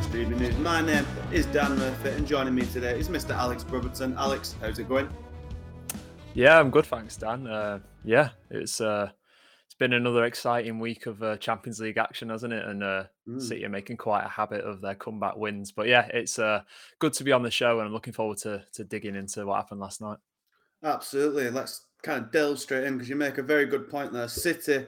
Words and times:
The 0.00 0.16
Manchester 0.16 0.18
Evening 0.18 0.38
News. 0.38 0.56
My 0.58 0.80
name 0.80 1.06
is 1.30 1.46
Dan 1.46 1.76
Murphy, 1.76 2.10
and 2.10 2.26
joining 2.26 2.54
me 2.54 2.62
today 2.62 2.98
is 2.98 3.08
Mr. 3.08 3.36
Alex 3.36 3.64
Brotherton. 3.64 4.14
Alex, 4.16 4.54
how's 4.60 4.78
it 4.78 4.88
going? 4.88 5.08
Yeah, 6.32 6.58
I'm 6.58 6.70
good, 6.70 6.86
thanks, 6.86 7.16
Dan. 7.16 7.46
Uh, 7.46 7.80
yeah, 8.04 8.30
it's 8.50 8.80
uh, 8.80 9.10
it's 9.66 9.74
been 9.74 9.92
another 9.92 10.24
exciting 10.24 10.78
week 10.78 11.06
of 11.06 11.22
uh, 11.22 11.36
Champions 11.36 11.80
League 11.80 11.98
action, 11.98 12.30
hasn't 12.30 12.52
it? 12.52 12.64
And 12.64 12.82
uh, 12.82 13.04
Mm. 13.30 13.40
City 13.40 13.64
are 13.64 13.68
making 13.68 13.96
quite 13.96 14.24
a 14.24 14.28
habit 14.28 14.64
of 14.64 14.80
their 14.80 14.94
comeback 14.96 15.36
wins. 15.36 15.70
But 15.70 15.86
yeah, 15.86 16.08
it's 16.12 16.38
uh, 16.38 16.62
good 16.98 17.12
to 17.14 17.24
be 17.24 17.32
on 17.32 17.42
the 17.42 17.50
show, 17.50 17.78
and 17.78 17.86
I'm 17.86 17.92
looking 17.92 18.12
forward 18.12 18.38
to 18.38 18.64
to 18.72 18.84
digging 18.84 19.14
into 19.14 19.46
what 19.46 19.56
happened 19.56 19.80
last 19.80 20.00
night. 20.00 20.18
Absolutely. 20.82 21.50
Let's 21.50 21.86
kind 22.02 22.24
of 22.24 22.32
delve 22.32 22.58
straight 22.58 22.84
in 22.84 22.94
because 22.94 23.08
you 23.08 23.16
make 23.16 23.38
a 23.38 23.42
very 23.42 23.66
good 23.66 23.88
point 23.88 24.12
there. 24.12 24.28
City 24.28 24.86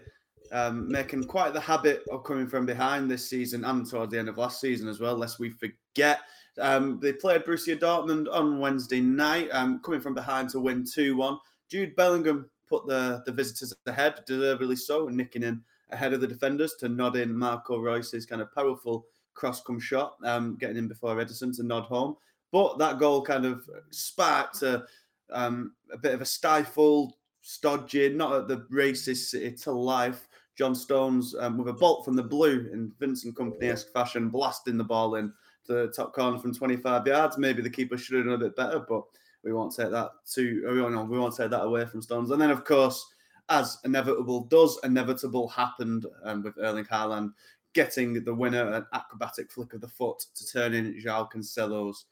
um, 0.53 0.91
making 0.91 1.25
quite 1.25 1.53
the 1.53 1.61
habit 1.61 2.05
of 2.11 2.25
coming 2.25 2.47
from 2.47 2.67
behind 2.67 3.11
this 3.11 3.29
season 3.29 3.65
and 3.65 3.89
towards 3.89 4.13
the 4.13 4.19
end 4.19 4.29
of 4.29 4.39
last 4.39 4.61
season 4.61 4.89
as 4.89 5.01
well, 5.01 5.17
lest 5.17 5.39
we 5.39 5.51
forget. 5.51 6.21
Um, 6.59 7.01
they 7.01 7.13
played 7.13 7.45
Borussia 7.45 7.79
Dortmund 7.79 8.27
on 8.31 8.61
Wednesday 8.61 9.01
night, 9.01 9.49
um, 9.53 9.81
coming 9.81 10.01
from 10.01 10.15
behind 10.15 10.51
to 10.51 10.61
win 10.61 10.85
2 10.85 11.17
1. 11.17 11.39
Jude 11.69 11.97
Bellingham 11.97 12.51
put 12.69 12.87
the, 12.87 13.23
the 13.27 13.33
visitors 13.33 13.75
ahead, 13.87 14.23
deservedly 14.27 14.77
so, 14.77 15.09
nicking 15.09 15.43
in 15.43 15.63
ahead 15.91 16.13
of 16.13 16.21
the 16.21 16.27
defenders 16.27 16.75
to 16.75 16.89
nod 16.89 17.17
in 17.17 17.37
Marco 17.37 17.79
Reus's 17.79 18.27
kind 18.27 18.43
of 18.43 18.53
powerful 18.55 19.07
cross 19.35 19.63
come 19.63 19.81
shot, 19.81 20.17
um, 20.25 20.57
getting 20.57 20.77
in 20.77 20.89
before 20.89 21.17
Ederson 21.17 21.55
to 21.57 21.63
nod 21.63 21.85
home. 21.85 22.17
But 22.51 22.79
that 22.79 22.99
goal 22.99 23.23
kind 23.23 23.47
of 23.47 23.69
sparked 23.91 24.63
a, 24.63 24.85
um, 25.31 25.75
a 25.91 25.97
bit 25.97 26.15
of 26.15 26.21
a 26.21 26.27
stifled, 26.27 27.15
stodgy, 27.41 28.11
not 28.11 28.33
at 28.35 28.49
the 28.49 28.67
racist 28.73 29.29
City 29.29 29.53
to 29.53 29.73
life. 29.73 30.29
John 30.57 30.75
Stones 30.75 31.35
um, 31.39 31.59
with 31.59 31.69
a 31.69 31.73
bolt 31.73 32.05
from 32.05 32.17
the 32.17 32.23
blue 32.23 32.69
in 32.73 32.93
Vincent 32.99 33.35
Kompany 33.35 33.73
esque 33.73 33.93
fashion, 33.93 34.29
blasting 34.29 34.77
the 34.77 34.85
ball 34.85 35.15
in 35.17 35.33
to 35.67 35.73
the 35.73 35.89
top 35.89 36.15
corner 36.15 36.39
from 36.39 36.55
25 36.55 37.07
yards. 37.07 37.39
Maybe 37.39 37.63
the 37.63 37.71
keeper 37.71 37.97
should 37.97 38.17
have 38.17 38.27
done 38.27 38.35
a 38.35 38.39
bit 38.39 38.57
better, 38.57 38.85
but 38.89 39.05
we 39.45 39.53
won't 39.53 39.75
take 39.75 39.91
that 39.91 40.11
to 40.35 40.65
we 40.69 40.83
won't, 40.83 41.09
we 41.09 41.19
won't 41.19 41.37
take 41.37 41.51
that 41.51 41.65
away 41.65 41.87
from 41.87 42.03
Stones. 42.03 42.31
And 42.31 42.41
then, 42.41 42.51
of 42.51 42.65
course, 42.65 43.05
as 43.49 43.79
inevitable 43.85 44.45
does, 44.45 44.79
inevitable 44.85 45.49
happened 45.49 46.07
um, 46.25 46.43
with 46.43 46.59
Erling 46.59 46.85
Haaland 46.85 47.33
getting 47.75 48.23
the 48.23 48.35
winner, 48.35 48.73
an 48.73 48.87
acrobatic 48.93 49.51
flick 49.51 49.73
of 49.73 49.81
the 49.81 49.89
foot 49.89 50.25
to 50.35 50.47
turn 50.47 50.75
in 50.75 50.95
João 51.03 51.31
Cancelo's 51.31 52.07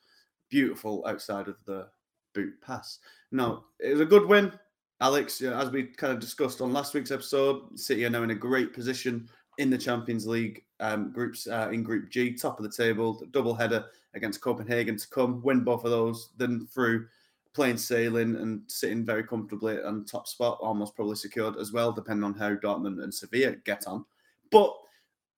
beautiful 0.48 1.04
outside 1.06 1.48
of 1.48 1.56
the 1.66 1.86
boot 2.34 2.54
pass. 2.60 2.98
Now, 3.30 3.64
it 3.78 3.92
was 3.92 4.00
a 4.00 4.06
good 4.06 4.26
win. 4.26 4.52
Alex, 5.00 5.40
as 5.40 5.70
we 5.70 5.84
kind 5.84 6.12
of 6.12 6.20
discussed 6.20 6.60
on 6.60 6.72
last 6.72 6.92
week's 6.92 7.10
episode, 7.10 7.78
City 7.78 8.04
are 8.04 8.10
now 8.10 8.22
in 8.22 8.30
a 8.30 8.34
great 8.34 8.74
position 8.74 9.28
in 9.56 9.70
the 9.70 9.78
Champions 9.78 10.26
League 10.26 10.64
um, 10.78 11.10
groups 11.10 11.46
uh, 11.46 11.70
in 11.72 11.82
Group 11.82 12.10
G, 12.10 12.34
top 12.34 12.58
of 12.58 12.64
the 12.64 12.70
table, 12.70 13.22
double 13.30 13.54
header 13.54 13.86
against 14.14 14.42
Copenhagen 14.42 14.98
to 14.98 15.08
come, 15.08 15.42
win 15.42 15.64
both 15.64 15.84
of 15.84 15.90
those, 15.90 16.30
then 16.36 16.66
through 16.72 17.06
plain 17.54 17.78
sailing 17.78 18.36
and 18.36 18.62
sitting 18.66 19.04
very 19.04 19.24
comfortably 19.24 19.82
on 19.82 20.04
top 20.04 20.28
spot, 20.28 20.58
almost 20.60 20.94
probably 20.94 21.16
secured 21.16 21.56
as 21.56 21.72
well, 21.72 21.92
depending 21.92 22.24
on 22.24 22.34
how 22.34 22.54
Dortmund 22.54 23.02
and 23.02 23.12
Sevilla 23.12 23.56
get 23.64 23.86
on. 23.86 24.04
But 24.50 24.76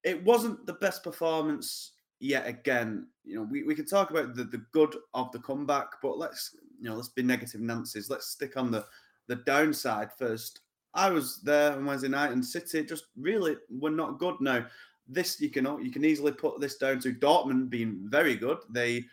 it 0.03 0.23
wasn't 0.25 0.67
the 0.67 0.75
best 0.75 1.05
performance 1.05 1.93
yet 2.19 2.49
again. 2.49 3.07
You 3.25 3.37
know, 3.37 3.43
we, 3.43 3.63
we 3.63 3.77
can 3.77 3.87
talk 3.87 4.11
about 4.11 4.35
the, 4.35 4.45
the 4.45 4.65
good 4.73 4.97
of 5.15 5.31
the 5.31 5.39
comeback, 5.39 5.87
but 6.03 6.19
let's 6.19 6.57
you 6.81 6.89
know, 6.89 6.97
let's 6.97 7.09
be 7.09 7.23
negative 7.23 7.61
Nancy's. 7.61 8.11
Let's 8.11 8.27
stick 8.27 8.57
on 8.57 8.73
the 8.73 8.85
the 9.29 9.37
downside 9.37 10.11
first. 10.17 10.61
I 10.95 11.11
was 11.11 11.41
there 11.41 11.73
on 11.73 11.87
Wednesday 11.87 12.09
night, 12.09 12.33
and 12.33 12.45
City 12.45 12.85
just 12.85 13.07
really 13.17 13.57
were 13.71 13.91
not 13.91 14.19
good. 14.19 14.37
Now, 14.41 14.67
this 15.09 15.41
you 15.41 15.51
can 15.51 15.65
you 15.83 15.91
can 15.91 16.05
easily 16.05 16.33
put 16.33 16.61
this 16.61 16.77
down 16.77 17.01
to 17.01 17.15
Dortmund 17.15 17.71
being 17.71 18.01
very 18.05 18.37
good. 18.37 18.59
They, 18.71 19.05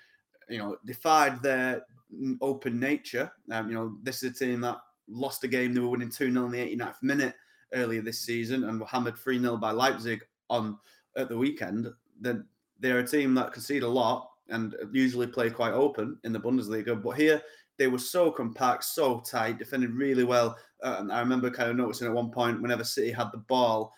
you 0.50 0.58
know, 0.58 0.78
defied 0.86 1.42
their 1.42 1.84
open 2.42 2.80
nature. 2.80 3.32
Um, 3.52 3.70
you 3.70 3.76
know, 3.76 3.98
this 4.04 4.24
is 4.24 4.32
a 4.32 4.46
team 4.46 4.62
that 4.62 4.78
lost 5.08 5.44
a 5.44 5.48
game 5.48 5.74
they 5.74 5.80
were 5.80 5.90
winning 5.90 6.10
two 6.10 6.32
0 6.32 6.46
in 6.46 6.52
the 6.52 6.76
89th 6.76 7.02
minute 7.02 7.36
earlier 7.74 8.02
this 8.02 8.22
season, 8.22 8.66
and 8.66 8.80
were 8.80 8.86
hammered 8.86 9.18
three 9.18 9.40
0 9.40 9.58
by 9.58 9.72
Leipzig 9.72 10.22
on 10.50 10.78
at 11.16 11.30
the 11.30 11.38
weekend. 11.38 11.88
Then 12.20 12.46
they're 12.80 13.00
a 13.00 13.08
team 13.08 13.34
that 13.36 13.54
concede 13.54 13.84
a 13.84 13.88
lot 13.88 14.30
and 14.50 14.76
usually 14.92 15.28
play 15.28 15.50
quite 15.50 15.74
open 15.74 16.18
in 16.24 16.34
the 16.34 16.40
Bundesliga, 16.40 17.02
but 17.02 17.12
here 17.12 17.42
they 17.80 17.88
were 17.88 17.98
so 17.98 18.30
compact, 18.30 18.84
so 18.84 19.22
tight, 19.22 19.58
defended 19.58 19.94
really 19.94 20.26
well. 20.26 20.56
Uh, 20.84 21.06
I 21.10 21.22
remember 21.22 21.50
kind 21.50 21.72
of 21.72 21.78
noticing 21.78 22.08
at 22.08 22.14
one 22.14 22.30
point, 22.30 22.62
whenever 22.62 22.84
City 22.84 23.12
had 23.12 23.32
the 23.32 23.38
ball, 23.38 23.94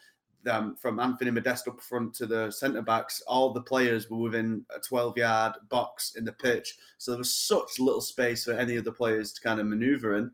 um, 0.49 0.75
from 0.75 0.99
Anthony 0.99 1.31
Modeste 1.31 1.67
up 1.67 1.81
front 1.81 2.13
to 2.15 2.25
the 2.25 2.51
centre 2.51 2.81
backs, 2.81 3.21
all 3.27 3.51
the 3.51 3.61
players 3.61 4.09
were 4.09 4.17
within 4.17 4.65
a 4.75 4.79
12 4.79 5.17
yard 5.17 5.53
box 5.69 6.15
in 6.15 6.23
the 6.23 6.31
pitch. 6.31 6.77
So 6.97 7.11
there 7.11 7.17
was 7.17 7.35
such 7.35 7.79
little 7.79 8.01
space 8.01 8.45
for 8.45 8.53
any 8.53 8.75
of 8.75 8.85
the 8.85 8.91
players 8.91 9.33
to 9.33 9.41
kind 9.41 9.59
of 9.59 9.67
manoeuvre 9.67 10.17
in. 10.17 10.31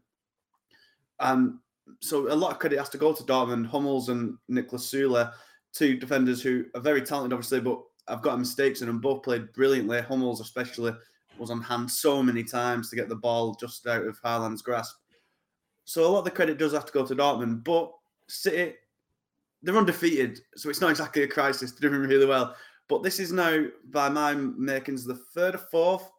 Um, 1.19 1.61
so 2.01 2.31
a 2.31 2.35
lot 2.35 2.51
of 2.51 2.59
credit 2.59 2.79
has 2.79 2.89
to 2.89 2.97
go 2.97 3.13
to 3.13 3.23
Dortmund, 3.23 3.67
Hummels 3.67 4.09
and 4.09 4.37
Niklas 4.51 4.81
Sule, 4.81 5.31
two 5.73 5.97
defenders 5.97 6.41
who 6.41 6.65
are 6.75 6.81
very 6.81 7.01
talented, 7.01 7.33
obviously, 7.33 7.61
but 7.61 7.81
I've 8.07 8.21
got 8.21 8.39
mistakes 8.39 8.81
in 8.81 8.87
them. 8.87 8.99
Both 8.99 9.23
played 9.23 9.51
brilliantly. 9.53 10.01
Hummels, 10.01 10.41
especially, 10.41 10.93
was 11.39 11.51
on 11.51 11.61
hand 11.61 11.89
so 11.89 12.21
many 12.23 12.43
times 12.43 12.89
to 12.89 12.95
get 12.95 13.09
the 13.09 13.15
ball 13.15 13.55
just 13.55 13.85
out 13.87 14.05
of 14.05 14.21
Haaland's 14.21 14.61
grasp. 14.61 14.95
So 15.85 16.05
a 16.05 16.07
lot 16.07 16.19
of 16.19 16.25
the 16.25 16.31
credit 16.31 16.57
does 16.57 16.73
have 16.73 16.85
to 16.85 16.91
go 16.91 17.05
to 17.05 17.15
Dortmund, 17.15 17.63
but 17.63 17.91
City, 18.27 18.75
they're 19.63 19.77
undefeated, 19.77 20.41
so 20.55 20.69
it's 20.69 20.81
not 20.81 20.91
exactly 20.91 21.23
a 21.23 21.27
crisis. 21.27 21.71
They're 21.71 21.89
doing 21.89 22.01
really 22.01 22.25
well. 22.25 22.55
But 22.89 23.03
this 23.03 23.19
is 23.19 23.31
now, 23.31 23.65
by 23.89 24.09
my 24.09 24.33
makings, 24.33 25.05
the 25.05 25.15
third 25.15 25.55
or 25.55 25.59
fourth 25.71 26.11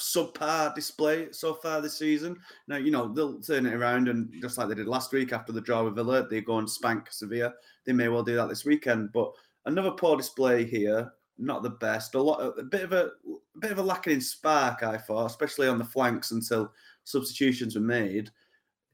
subpar 0.00 0.74
display 0.74 1.28
so 1.30 1.54
far 1.54 1.80
this 1.80 1.98
season. 1.98 2.36
Now, 2.66 2.76
you 2.76 2.90
know, 2.90 3.12
they'll 3.12 3.40
turn 3.40 3.66
it 3.66 3.74
around 3.74 4.08
and 4.08 4.32
just 4.40 4.58
like 4.58 4.68
they 4.68 4.74
did 4.74 4.88
last 4.88 5.12
week 5.12 5.32
after 5.32 5.52
the 5.52 5.60
draw 5.60 5.84
with 5.84 5.94
Villa, 5.94 6.26
they 6.26 6.40
go 6.40 6.58
and 6.58 6.68
spank 6.68 7.12
Sevilla. 7.12 7.52
They 7.84 7.92
may 7.92 8.08
well 8.08 8.22
do 8.22 8.36
that 8.36 8.48
this 8.48 8.64
weekend. 8.64 9.12
But 9.12 9.30
another 9.66 9.92
poor 9.92 10.16
display 10.16 10.64
here, 10.64 11.12
not 11.40 11.62
the 11.62 11.70
best. 11.70 12.14
A 12.14 12.22
lot 12.22 12.40
a 12.58 12.62
bit 12.62 12.82
of 12.82 12.92
a, 12.92 13.10
a 13.56 13.58
bit 13.58 13.72
of 13.72 13.78
a 13.78 13.82
lacking 13.82 14.12
in 14.12 14.20
spark, 14.20 14.82
I 14.82 14.98
thought, 14.98 15.26
especially 15.26 15.68
on 15.68 15.78
the 15.78 15.84
flanks 15.84 16.30
until 16.30 16.72
substitutions 17.04 17.74
were 17.74 17.80
made. 17.80 18.30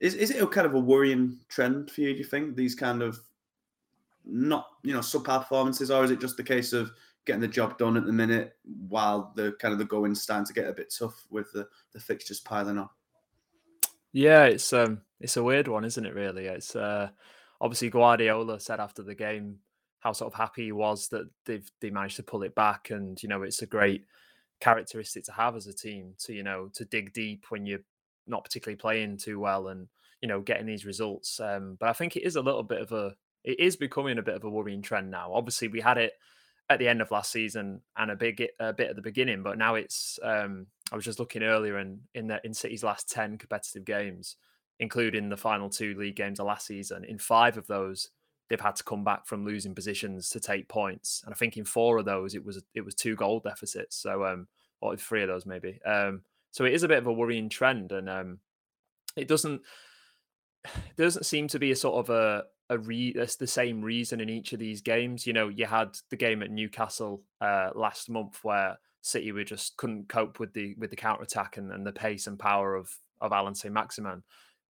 Is 0.01 0.15
is 0.15 0.31
it 0.31 0.43
a 0.43 0.47
kind 0.47 0.67
of 0.67 0.75
a 0.75 0.81
worrying 0.81 1.39
trend 1.49 1.91
for 1.91 2.03
you, 2.03 2.13
do 2.13 2.19
you 2.19 2.25
think? 2.25 2.55
These 2.55 2.75
kind 2.75 3.03
of 3.03 3.19
not, 4.25 4.69
you 4.83 4.93
know, 4.93 5.01
subpar 5.01 5.41
performances, 5.41 5.91
or 5.91 6.05
is 6.05 6.11
it 6.11 6.21
just 6.21 6.37
the 6.37 6.43
case 6.43 6.73
of 6.73 6.93
getting 7.25 7.41
the 7.41 7.49
job 7.49 7.77
done 7.79 7.97
at 7.97 8.07
the 8.07 8.13
minute 8.13 8.57
while 8.89 9.33
the 9.37 9.53
kind 9.61 9.73
of 9.73 9.79
the 9.79 9.85
going 9.85 10.15
starting 10.15 10.47
to 10.47 10.53
get 10.53 10.69
a 10.69 10.73
bit 10.73 10.95
tough 10.97 11.27
with 11.31 11.51
the, 11.53 11.67
the 11.93 12.01
fixtures 12.01 12.41
piling 12.41 12.79
on? 12.79 12.89
Yeah, 14.13 14.45
it's 14.45 14.73
um 14.73 15.03
it's 15.21 15.37
a 15.37 15.43
weird 15.43 15.69
one, 15.69 15.85
isn't 15.85 16.07
it? 16.07 16.15
Really, 16.15 16.47
it's 16.47 16.77
uh 16.77 17.11
obviously 17.61 17.91
Guardiola 17.91 18.61
said 18.61 18.81
after 18.81 19.03
the 19.03 19.15
game 19.15 19.59
how 20.07 20.13
sort 20.13 20.33
of 20.33 20.39
happy 20.39 20.67
he 20.67 20.73
was 20.73 21.09
that 21.09 21.29
they've 21.47 21.69
they 21.81 21.91
managed 21.91 22.15
to 22.15 22.23
pull 22.23 22.45
it 22.45 22.55
back, 22.55 22.91
and 22.91 23.21
you 23.21 23.29
know 23.29 23.43
it's 23.43 23.63
a 23.63 23.67
great 23.67 24.05
characteristic 24.61 25.25
to 25.25 25.33
have 25.33 25.57
as 25.57 25.67
a 25.67 25.75
team 25.75 26.15
to 26.17 26.33
you 26.33 26.45
know 26.45 26.71
to 26.75 26.85
dig 26.85 27.13
deep 27.13 27.47
when 27.49 27.67
you're 27.67 27.81
not 28.29 28.45
particularly 28.45 28.77
playing 28.77 29.17
too 29.17 29.41
well 29.41 29.67
and 29.67 29.89
you 30.23 30.29
know 30.29 30.41
getting 30.41 30.65
these 30.65 30.87
results. 30.87 31.41
Um, 31.41 31.77
but 31.81 31.89
I 31.89 31.93
think 31.93 32.15
it 32.15 32.23
is 32.23 32.37
a 32.37 32.41
little 32.41 32.63
bit 32.63 32.81
of 32.81 32.93
a 32.93 33.17
it 33.43 33.59
is 33.59 33.75
becoming 33.75 34.19
a 34.19 34.23
bit 34.23 34.37
of 34.37 34.45
a 34.45 34.51
worrying 34.51 34.81
trend 34.81 35.11
now. 35.11 35.33
Obviously, 35.33 35.67
we 35.67 35.81
had 35.81 35.99
it 35.99 36.13
at 36.71 36.79
the 36.79 36.87
end 36.87 37.01
of 37.01 37.11
last 37.11 37.33
season 37.33 37.81
and 37.97 38.13
a 38.13 38.17
big 38.17 38.47
a 38.61 38.73
bit 38.73 38.91
at 38.91 38.95
the 38.95 39.03
beginning, 39.03 39.43
but 39.43 39.59
now 39.59 39.75
it's 39.75 40.21
um, 40.23 40.69
I 40.93 40.95
was 40.95 41.05
just 41.05 41.19
looking 41.19 41.43
earlier, 41.43 41.79
and 41.79 41.99
in 42.15 42.29
the, 42.29 42.41
in 42.45 42.55
City's 42.55 42.85
last 42.85 43.11
ten 43.11 43.39
competitive 43.39 43.85
games, 43.85 44.37
including 44.79 45.31
the 45.31 45.37
final 45.37 45.69
two 45.69 45.97
league 45.97 46.15
games 46.15 46.39
of 46.39 46.47
last 46.47 46.69
season, 46.69 47.03
in 47.03 47.19
five 47.19 47.59
of 47.59 47.67
those 47.67 48.11
they've 48.49 48.61
had 48.61 48.77
to 48.77 48.85
come 48.85 49.05
back 49.05 49.27
from 49.27 49.45
losing 49.45 49.75
positions 49.75 50.29
to 50.31 50.41
take 50.41 50.69
points. 50.69 51.23
And 51.25 51.35
I 51.35 51.37
think 51.37 51.57
in 51.57 51.65
four 51.65 51.99
of 51.99 52.05
those 52.05 52.35
it 52.35 52.45
was 52.45 52.63
it 52.75 52.85
was 52.85 52.95
two 52.95 53.17
goal 53.17 53.41
deficits. 53.41 53.97
So 53.97 54.25
um, 54.25 54.49
or 54.81 54.97
three 54.97 55.23
of 55.23 55.29
those 55.29 55.47
maybe. 55.47 55.81
Um, 55.85 56.23
so 56.51 56.65
it 56.65 56.73
is 56.73 56.83
a 56.83 56.89
bit 56.89 56.99
of 56.99 57.07
a 57.07 57.13
worrying 57.13 57.49
trend, 57.49 57.93
and 57.93 58.09
um, 58.09 58.39
it 59.17 59.29
doesn't 59.29 59.63
there 60.65 60.73
doesn't 61.07 61.27
seem 61.27 61.49
to 61.49 61.59
be 61.59 61.71
a 61.71 61.77
sort 61.77 61.97
of 61.97 62.11
a 62.11 62.45
a 62.69 62.79
re 62.79 63.13
that's 63.13 63.37
the 63.37 63.47
same 63.47 63.81
reason 63.83 64.21
in 64.21 64.29
each 64.29 64.53
of 64.53 64.59
these 64.59 64.81
games. 64.81 65.27
You 65.27 65.33
know, 65.33 65.49
you 65.49 65.67
had 65.67 65.97
the 66.11 66.17
game 66.17 66.43
at 66.43 66.51
Newcastle 66.51 67.23
uh, 67.41 67.71
last 67.75 68.09
month 68.11 68.43
where 68.43 68.79
City 69.03 69.33
were 69.33 69.45
just 69.45 69.77
couldn't 69.77 70.09
cope 70.09 70.41
with 70.41 70.53
the 70.53 70.75
with 70.79 70.91
the 70.91 70.97
counter 70.97 71.23
attack 71.23 71.59
and, 71.59 71.71
and 71.71 71.87
the 71.87 71.93
pace 71.93 72.27
and 72.27 72.39
power 72.39 72.75
of 72.75 72.93
of 73.21 73.33
Alan 73.33 73.55
Saint-Maximin. 73.55 74.23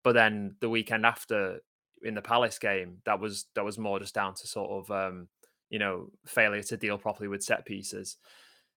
But 0.02 0.14
then 0.14 0.56
the 0.60 0.68
weekend 0.68 1.06
after 1.06 1.60
in 2.04 2.14
the 2.14 2.22
Palace 2.22 2.58
game, 2.58 2.98
that 3.04 3.18
was 3.18 3.46
that 3.54 3.64
was 3.64 3.78
more 3.78 3.98
just 3.98 4.14
down 4.14 4.34
to 4.34 4.46
sort 4.46 4.70
of 4.70 4.90
um, 4.90 5.28
you 5.70 5.78
know 5.78 6.10
failure 6.26 6.62
to 6.62 6.76
deal 6.76 6.98
properly 6.98 7.28
with 7.28 7.42
set 7.42 7.64
pieces. 7.64 8.16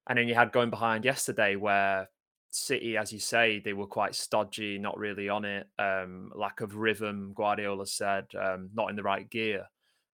And 0.09 0.17
then 0.17 0.27
you 0.27 0.35
had 0.35 0.51
going 0.51 0.69
behind 0.69 1.03
yesterday 1.03 1.57
where 1.57 2.09
City, 2.49 2.95
as 2.95 3.11
you 3.11 3.19
say, 3.19 3.59
they 3.59 3.73
were 3.73 3.87
quite 3.87 4.15
stodgy, 4.15 4.77
not 4.79 4.97
really 4.97 5.27
on 5.27 5.43
it, 5.43 5.67
um, 5.77 6.31
lack 6.33 6.61
of 6.61 6.75
rhythm. 6.75 7.33
Guardiola 7.35 7.85
said 7.85 8.25
um, 8.41 8.69
not 8.73 8.89
in 8.89 8.95
the 8.95 9.03
right 9.03 9.29
gear, 9.29 9.65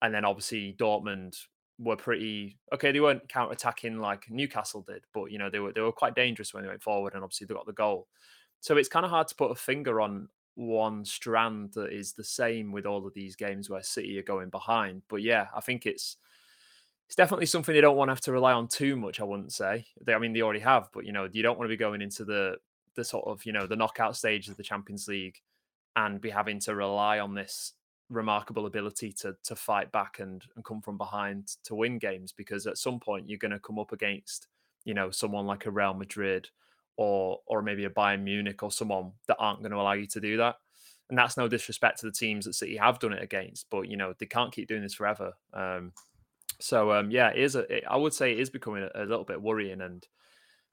and 0.03 0.15
then 0.15 0.25
obviously 0.25 0.77
Dortmund 0.79 1.37
were 1.79 1.97
pretty 1.97 2.59
okay. 2.73 2.93
They 2.93 3.01
weren't 3.01 3.29
counter 3.29 3.53
attacking 3.53 3.99
like 3.99 4.27
Newcastle 4.31 4.85
did, 4.87 5.05
but 5.15 5.31
you 5.31 5.39
know 5.39 5.49
they 5.51 5.59
were 5.59 5.73
they 5.73 5.81
were 5.81 5.93
quite 5.93 6.15
dangerous 6.15 6.53
when 6.53 6.63
they 6.63 6.69
went 6.69 6.83
forward, 6.83 7.15
and 7.15 7.25
obviously 7.25 7.47
they 7.47 7.55
got 7.55 7.67
the 7.67 7.73
goal. 7.73 8.07
So 8.61 8.77
it's 8.77 8.89
kind 8.89 9.05
of 9.05 9.11
hard 9.11 9.29
to 9.29 9.35
put 9.35 9.51
a 9.51 9.55
finger 9.55 10.01
on 10.01 10.29
one 10.59 11.05
strand 11.05 11.73
that 11.73 11.93
is 11.93 12.13
the 12.13 12.25
same 12.25 12.73
with 12.73 12.85
all 12.85 13.07
of 13.07 13.15
these 13.15 13.37
games 13.37 13.71
where 13.71 13.83
City 13.83 14.19
are 14.19 14.25
going 14.25 14.51
behind. 14.51 15.03
But 15.09 15.23
yeah, 15.23 15.47
I 15.55 15.61
think 15.61 15.87
it's 15.87 16.17
it's 17.07 17.15
definitely 17.15 17.47
something 17.47 17.75
they 17.75 17.81
don't 17.81 17.97
want 17.97 18.09
to 18.09 18.13
have 18.13 18.21
to 18.23 18.33
rely 18.33 18.53
on 18.53 18.67
too 18.67 18.97
much. 18.97 19.21
I 19.21 19.25
wouldn't 19.25 19.53
say. 19.53 19.87
They, 20.05 20.15
I 20.15 20.19
mean, 20.19 20.33
they 20.33 20.43
already 20.43 20.61
have, 20.61 20.89
but 20.93 21.07
you 21.07 21.13
know, 21.13 21.29
you 21.31 21.43
don't 21.45 21.59
want 21.59 21.69
to 21.69 21.73
be 21.73 21.79
going 21.79 22.03
into 22.03 22.25
the 22.25 22.57
the 22.97 23.05
sort 23.05 23.27
of 23.29 23.47
you 23.47 23.53
know 23.53 23.69
the 23.69 23.77
knockout 23.77 24.17
stage 24.17 24.49
of 24.49 24.57
the 24.57 24.65
Champions 24.65 25.07
League 25.07 25.41
and 25.95 26.21
be 26.21 26.31
having 26.31 26.59
to 26.61 26.75
rely 26.75 27.21
on 27.21 27.35
this 27.35 27.75
remarkable 28.11 28.67
ability 28.67 29.13
to 29.13 29.37
to 29.45 29.55
fight 29.55 29.93
back 29.93 30.19
and 30.19 30.45
and 30.57 30.65
come 30.65 30.83
from 30.83 30.99
behind 30.99 31.47
to 31.63 31.77
win 31.77 31.99
games 31.99 32.33
because 32.33 32.67
at 32.67 32.79
some 32.79 32.99
point 32.99 33.29
you're 33.29 33.39
going 33.39 33.53
to 33.53 33.61
come 33.61 33.79
up 33.79 33.93
against 33.93 34.49
you 34.85 34.95
know 34.95 35.11
someone 35.11 35.47
like 35.47 35.67
a 35.67 35.71
Real 35.71 35.95
Madrid 35.95 36.49
or 36.99 37.39
or 37.47 37.63
maybe 37.63 37.85
a 37.85 37.91
Bayern 37.91 38.25
Munich 38.25 38.63
or 38.63 38.71
someone 38.71 39.13
that 39.29 39.37
aren't 39.39 39.61
going 39.61 39.71
to 39.71 39.79
allow 39.79 39.93
you 39.93 40.07
to 40.09 40.21
do 40.21 40.37
that. 40.37 40.57
And 41.09 41.17
that's 41.17 41.39
no 41.39 41.49
disrespect 41.49 42.01
to 42.01 42.07
the 42.07 42.13
teams 42.13 42.45
that 42.45 42.53
City 42.53 42.77
have 42.77 42.99
done 42.99 43.15
it 43.15 43.23
against, 43.23 43.71
but 43.71 43.89
you 43.89 43.97
know 43.97 44.13
they 44.19 44.27
can't 44.27 44.53
keep 44.53 44.69
doing 44.69 44.83
this 44.83 44.95
forever. 44.95 45.33
Um, 45.55 45.93
so 46.61 46.93
um, 46.93 47.11
yeah, 47.11 47.31
it 47.31 47.39
is. 47.39 47.55
A, 47.55 47.61
it, 47.77 47.85
I 47.89 47.97
would 47.97 48.13
say 48.13 48.33
it 48.33 48.41
is 48.41 48.51
becoming 48.51 48.83
a, 48.95 49.05
a, 49.05 49.07
little 49.07 49.25
bit 49.25 49.41
worrying. 49.41 49.81
And 49.81 50.07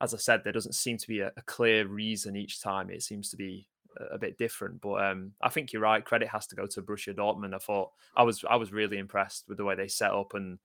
as 0.01 0.13
I 0.13 0.17
said, 0.17 0.43
there 0.43 0.51
doesn't 0.51 0.73
seem 0.73 0.97
to 0.97 1.07
be 1.07 1.19
a, 1.19 1.31
a 1.37 1.41
clear 1.45 1.87
reason 1.87 2.35
each 2.35 2.59
time. 2.59 2.89
It 2.89 3.03
seems 3.03 3.29
to 3.29 3.37
be 3.37 3.67
a, 4.11 4.17
bit 4.17 4.37
different. 4.37 4.81
But 4.81 5.05
um, 5.05 5.33
I 5.41 5.49
think 5.49 5.71
you're 5.71 5.81
right. 5.81 6.03
Credit 6.03 6.27
has 6.29 6.47
to 6.47 6.55
go 6.55 6.65
to 6.65 6.81
Borussia 6.81 7.15
Dortmund. 7.15 7.53
I 7.53 7.59
thought 7.59 7.91
I 8.17 8.23
was 8.23 8.43
I 8.49 8.55
was 8.55 8.73
really 8.73 8.97
impressed 8.97 9.45
with 9.47 9.57
the 9.57 9.63
way 9.63 9.75
they 9.75 9.87
set 9.87 10.11
up, 10.11 10.33
and 10.33 10.57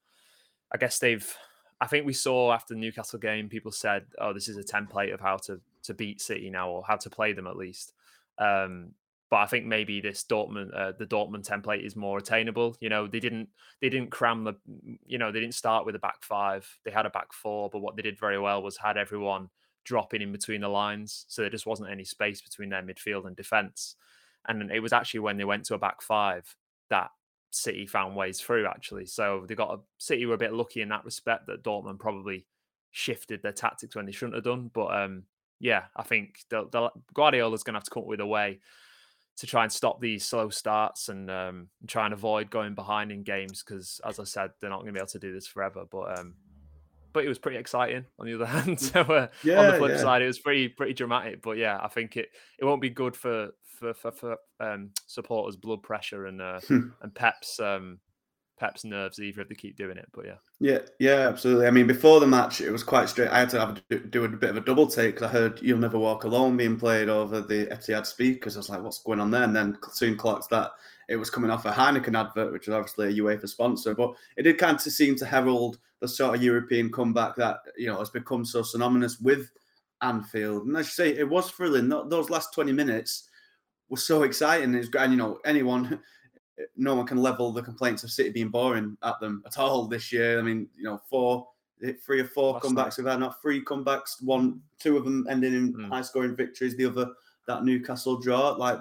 I 0.73 0.79
guess 0.79 0.99
they've 0.99 1.37
I 1.81 1.87
think 1.87 2.07
we 2.07 2.13
saw 2.13 2.53
after 2.53 2.75
the 2.75 2.81
Newcastle 2.81 3.19
game, 3.19 3.49
people 3.49 3.73
said, 3.73 4.07
"Oh, 4.19 4.33
this 4.33 4.49
is 4.49 4.57
a 4.57 4.63
template 4.63 5.15
of 5.15 5.21
how 5.21 5.37
to 5.39 5.61
to 5.85 5.95
beat 5.95 6.21
City 6.21 6.51
now, 6.51 6.69
or 6.71 6.85
how 6.87 6.97
to 6.97 7.11
play 7.11 7.33
them 7.33 7.47
at 7.47 7.57
least." 7.57 7.95
Um, 8.39 8.95
but 9.31 9.37
I 9.37 9.47
think 9.47 9.65
maybe 9.65 10.01
this 10.01 10.25
Dortmund, 10.25 10.71
uh, 10.75 10.93
the 10.99 11.07
Dortmund 11.07 11.49
template 11.49 11.87
is 11.87 11.95
more 11.95 12.19
attainable. 12.19 12.77
You 12.81 12.89
know, 12.89 13.07
they 13.07 13.21
didn't 13.21 13.49
they 13.81 13.89
didn't 13.89 14.11
cram 14.11 14.45
the, 14.45 14.55
you 15.07 15.19
know, 15.19 15.31
they 15.31 15.41
didn't 15.41 15.55
start 15.55 15.87
with 15.87 15.95
a 15.95 16.01
back 16.01 16.23
five. 16.23 16.69
They 16.85 16.91
had 16.91 17.07
a 17.07 17.11
back 17.11 17.33
four, 17.33 17.71
but 17.71 17.79
what 17.81 17.97
they 17.97 18.03
did 18.03 18.19
very 18.19 18.39
well 18.39 18.63
was 18.63 18.77
had 18.77 18.97
everyone 18.97 19.49
dropping 19.85 20.21
in 20.21 20.33
between 20.33 20.61
the 20.61 20.69
lines, 20.69 21.25
so 21.29 21.43
there 21.43 21.51
just 21.51 21.67
wasn't 21.67 21.91
any 21.91 22.05
space 22.05 22.43
between 22.43 22.69
their 22.71 22.83
midfield 22.83 23.27
and 23.27 23.37
defense. 23.37 23.97
And 24.49 24.71
it 24.71 24.81
was 24.81 24.93
actually 24.93 25.21
when 25.21 25.37
they 25.37 25.45
went 25.45 25.65
to 25.67 25.75
a 25.75 25.79
back 25.79 26.03
five 26.03 26.57
that 26.89 27.11
City 27.51 27.87
found 27.87 28.17
ways 28.17 28.41
through 28.41 28.67
actually. 28.67 29.07
So 29.07 29.45
they 29.47 29.55
got 29.55 29.75
a 29.75 29.81
City 29.99 30.27
were 30.27 30.35
a 30.35 30.39
bit 30.39 30.53
lucky 30.53 30.83
in 30.83 30.89
that 30.91 31.05
respect 31.05 31.47
that 31.47 31.65
Dortmund 31.65 31.99
probably 31.99 32.47
shifted 32.91 33.43
their 33.43 33.53
tactics 33.53 33.95
when 33.95 34.07
they 34.07 34.13
shouldn't 34.13 34.35
have 34.35 34.45
done. 34.45 34.71
But 34.73 34.95
um, 34.97 35.25
yeah, 35.59 35.85
I 35.97 36.03
think 36.03 36.41
the, 36.49 36.69
the 36.71 36.91
Guardiola's 37.15 37.63
going 37.63 37.75
to 37.75 37.79
have 37.79 37.85
to 37.85 37.91
come 37.91 38.03
up 38.03 38.09
with 38.09 38.21
a 38.21 38.27
way 38.27 38.61
to 39.37 39.47
try 39.47 39.63
and 39.63 39.73
stop 39.73 40.01
these 40.01 40.25
slow 40.25 40.51
starts 40.51 41.09
and 41.09 41.31
um, 41.31 41.69
try 41.87 42.05
and 42.05 42.13
avoid 42.13 42.51
going 42.51 42.75
behind 42.75 43.11
in 43.11 43.23
games 43.23 43.63
because, 43.63 44.01
as 44.07 44.19
I 44.21 44.25
said, 44.25 44.51
they're 44.61 44.71
not 44.71 44.81
going 44.81 44.89
to 44.89 44.93
be 44.93 45.01
able 45.01 45.07
to 45.09 45.19
do 45.19 45.33
this 45.33 45.47
forever. 45.47 45.85
But 45.91 46.19
um, 46.19 46.35
but 47.13 47.25
it 47.25 47.29
was 47.29 47.39
pretty 47.39 47.59
exciting 47.59 48.05
on 48.19 48.27
the 48.27 48.35
other 48.35 48.47
hand. 48.61 48.81
So 48.81 49.01
uh, 49.01 49.29
yeah, 49.45 49.61
on 49.61 49.67
the 49.67 49.79
flip 49.79 49.93
yeah. 49.93 49.99
side, 49.99 50.23
it 50.23 50.27
was 50.27 50.39
pretty 50.39 50.69
pretty 50.69 50.95
dramatic. 50.95 51.43
But 51.43 51.57
yeah, 51.57 51.79
I 51.83 51.89
think 51.89 52.17
it 52.17 52.31
it 52.59 52.65
won't 52.65 52.83
be 52.83 52.91
good 52.91 53.17
for 53.17 53.51
for 53.65 53.95
for, 53.95 54.13
for 54.13 54.37
um, 54.61 54.91
supporters' 55.07 55.57
blood 55.57 55.83
pressure 55.83 56.27
and 56.27 56.41
uh, 56.41 56.61
hmm. 56.61 56.89
and 57.03 57.15
Pep's 57.15 57.59
um, 57.61 57.99
Pep's 58.59 58.85
nerves 58.85 59.19
either 59.19 59.41
if 59.41 59.49
they 59.49 59.55
keep 59.55 59.77
doing 59.77 59.97
it. 59.97 60.07
But 60.13 60.27
yeah, 60.27 60.35
yeah, 60.61 60.79
yeah, 60.99 61.29
absolutely. 61.29 61.67
I 61.67 61.71
mean, 61.71 61.87
before 61.87 62.21
the 62.21 62.27
match, 62.27 62.61
it 62.61 62.71
was 62.71 62.83
quite 62.83 63.09
straight. 63.09 63.31
I 63.31 63.41
had 63.41 63.51
to 63.51 63.61
have 63.61 63.89
to 63.89 63.99
do 63.99 64.25
a 64.25 64.29
bit 64.29 64.51
of 64.51 64.57
a 64.57 64.61
double 64.61 64.87
take 64.87 65.15
because 65.15 65.29
I 65.29 65.33
heard 65.33 65.61
"You'll 65.63 65.79
Never 65.79 65.99
Walk 65.99 66.25
Alone" 66.25 66.57
being 66.57 66.79
played 66.79 67.09
over 67.09 67.41
the 67.41 67.67
Etihad 67.67 68.07
speakers. 68.07 68.57
I 68.57 68.61
was 68.61 68.69
like, 68.69 68.83
"What's 68.83 69.03
going 69.03 69.21
on 69.21 69.31
there?" 69.31 69.45
And 69.45 69.57
then 69.57 69.79
soon 69.93 70.17
clocked 70.17 70.51
that 70.51 70.73
it 71.11 71.17
was 71.17 71.29
coming 71.29 71.51
off 71.51 71.67
a 71.67 71.73
Heineken 71.73 72.19
advert, 72.19 72.53
which 72.53 72.69
is 72.69 72.73
obviously 72.73 73.09
a 73.09 73.23
UEFA 73.23 73.49
sponsor. 73.49 73.95
But 73.97 74.15
it 74.37 74.45
did 74.45 74.59
kind 74.59 74.77
of 74.77 74.81
seem 74.81 75.17
to 75.17 75.27
herald 75.27 75.79
the 75.99 76.07
sort 76.07 76.37
of 76.37 76.43
European 76.43 76.91
comeback 76.91 77.35
that 77.37 77.59
you 77.77 77.89
know 77.89 77.99
has 77.99 78.11
become 78.11 78.45
so 78.45 78.63
synonymous 78.63 79.19
with 79.19 79.51
Anfield. 80.03 80.67
And 80.67 80.77
as 80.77 80.87
you 80.87 80.93
say, 80.93 81.19
it 81.19 81.29
was 81.29 81.51
thrilling. 81.51 81.89
Those 81.89 82.31
last 82.31 82.55
twenty 82.55 82.73
minutes 82.73 83.29
were 83.89 83.97
so 83.97 84.23
exciting. 84.23 84.73
It's 84.75 84.89
and 84.97 85.13
you 85.13 85.19
know 85.19 85.41
anyone, 85.45 86.01
no 86.77 86.95
one 86.95 87.07
can 87.07 87.19
level 87.19 87.53
the 87.53 87.61
complaints 87.61 88.05
of 88.05 88.13
City 88.13 88.31
being 88.31 88.49
boring 88.49 88.97
at 89.03 89.19
them 89.19 89.43
at 89.45 89.59
all 89.59 89.89
this 89.89 90.13
year. 90.13 90.39
I 90.39 90.43
mean, 90.43 90.69
you 90.77 90.85
know, 90.85 91.01
four, 91.11 91.49
three 92.07 92.21
or 92.21 92.27
four 92.27 92.55
Last 92.55 92.65
comebacks 92.65 92.99
we've 92.99 93.07
had, 93.09 93.19
not 93.19 93.43
three 93.43 93.65
comebacks. 93.65 94.23
One, 94.23 94.61
two 94.79 94.97
of 94.97 95.05
them 95.05 95.27
ending 95.29 95.55
in 95.55 95.75
mm. 95.75 95.89
high 95.89 96.03
scoring 96.03 96.37
victories. 96.37 96.77
The 96.77 96.87
other, 96.87 97.09
that 97.49 97.65
Newcastle 97.65 98.21
draw. 98.21 98.51
Like 98.51 98.79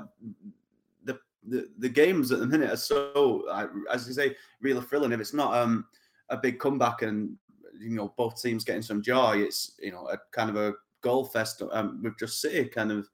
the 1.47 1.69
the, 1.77 1.89
games 1.89 2.31
at 2.31 2.39
the 2.39 2.47
minute 2.47 2.71
are 2.71 2.77
so, 2.77 3.43
as 3.91 4.07
you 4.07 4.13
say, 4.13 4.35
really 4.61 4.81
thrilling. 4.81 5.11
If 5.11 5.19
it's 5.19 5.33
not 5.33 5.55
um 5.55 5.85
a 6.29 6.37
big 6.37 6.59
comeback 6.59 7.01
and 7.01 7.35
you 7.79 7.91
know 7.91 8.13
both 8.17 8.41
teams 8.41 8.63
getting 8.63 8.81
some 8.81 9.01
joy, 9.01 9.37
it's 9.37 9.73
you 9.81 9.91
know 9.91 10.07
a 10.07 10.17
kind 10.31 10.49
of 10.49 10.55
a 10.57 10.73
goal 11.01 11.25
fest 11.25 11.61
um, 11.71 12.01
with 12.03 12.17
just 12.19 12.41
City 12.41 12.67
kind 12.67 12.91
of 12.91 13.07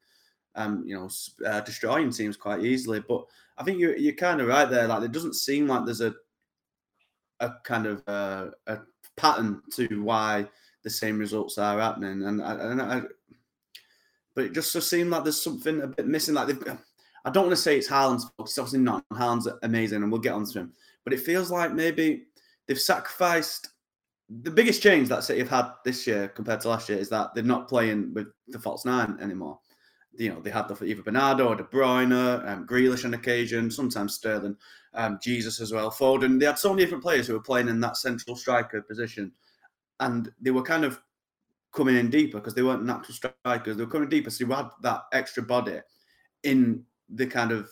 um, 0.55 0.83
you 0.85 0.95
know 0.95 1.09
uh, 1.47 1.61
destroying 1.61 2.11
teams 2.11 2.37
quite 2.37 2.63
easily. 2.63 3.03
But 3.07 3.25
I 3.57 3.63
think 3.63 3.79
you're 3.79 3.95
you're 3.95 4.13
kind 4.13 4.41
of 4.41 4.47
right 4.47 4.69
there. 4.69 4.87
Like 4.87 5.03
it 5.03 5.11
doesn't 5.11 5.35
seem 5.35 5.67
like 5.67 5.85
there's 5.85 6.01
a 6.01 6.13
a 7.39 7.51
kind 7.63 7.85
of 7.85 8.03
uh, 8.07 8.47
a 8.67 8.79
pattern 9.17 9.61
to 9.73 10.01
why 10.03 10.47
the 10.83 10.89
same 10.89 11.17
results 11.17 11.57
are 11.57 11.79
happening, 11.79 12.23
and 12.23 12.41
I, 12.41 12.53
and 12.53 12.81
I, 12.81 13.01
but 14.33 14.45
it 14.45 14.53
just 14.53 14.71
so 14.71 14.79
seemed 14.79 15.09
like 15.09 15.23
there's 15.23 15.41
something 15.41 15.81
a 15.81 15.87
bit 15.87 16.07
missing. 16.07 16.35
Like 16.35 16.47
they've, 16.47 16.77
I 17.25 17.31
don't 17.31 17.45
want 17.45 17.55
to 17.55 17.61
say 17.61 17.77
it's 17.77 17.89
Haaland's 17.89 18.23
fault. 18.23 18.49
It's 18.49 18.57
obviously 18.57 18.79
not. 18.79 19.03
Haaland's 19.11 19.49
amazing, 19.63 20.03
and 20.03 20.11
we'll 20.11 20.21
get 20.21 20.33
onto 20.33 20.59
him. 20.59 20.73
But 21.03 21.13
it 21.13 21.19
feels 21.19 21.51
like 21.51 21.73
maybe 21.73 22.27
they've 22.67 22.79
sacrificed 22.79 23.69
the 24.29 24.51
biggest 24.51 24.81
change 24.81 25.07
that 25.09 25.23
City 25.23 25.39
have 25.39 25.49
had 25.49 25.71
this 25.83 26.07
year 26.07 26.27
compared 26.29 26.61
to 26.61 26.69
last 26.69 26.89
year 26.89 26.97
is 26.97 27.09
that 27.09 27.33
they're 27.33 27.43
not 27.43 27.67
playing 27.67 28.13
with 28.13 28.27
the 28.47 28.59
false 28.59 28.85
nine 28.85 29.17
anymore. 29.21 29.59
You 30.17 30.29
know, 30.29 30.39
they 30.39 30.49
had 30.49 30.67
the, 30.67 30.83
either 30.83 31.03
Bernardo 31.03 31.47
or 31.47 31.55
De 31.55 31.63
Bruyne, 31.63 32.47
um, 32.47 32.65
Grealish 32.65 33.05
on 33.05 33.13
occasion, 33.13 33.69
sometimes 33.69 34.15
Sterling, 34.15 34.55
um, 34.93 35.19
Jesus 35.21 35.59
as 35.59 35.71
well, 35.71 35.91
Foden. 35.91 36.39
They 36.39 36.45
had 36.45 36.57
so 36.57 36.69
many 36.69 36.83
different 36.83 37.03
players 37.03 37.27
who 37.27 37.33
were 37.33 37.41
playing 37.41 37.67
in 37.67 37.79
that 37.81 37.97
central 37.97 38.35
striker 38.35 38.81
position, 38.81 39.31
and 39.99 40.31
they 40.41 40.51
were 40.51 40.63
kind 40.63 40.85
of 40.85 40.99
coming 41.73 41.97
in 41.97 42.09
deeper 42.09 42.39
because 42.39 42.55
they 42.55 42.63
weren't 42.63 42.85
natural 42.85 43.13
strikers. 43.13 43.77
They 43.77 43.83
were 43.83 43.91
coming 43.91 44.09
deeper, 44.09 44.29
so 44.29 44.45
you 44.45 44.51
had 44.51 44.69
that 44.81 45.01
extra 45.11 45.43
body 45.43 45.79
in 46.43 46.83
the 47.09 47.27
kind 47.27 47.51
of 47.51 47.69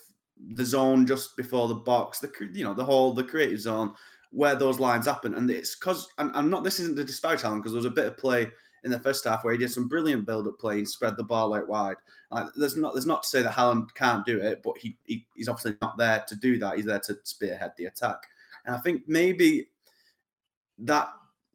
the 0.55 0.65
zone 0.65 1.05
just 1.05 1.35
before 1.37 1.67
the 1.67 1.75
box, 1.75 2.19
the 2.19 2.31
you 2.51 2.63
know 2.63 2.73
the 2.73 2.83
whole 2.83 3.13
the 3.13 3.23
creative 3.23 3.59
zone 3.59 3.93
where 4.31 4.55
those 4.55 4.79
lines 4.79 5.05
happen. 5.05 5.35
And 5.35 5.49
it's 5.49 5.75
because 5.75 6.07
I'm, 6.17 6.49
not. 6.49 6.63
This 6.63 6.79
isn't 6.79 6.97
to 6.97 7.03
disparage 7.03 7.41
Haaland 7.41 7.57
because 7.57 7.71
there 7.71 7.77
was 7.77 7.85
a 7.85 7.91
bit 7.91 8.07
of 8.07 8.17
play 8.17 8.49
in 8.83 8.91
the 8.91 8.99
first 8.99 9.23
half 9.23 9.43
where 9.43 9.53
he 9.53 9.59
did 9.59 9.71
some 9.71 9.87
brilliant 9.87 10.25
build-up 10.25 10.59
play 10.59 10.79
and 10.79 10.89
spread 10.89 11.15
the 11.15 11.23
ball 11.23 11.53
out 11.53 11.69
wide. 11.69 11.95
Like, 12.31 12.47
there's 12.55 12.75
not 12.75 12.93
there's 12.93 13.05
not 13.05 13.23
to 13.23 13.29
say 13.29 13.41
that 13.43 13.53
Haaland 13.53 13.93
can't 13.93 14.25
do 14.25 14.39
it, 14.41 14.61
but 14.63 14.77
he, 14.77 14.97
he 15.05 15.25
he's 15.35 15.47
obviously 15.47 15.77
not 15.81 15.97
there 15.97 16.25
to 16.27 16.35
do 16.35 16.57
that. 16.59 16.75
He's 16.75 16.85
there 16.85 16.99
to 16.99 17.17
spearhead 17.23 17.73
the 17.77 17.85
attack. 17.85 18.17
And 18.65 18.75
I 18.75 18.79
think 18.79 19.03
maybe 19.07 19.67
that 20.79 21.09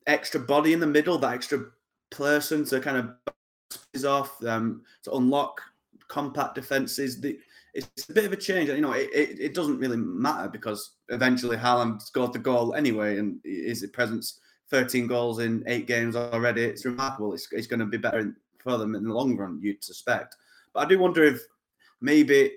extra 0.07 0.41
body 0.41 0.73
in 0.73 0.81
the 0.81 0.87
middle, 0.87 1.19
that 1.19 1.35
extra 1.35 1.67
person 2.11 2.65
to 2.67 2.81
kind 2.81 2.97
of 2.97 3.35
is 3.93 4.05
off 4.05 4.43
um, 4.45 4.83
to 5.03 5.13
unlock 5.13 5.61
compact 6.07 6.55
defenses. 6.55 7.21
The, 7.21 7.39
it's 7.75 8.09
a 8.09 8.13
bit 8.13 8.25
of 8.25 8.33
a 8.33 8.37
change. 8.37 8.69
You 8.69 8.81
know, 8.81 8.93
it, 8.93 9.11
it, 9.15 9.41
it, 9.41 9.55
doesn't 9.55 9.79
really 9.79 9.97
matter 9.97 10.49
because 10.49 10.97
eventually 11.09 11.57
Haaland 11.57 12.03
scored 12.03 12.33
the 12.33 12.39
goal 12.39 12.75
anyway, 12.75 13.19
and 13.19 13.39
his 13.45 13.87
presence 13.93 14.41
13 14.71 15.07
goals 15.07 15.39
in 15.39 15.63
eight 15.67 15.87
games 15.87 16.17
already. 16.17 16.63
It's 16.63 16.85
remarkable. 16.85 17.35
It's, 17.35 17.49
it's 17.53 17.67
going 17.67 17.81
to 17.81 17.87
be 17.87 17.99
better 17.99 18.35
for 18.59 18.79
them 18.79 18.95
in 18.95 19.05
the 19.05 19.15
long 19.15 19.37
run, 19.37 19.61
you'd 19.63 19.85
suspect. 19.85 20.37
But 20.75 20.87
I 20.87 20.89
do 20.89 20.99
wonder 20.99 21.25
if 21.25 21.41
maybe 22.01 22.53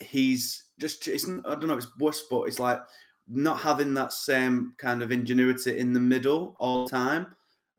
he's 0.00 0.64
just, 0.78 1.08
it's, 1.08 1.28
I 1.28 1.54
don't 1.54 1.66
know, 1.66 1.76
it's 1.76 1.98
worse, 1.98 2.24
but 2.30 2.42
it's 2.42 2.60
like 2.60 2.80
not 3.28 3.60
having 3.60 3.94
that 3.94 4.12
same 4.12 4.74
kind 4.78 5.02
of 5.02 5.10
ingenuity 5.10 5.78
in 5.78 5.92
the 5.92 6.00
middle 6.00 6.56
all 6.58 6.84
the 6.84 6.90
time. 6.90 7.26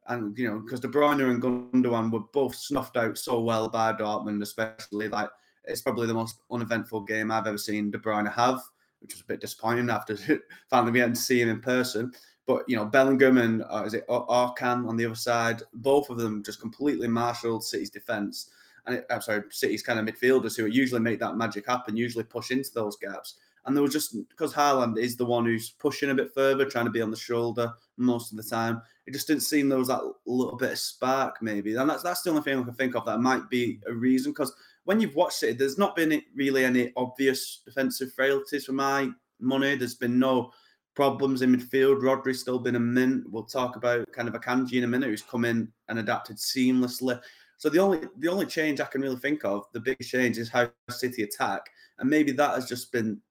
And, 0.08 0.38
you 0.38 0.48
know, 0.48 0.60
because 0.60 0.82
De 0.82 0.88
Bruyne 0.88 1.30
and 1.30 1.42
Gundogan 1.42 2.12
were 2.12 2.20
both 2.32 2.56
snuffed 2.56 2.98
out 2.98 3.18
so 3.18 3.40
well 3.40 3.70
by 3.70 3.94
Dortmund, 3.94 4.42
especially 4.44 5.08
like 5.08 5.30
it's 5.68 5.82
probably 5.82 6.08
the 6.08 6.14
most 6.14 6.40
uneventful 6.52 7.02
game 7.02 7.32
I've 7.32 7.48
ever 7.48 7.58
seen 7.58 7.92
De 7.92 7.98
Bruyne 7.98 8.32
have, 8.34 8.62
which 9.00 9.14
was 9.14 9.22
a 9.22 9.26
bit 9.26 9.42
disappointing 9.42 9.90
after 9.90 10.18
finally 10.70 10.94
getting 10.94 11.14
to 11.14 11.20
see 11.20 11.42
him 11.42 11.50
in 11.50 11.62
person. 11.62 12.12
But 12.48 12.64
you 12.68 12.76
know, 12.76 12.86
Bellingham 12.86 13.38
and 13.38 13.64
uh, 13.70 13.84
is 13.86 13.94
it 13.94 14.08
Arkan 14.08 14.88
on 14.88 14.98
the 14.98 15.06
other 15.06 15.16
side, 15.16 15.64
both 15.74 16.10
of 16.10 16.18
them 16.18 16.44
just 16.44 16.62
completely 16.62 17.08
marshaled 17.08 17.64
City's 17.64 17.90
defense. 17.90 18.52
And 18.86 18.98
it, 18.98 19.06
I'm 19.10 19.22
sorry, 19.22 19.44
City's 19.50 19.82
kind 19.82 20.00
of 20.00 20.06
midfielders 20.06 20.56
who 20.56 20.68
usually 20.68 21.02
make 21.02 21.20
that 21.20 21.38
magic 21.38 21.66
happen, 21.68 21.98
usually 21.98 22.24
push 22.24 22.52
into 22.52 22.70
those 22.74 22.98
gaps. 22.98 23.36
And 23.66 23.76
there 23.76 23.84
was 23.84 23.94
just 23.94 24.16
because 24.30 24.54
Haaland 24.54 24.98
is 24.98 25.18
the 25.18 25.26
one 25.26 25.46
who's 25.46 25.72
pushing 25.72 26.12
a 26.12 26.16
bit 26.16 26.34
further, 26.34 26.66
trying 26.66 26.86
to 26.86 26.92
be 26.92 27.02
on 27.02 27.10
the 27.10 27.18
shoulder 27.18 27.74
most 27.98 28.32
of 28.32 28.38
the 28.38 28.44
time. 28.44 28.82
It 29.08 29.14
just 29.14 29.28
didn't 29.28 29.44
seem 29.44 29.70
there 29.70 29.80
was 29.80 29.88
that 29.88 30.02
little 30.26 30.58
bit 30.58 30.74
of 30.74 30.80
spark, 30.80 31.42
maybe. 31.42 31.76
And 31.76 31.90
that's 31.90 32.04
that's 32.04 32.22
the 32.22 32.30
only 32.30 32.44
thing 32.44 32.60
I 32.60 32.64
can 32.64 32.74
think 32.74 32.96
of 32.96 33.06
that 33.06 33.20
might 33.20 33.50
be 33.50 33.80
a 33.88 33.94
reason. 33.94 34.32
Because 34.32 34.54
when 34.84 35.00
you've 35.00 35.16
watched 35.16 35.44
it, 35.44 35.58
there's 35.58 35.78
not 35.78 35.96
been 35.96 36.22
really 36.36 36.64
any 36.64 36.94
obvious 36.96 37.62
defensive 37.66 38.14
frailties 38.14 38.66
for 38.66 38.74
my 38.74 39.10
money. 39.40 39.76
There's 39.76 39.96
been 39.96 40.20
no 40.20 40.52
problems 40.96 41.42
in 41.42 41.56
midfield. 41.56 42.02
Rodri's 42.02 42.40
still 42.40 42.60
been 42.60 42.76
a 42.76 42.80
mint. 42.80 43.30
We'll 43.30 43.44
talk 43.44 43.76
about 43.76 44.12
kind 44.12 44.28
of 44.28 44.36
Akanji 44.36 44.74
in 44.74 44.84
a 44.84 44.88
minute, 44.88 45.10
who's 45.10 45.22
come 45.22 45.46
in 45.46 45.72
and 45.90 46.00
adapted 46.00 46.38
seamlessly. 46.38 47.20
So 47.58 47.70
the 47.70 47.80
only 47.80 48.02
the 48.20 48.28
only 48.28 48.46
change 48.46 48.80
I 48.80 48.86
can 48.86 49.02
really 49.02 49.16
think 49.18 49.44
of, 49.44 49.66
the 49.74 49.80
big 49.80 50.00
change, 50.00 50.38
is 50.38 50.50
how 50.50 50.70
City 50.90 51.24
attack, 51.24 51.62
and 52.00 52.10
maybe 52.10 52.32
that 52.34 52.56
has 52.56 52.68
just 52.68 52.92
been, 52.92 53.22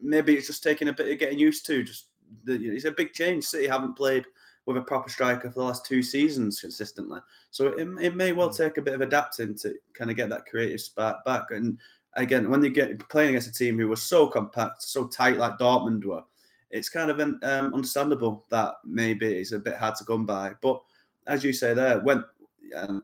maybe 0.00 0.34
it's 0.34 0.46
just 0.46 0.62
taking 0.62 0.88
a 0.88 0.92
bit 0.92 1.10
of 1.10 1.18
getting 1.18 1.38
used 1.38 1.66
to. 1.66 1.82
Just 1.82 2.06
the, 2.44 2.54
it's 2.54 2.84
a 2.84 2.90
big 2.90 3.12
change. 3.12 3.44
City 3.44 3.66
haven't 3.66 3.96
played 3.96 4.24
with 4.66 4.76
a 4.76 4.82
proper 4.82 5.08
striker 5.08 5.48
for 5.48 5.60
the 5.60 5.64
last 5.64 5.86
two 5.86 6.02
seasons 6.02 6.60
consistently, 6.60 7.20
so 7.50 7.68
it, 7.68 7.88
it 8.00 8.16
may 8.16 8.32
well 8.32 8.48
hmm. 8.48 8.56
take 8.56 8.78
a 8.78 8.82
bit 8.82 8.94
of 8.94 9.00
adapting 9.00 9.54
to 9.58 9.74
kind 9.94 10.10
of 10.10 10.16
get 10.16 10.28
that 10.28 10.46
creative 10.46 10.80
spark 10.80 11.24
back. 11.24 11.50
And 11.50 11.78
again, 12.14 12.50
when 12.50 12.62
you 12.62 12.70
get 12.70 13.08
playing 13.08 13.30
against 13.30 13.48
a 13.48 13.52
team 13.52 13.78
who 13.78 13.88
was 13.88 14.02
so 14.02 14.26
compact, 14.26 14.82
so 14.82 15.06
tight 15.06 15.38
like 15.38 15.58
Dortmund 15.58 16.04
were 16.04 16.22
it's 16.70 16.88
kind 16.88 17.10
of 17.10 17.20
um, 17.20 17.40
understandable 17.74 18.44
that 18.50 18.74
maybe 18.84 19.26
it's 19.26 19.52
a 19.52 19.58
bit 19.58 19.76
hard 19.76 19.94
to 19.96 20.04
come 20.04 20.26
by. 20.26 20.52
But 20.60 20.82
as 21.26 21.44
you 21.44 21.52
say 21.52 21.74
there, 21.74 22.00
when 22.00 22.24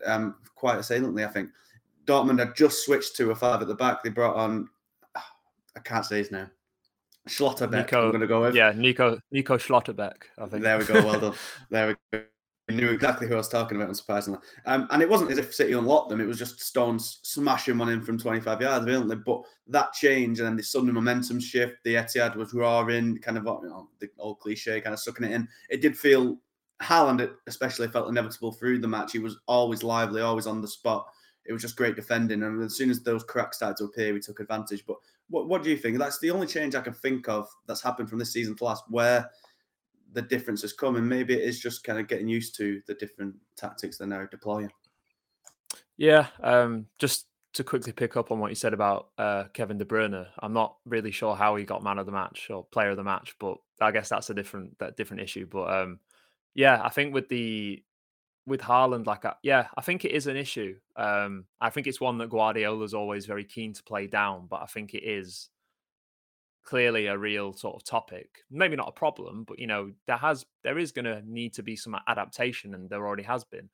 um, 0.06 0.36
quite 0.54 0.78
assailantly, 0.78 1.24
I 1.24 1.28
think 1.28 1.50
Dortmund 2.06 2.40
had 2.40 2.56
just 2.56 2.84
switched 2.84 3.16
to 3.16 3.30
a 3.30 3.34
five 3.34 3.62
at 3.62 3.68
the 3.68 3.74
back. 3.74 4.02
They 4.02 4.10
brought 4.10 4.36
on, 4.36 4.68
I 5.14 5.80
can't 5.84 6.04
say 6.04 6.18
his 6.18 6.32
name, 6.32 6.50
Schlotterbeck. 7.28 7.86
Nico, 7.86 8.04
I'm 8.04 8.10
going 8.10 8.20
to 8.20 8.26
go 8.26 8.42
with. 8.42 8.54
Yeah, 8.54 8.72
Nico 8.74 9.18
Nico 9.30 9.56
Schlotterbeck. 9.56 10.24
I 10.38 10.46
think. 10.46 10.62
There 10.62 10.78
we 10.78 10.84
go. 10.84 10.94
Well 10.94 11.20
done. 11.20 11.34
there 11.70 11.88
we 12.12 12.18
go 12.18 12.24
knew 12.72 12.90
exactly 12.90 13.26
who 13.26 13.34
I 13.34 13.38
was 13.38 13.48
talking 13.48 13.76
about, 13.76 13.90
unsurprisingly. 13.90 14.40
Um, 14.66 14.86
and 14.90 15.02
it 15.02 15.08
wasn't 15.08 15.30
as 15.30 15.38
if 15.38 15.54
City 15.54 15.72
unlocked 15.72 16.10
them; 16.10 16.20
it 16.20 16.26
was 16.26 16.38
just 16.38 16.60
Stones 16.60 17.20
smashing 17.22 17.78
one 17.78 17.88
in 17.88 18.02
from 18.02 18.18
25 18.18 18.60
yards, 18.60 18.84
brilliantly. 18.84 19.16
But 19.16 19.42
that 19.68 19.92
change 19.92 20.38
and 20.38 20.48
then 20.48 20.56
the 20.56 20.62
sudden 20.62 20.92
momentum 20.92 21.40
shift, 21.40 21.76
the 21.84 21.94
Etihad 21.94 22.36
was 22.36 22.54
roaring, 22.54 23.18
kind 23.18 23.38
of 23.38 23.44
you 23.44 23.68
know 23.68 23.88
the 24.00 24.08
old 24.18 24.40
cliche, 24.40 24.80
kind 24.80 24.94
of 24.94 25.00
sucking 25.00 25.26
it 25.26 25.32
in. 25.32 25.48
It 25.70 25.82
did 25.82 25.96
feel 25.96 26.38
Haaland, 26.82 27.20
it 27.20 27.32
especially, 27.46 27.88
felt 27.88 28.08
inevitable 28.08 28.52
through 28.52 28.78
the 28.78 28.88
match. 28.88 29.12
He 29.12 29.18
was 29.18 29.38
always 29.46 29.82
lively, 29.82 30.22
always 30.22 30.46
on 30.46 30.62
the 30.62 30.68
spot. 30.68 31.06
It 31.44 31.52
was 31.52 31.62
just 31.62 31.76
great 31.76 31.96
defending, 31.96 32.42
and 32.42 32.62
as 32.62 32.76
soon 32.76 32.90
as 32.90 33.02
those 33.02 33.24
cracks 33.24 33.56
started 33.56 33.76
to 33.78 33.84
appear, 33.84 34.12
we 34.12 34.20
took 34.20 34.40
advantage. 34.40 34.84
But 34.86 34.96
what, 35.28 35.48
what 35.48 35.62
do 35.62 35.70
you 35.70 35.76
think? 35.76 35.98
That's 35.98 36.20
the 36.20 36.30
only 36.30 36.46
change 36.46 36.74
I 36.74 36.80
can 36.80 36.92
think 36.92 37.28
of 37.28 37.48
that's 37.66 37.82
happened 37.82 38.08
from 38.08 38.18
this 38.18 38.32
season 38.32 38.56
to 38.56 38.64
last, 38.64 38.84
where 38.88 39.28
the 40.12 40.22
difference 40.22 40.62
has 40.62 40.72
come, 40.72 40.96
and 40.96 41.08
maybe 41.08 41.34
it 41.34 41.42
is 41.42 41.60
just 41.60 41.84
kind 41.84 41.98
of 41.98 42.06
getting 42.06 42.28
used 42.28 42.54
to 42.56 42.80
the 42.86 42.94
different 42.94 43.34
tactics 43.56 43.98
they're 43.98 44.06
now 44.06 44.26
deploying. 44.30 44.70
Yeah, 45.96 46.26
um, 46.42 46.86
just 46.98 47.26
to 47.54 47.64
quickly 47.64 47.92
pick 47.92 48.16
up 48.16 48.30
on 48.30 48.38
what 48.38 48.50
you 48.50 48.54
said 48.54 48.72
about 48.72 49.08
uh, 49.18 49.44
Kevin 49.52 49.78
De 49.78 49.84
Bruyne, 49.84 50.26
I'm 50.38 50.52
not 50.52 50.76
really 50.86 51.10
sure 51.10 51.36
how 51.36 51.56
he 51.56 51.64
got 51.64 51.82
man 51.82 51.98
of 51.98 52.06
the 52.06 52.12
match 52.12 52.48
or 52.50 52.64
player 52.64 52.90
of 52.90 52.96
the 52.96 53.04
match, 53.04 53.34
but 53.38 53.58
I 53.80 53.90
guess 53.90 54.08
that's 54.08 54.30
a 54.30 54.34
different 54.34 54.78
that 54.78 54.96
different 54.96 55.22
issue. 55.22 55.46
But 55.46 55.72
um, 55.72 56.00
yeah, 56.54 56.80
I 56.82 56.88
think 56.88 57.12
with 57.12 57.28
the 57.28 57.82
with 58.46 58.60
Haaland, 58.60 59.06
like 59.06 59.24
uh, 59.24 59.34
yeah, 59.42 59.68
I 59.76 59.80
think 59.82 60.04
it 60.04 60.12
is 60.12 60.26
an 60.26 60.36
issue. 60.36 60.76
Um, 60.96 61.44
I 61.60 61.70
think 61.70 61.86
it's 61.86 62.00
one 62.00 62.18
that 62.18 62.30
Guardiola's 62.30 62.94
always 62.94 63.26
very 63.26 63.44
keen 63.44 63.72
to 63.74 63.82
play 63.82 64.06
down, 64.06 64.46
but 64.48 64.62
I 64.62 64.66
think 64.66 64.94
it 64.94 65.04
is 65.04 65.48
clearly 66.64 67.06
a 67.06 67.18
real 67.18 67.52
sort 67.52 67.76
of 67.76 67.84
topic. 67.84 68.44
Maybe 68.50 68.76
not 68.76 68.88
a 68.88 68.92
problem, 68.92 69.44
but 69.44 69.58
you 69.58 69.66
know, 69.66 69.92
there 70.06 70.16
has 70.16 70.44
there 70.64 70.78
is 70.78 70.92
going 70.92 71.04
to 71.04 71.22
need 71.26 71.54
to 71.54 71.62
be 71.62 71.76
some 71.76 71.96
adaptation, 72.08 72.74
and 72.74 72.90
there 72.90 73.06
already 73.06 73.24
has 73.24 73.44
been. 73.44 73.68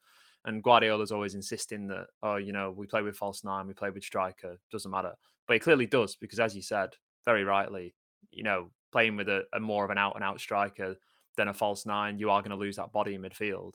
And 0.44 0.62
Guardiola's 0.62 1.12
always 1.12 1.34
insisting 1.34 1.88
that, 1.88 2.06
oh, 2.22 2.36
you 2.36 2.52
know, 2.52 2.70
we 2.70 2.86
play 2.86 3.02
with 3.02 3.16
false 3.16 3.44
nine, 3.44 3.66
we 3.66 3.74
play 3.74 3.90
with 3.90 4.04
striker, 4.04 4.58
doesn't 4.70 4.90
matter. 4.90 5.12
But 5.46 5.56
it 5.56 5.60
clearly 5.60 5.86
does 5.86 6.16
because, 6.16 6.40
as 6.40 6.54
you 6.54 6.62
said 6.62 6.90
very 7.24 7.44
rightly, 7.44 7.94
you 8.30 8.42
know, 8.42 8.70
playing 8.92 9.16
with 9.16 9.28
a, 9.28 9.42
a 9.52 9.60
more 9.60 9.84
of 9.84 9.90
an 9.90 9.98
out 9.98 10.14
and 10.14 10.24
out 10.24 10.40
striker 10.40 10.96
than 11.36 11.48
a 11.48 11.54
false 11.54 11.84
nine, 11.86 12.18
you 12.18 12.30
are 12.30 12.40
going 12.40 12.50
to 12.50 12.56
lose 12.56 12.76
that 12.76 12.92
body 12.92 13.14
in 13.14 13.22
midfield. 13.22 13.74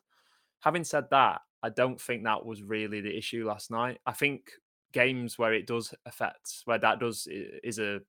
Having 0.63 0.85
said 0.85 1.09
that, 1.11 1.41
I 1.61 1.69
don't 1.69 1.99
think 1.99 2.23
that 2.23 2.45
was 2.45 2.63
really 2.63 3.01
the 3.01 3.17
issue 3.17 3.45
last 3.45 3.69
night. 3.69 3.99
I 4.05 4.13
think 4.13 4.51
games 4.93 5.37
where 5.37 5.53
it 5.53 5.67
does 5.67 5.93
affect, 6.05 6.61
where 6.63 6.79
that 6.79 6.99
does 6.99 7.27
is 7.29 7.79
a 7.79 7.99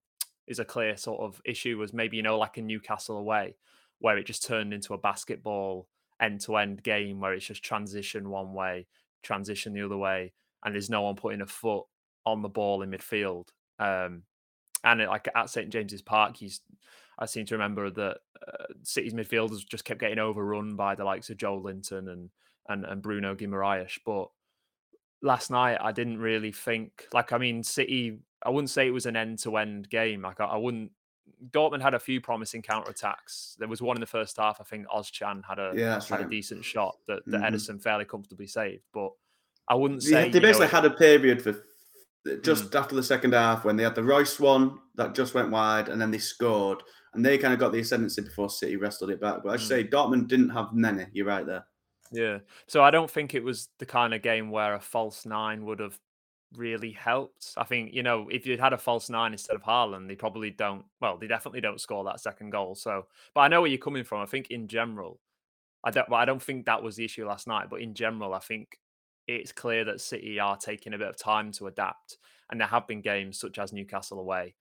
is 0.46 0.60
a 0.60 0.64
clear 0.64 0.96
sort 0.96 1.20
of 1.20 1.40
issue 1.44 1.78
was 1.78 1.92
maybe 1.92 2.16
you 2.16 2.22
know 2.22 2.38
like 2.38 2.56
a 2.56 2.62
Newcastle 2.62 3.16
away 3.16 3.56
where 3.98 4.18
it 4.18 4.26
just 4.26 4.44
turned 4.44 4.72
into 4.72 4.94
a 4.94 4.98
basketball 4.98 5.88
end 6.20 6.40
to 6.42 6.56
end 6.56 6.82
game 6.84 7.18
where 7.18 7.32
it's 7.34 7.46
just 7.46 7.64
transition 7.64 8.30
one 8.30 8.52
way, 8.52 8.86
transition 9.24 9.72
the 9.72 9.84
other 9.84 9.96
way, 9.96 10.32
and 10.64 10.74
there's 10.74 10.90
no 10.90 11.02
one 11.02 11.16
putting 11.16 11.40
a 11.40 11.46
foot 11.46 11.84
on 12.24 12.40
the 12.40 12.48
ball 12.48 12.82
in 12.82 12.90
midfield. 12.90 13.48
Um, 13.80 14.22
and 14.84 15.00
it, 15.00 15.08
like 15.08 15.28
at 15.34 15.50
St 15.50 15.70
James's 15.70 16.02
Park, 16.02 16.36
he's 16.36 16.60
I 17.18 17.26
seem 17.26 17.46
to 17.46 17.54
remember 17.54 17.90
that 17.90 18.18
uh, 18.46 18.64
City's 18.82 19.14
midfielders 19.14 19.66
just 19.66 19.84
kept 19.84 20.00
getting 20.00 20.18
overrun 20.18 20.76
by 20.76 20.94
the 20.94 21.04
likes 21.04 21.30
of 21.30 21.36
Joelinton 21.36 22.12
and 22.12 22.30
and 22.68 22.84
and 22.84 23.02
Bruno 23.02 23.34
Guimaraes, 23.34 23.98
but 24.04 24.28
last 25.24 25.50
night 25.50 25.78
I 25.80 25.90
didn't 25.90 26.18
really 26.18 26.52
think 26.52 27.08
like 27.12 27.32
I 27.32 27.38
mean 27.38 27.62
City 27.64 28.18
I 28.44 28.50
wouldn't 28.50 28.70
say 28.70 28.86
it 28.86 28.92
was 28.92 29.06
an 29.06 29.16
end 29.16 29.38
to 29.40 29.56
end 29.56 29.88
game 29.88 30.22
like 30.22 30.38
I, 30.38 30.44
I, 30.44 30.56
wouldn't 30.56 30.92
Dortmund 31.50 31.80
had 31.80 31.94
a 31.94 31.98
few 31.98 32.20
promising 32.20 32.60
counter 32.60 32.90
attacks 32.90 33.56
there 33.58 33.66
was 33.66 33.80
one 33.80 33.96
in 33.96 34.02
the 34.02 34.06
first 34.06 34.36
half 34.36 34.60
I 34.60 34.64
think 34.64 34.86
Ozcan 34.86 35.42
had 35.48 35.58
a 35.58 35.72
yeah, 35.74 35.94
had 35.94 36.10
right. 36.10 36.26
a 36.26 36.28
decent 36.28 36.62
shot 36.62 36.96
that, 37.08 37.24
that 37.26 37.40
mm-hmm. 37.40 37.54
Ederson 37.54 37.82
fairly 37.82 38.04
comfortably 38.04 38.46
saved 38.46 38.84
but 38.92 39.10
I 39.66 39.74
wouldn't 39.74 40.02
say 40.02 40.28
they 40.28 40.40
basically 40.40 40.66
know, 40.66 40.72
had 40.72 40.84
a 40.84 40.90
period 40.90 41.40
for 41.40 41.56
just 42.42 42.70
mm. 42.70 42.78
after 42.78 42.94
the 42.94 43.02
second 43.02 43.32
half 43.32 43.64
when 43.64 43.76
they 43.76 43.82
had 43.82 43.94
the 43.94 44.04
Reus 44.04 44.38
one 44.38 44.78
that 44.94 45.14
just 45.14 45.32
went 45.34 45.50
wide 45.50 45.88
and 45.88 46.00
then 46.00 46.10
they 46.10 46.18
scored 46.18 46.82
and 47.14 47.24
they 47.24 47.38
kind 47.38 47.54
of 47.54 47.60
got 47.60 47.72
the 47.72 47.80
ascendancy 47.80 48.20
before 48.20 48.50
City 48.50 48.76
wrestled 48.76 49.10
it 49.10 49.22
back 49.22 49.38
but 49.42 49.50
I 49.50 49.56
should 49.56 49.66
mm. 49.66 49.68
say 49.68 49.88
Dortmund 49.88 50.28
didn't 50.28 50.50
have 50.50 50.74
many 50.74 51.06
you're 51.14 51.26
right 51.26 51.46
there 51.46 51.64
yeah. 52.14 52.38
So 52.66 52.82
I 52.82 52.90
don't 52.90 53.10
think 53.10 53.34
it 53.34 53.42
was 53.42 53.68
the 53.78 53.86
kind 53.86 54.14
of 54.14 54.22
game 54.22 54.50
where 54.50 54.74
a 54.74 54.80
false 54.80 55.26
nine 55.26 55.64
would 55.66 55.80
have 55.80 55.98
really 56.56 56.92
helped. 56.92 57.52
I 57.56 57.64
think, 57.64 57.92
you 57.92 58.02
know, 58.02 58.28
if 58.30 58.46
you'd 58.46 58.60
had 58.60 58.72
a 58.72 58.78
false 58.78 59.10
nine 59.10 59.32
instead 59.32 59.56
of 59.56 59.64
Haaland, 59.64 60.08
they 60.08 60.14
probably 60.14 60.50
don't, 60.50 60.84
well, 61.00 61.18
they 61.18 61.26
definitely 61.26 61.60
don't 61.60 61.80
score 61.80 62.04
that 62.04 62.20
second 62.20 62.50
goal. 62.50 62.74
So, 62.74 63.06
but 63.34 63.40
I 63.42 63.48
know 63.48 63.60
where 63.60 63.70
you're 63.70 63.78
coming 63.78 64.04
from. 64.04 64.20
I 64.20 64.26
think 64.26 64.50
in 64.50 64.68
general, 64.68 65.18
I 65.82 65.90
don't, 65.90 66.08
well, 66.08 66.20
I 66.20 66.24
don't 66.24 66.42
think 66.42 66.66
that 66.66 66.82
was 66.82 66.96
the 66.96 67.04
issue 67.04 67.26
last 67.26 67.46
night, 67.46 67.68
but 67.68 67.80
in 67.80 67.94
general, 67.94 68.34
I 68.34 68.38
think 68.38 68.78
it's 69.26 69.52
clear 69.52 69.84
that 69.86 70.00
City 70.00 70.38
are 70.38 70.56
taking 70.56 70.94
a 70.94 70.98
bit 70.98 71.08
of 71.08 71.16
time 71.16 71.50
to 71.52 71.66
adapt. 71.66 72.18
And 72.50 72.60
there 72.60 72.68
have 72.68 72.86
been 72.86 73.00
games 73.00 73.38
such 73.38 73.58
as 73.58 73.72
Newcastle 73.72 74.20
away 74.20 74.54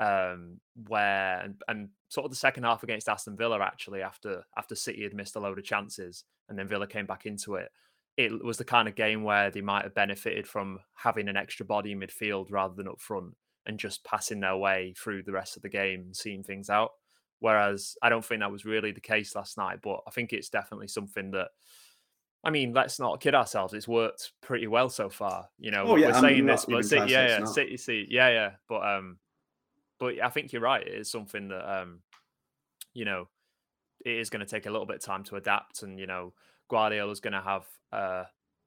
um, 0.00 0.60
where 0.88 1.40
and, 1.40 1.62
and 1.68 1.88
sort 2.08 2.24
of 2.24 2.30
the 2.30 2.36
second 2.36 2.64
half 2.64 2.82
against 2.82 3.08
Aston 3.08 3.36
Villa 3.36 3.60
actually 3.60 4.02
after 4.02 4.44
after 4.56 4.74
City 4.74 5.02
had 5.02 5.14
missed 5.14 5.36
a 5.36 5.40
load 5.40 5.58
of 5.58 5.64
chances 5.64 6.24
and 6.48 6.58
then 6.58 6.68
Villa 6.68 6.86
came 6.86 7.06
back 7.06 7.26
into 7.26 7.54
it. 7.54 7.70
It 8.16 8.44
was 8.44 8.58
the 8.58 8.64
kind 8.64 8.88
of 8.88 8.94
game 8.94 9.22
where 9.22 9.50
they 9.50 9.62
might 9.62 9.84
have 9.84 9.94
benefited 9.94 10.46
from 10.46 10.80
having 10.94 11.28
an 11.28 11.36
extra 11.36 11.64
body 11.64 11.92
in 11.92 12.00
midfield 12.00 12.50
rather 12.50 12.74
than 12.74 12.88
up 12.88 13.00
front 13.00 13.34
and 13.64 13.78
just 13.78 14.04
passing 14.04 14.40
their 14.40 14.56
way 14.56 14.92
through 14.98 15.22
the 15.22 15.32
rest 15.32 15.56
of 15.56 15.62
the 15.62 15.68
game 15.68 16.00
and 16.00 16.16
seeing 16.16 16.42
things 16.42 16.68
out. 16.68 16.90
Whereas 17.38 17.96
I 18.02 18.08
don't 18.08 18.24
think 18.24 18.40
that 18.40 18.52
was 18.52 18.64
really 18.64 18.92
the 18.92 19.00
case 19.00 19.34
last 19.34 19.56
night, 19.56 19.78
but 19.82 20.00
I 20.06 20.10
think 20.10 20.32
it's 20.32 20.50
definitely 20.50 20.88
something 20.88 21.30
that 21.30 21.48
I 22.44 22.50
mean, 22.50 22.72
let's 22.72 22.98
not 22.98 23.20
kid 23.20 23.34
ourselves. 23.34 23.72
It's 23.72 23.86
worked 23.86 24.32
pretty 24.40 24.66
well 24.66 24.88
so 24.88 25.08
far. 25.08 25.48
You 25.58 25.70
know, 25.70 25.84
Oh, 25.86 25.96
yeah, 25.96 26.08
we're 26.08 26.14
I'm 26.14 26.20
saying 26.22 26.46
this, 26.46 26.64
but 26.64 26.84
City, 26.84 26.96
trying 26.96 27.08
to 27.08 27.14
say 27.14 27.14
yeah, 27.14 27.38
yeah. 27.38 27.44
City, 27.44 27.76
City, 27.76 28.06
yeah, 28.10 28.28
yeah. 28.30 28.50
But 28.68 28.84
um, 28.84 29.18
but 30.02 30.20
I 30.20 30.30
think 30.30 30.52
you're 30.52 30.60
right. 30.60 30.84
It 30.84 30.94
is 30.94 31.08
something 31.08 31.46
that 31.48 31.80
um, 31.80 32.00
you 32.92 33.04
know, 33.04 33.28
it 34.04 34.16
is 34.16 34.30
going 34.30 34.44
to 34.44 34.50
take 34.50 34.66
a 34.66 34.70
little 34.70 34.84
bit 34.84 34.96
of 34.96 35.02
time 35.02 35.22
to 35.24 35.36
adapt, 35.36 35.84
and 35.84 35.96
you 35.96 36.08
know, 36.08 36.32
Guardiola's 36.68 37.20
going 37.20 37.34
to 37.34 37.40
have 37.40 37.66
uh 37.92 38.24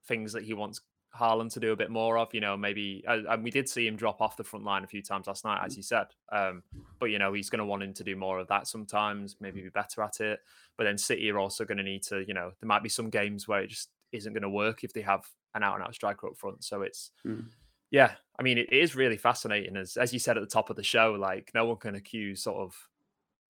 things 0.07 0.31
that 0.31 0.43
he 0.43 0.53
wants 0.53 0.79
Haaland 1.19 1.51
to 1.53 1.59
do 1.59 1.73
a 1.73 1.75
bit 1.75 1.91
more 1.91 2.17
of. 2.17 2.33
You 2.33 2.39
know, 2.39 2.55
maybe 2.55 3.03
uh, 3.05 3.19
and 3.29 3.43
we 3.43 3.51
did 3.51 3.67
see 3.67 3.85
him 3.85 3.97
drop 3.97 4.21
off 4.21 4.37
the 4.37 4.45
front 4.45 4.63
line 4.63 4.85
a 4.85 4.87
few 4.87 5.01
times 5.01 5.27
last 5.27 5.43
night, 5.43 5.59
as 5.65 5.75
you 5.75 5.83
said. 5.83 6.07
Um, 6.31 6.63
but 6.99 7.07
you 7.07 7.19
know, 7.19 7.33
he's 7.33 7.49
going 7.49 7.59
to 7.59 7.65
want 7.65 7.83
him 7.83 7.93
to 7.95 8.03
do 8.05 8.15
more 8.15 8.39
of 8.39 8.47
that 8.47 8.65
sometimes. 8.65 9.35
Maybe 9.41 9.61
be 9.61 9.67
better 9.67 10.03
at 10.03 10.21
it. 10.21 10.39
But 10.77 10.85
then 10.85 10.97
City 10.97 11.29
are 11.31 11.39
also 11.39 11.65
going 11.65 11.79
to 11.79 11.83
need 11.83 12.03
to, 12.03 12.23
you 12.25 12.33
know, 12.33 12.51
there 12.61 12.67
might 12.67 12.83
be 12.83 12.89
some 12.89 13.09
games 13.09 13.45
where 13.45 13.59
it 13.59 13.71
just 13.71 13.89
isn't 14.13 14.31
going 14.31 14.43
to 14.43 14.49
work 14.49 14.85
if 14.85 14.93
they 14.93 15.01
have 15.01 15.25
an 15.53 15.63
out 15.63 15.75
and 15.75 15.83
out 15.83 15.95
striker 15.95 16.27
up 16.27 16.37
front. 16.37 16.63
So 16.63 16.81
it's, 16.81 17.11
Mm. 17.25 17.47
Yeah, 17.91 18.11
I 18.37 18.43
mean, 18.43 18.57
it 18.57 18.71
is 18.71 18.95
really 18.95 19.17
fascinating. 19.17 19.77
As 19.77 19.97
as 19.97 20.13
you 20.13 20.19
said 20.19 20.37
at 20.37 20.41
the 20.41 20.49
top 20.49 20.69
of 20.69 20.75
the 20.75 20.83
show, 20.83 21.13
like 21.19 21.51
no 21.53 21.65
one 21.65 21.77
can 21.77 21.95
accuse 21.95 22.43
sort 22.43 22.57
of 22.57 22.75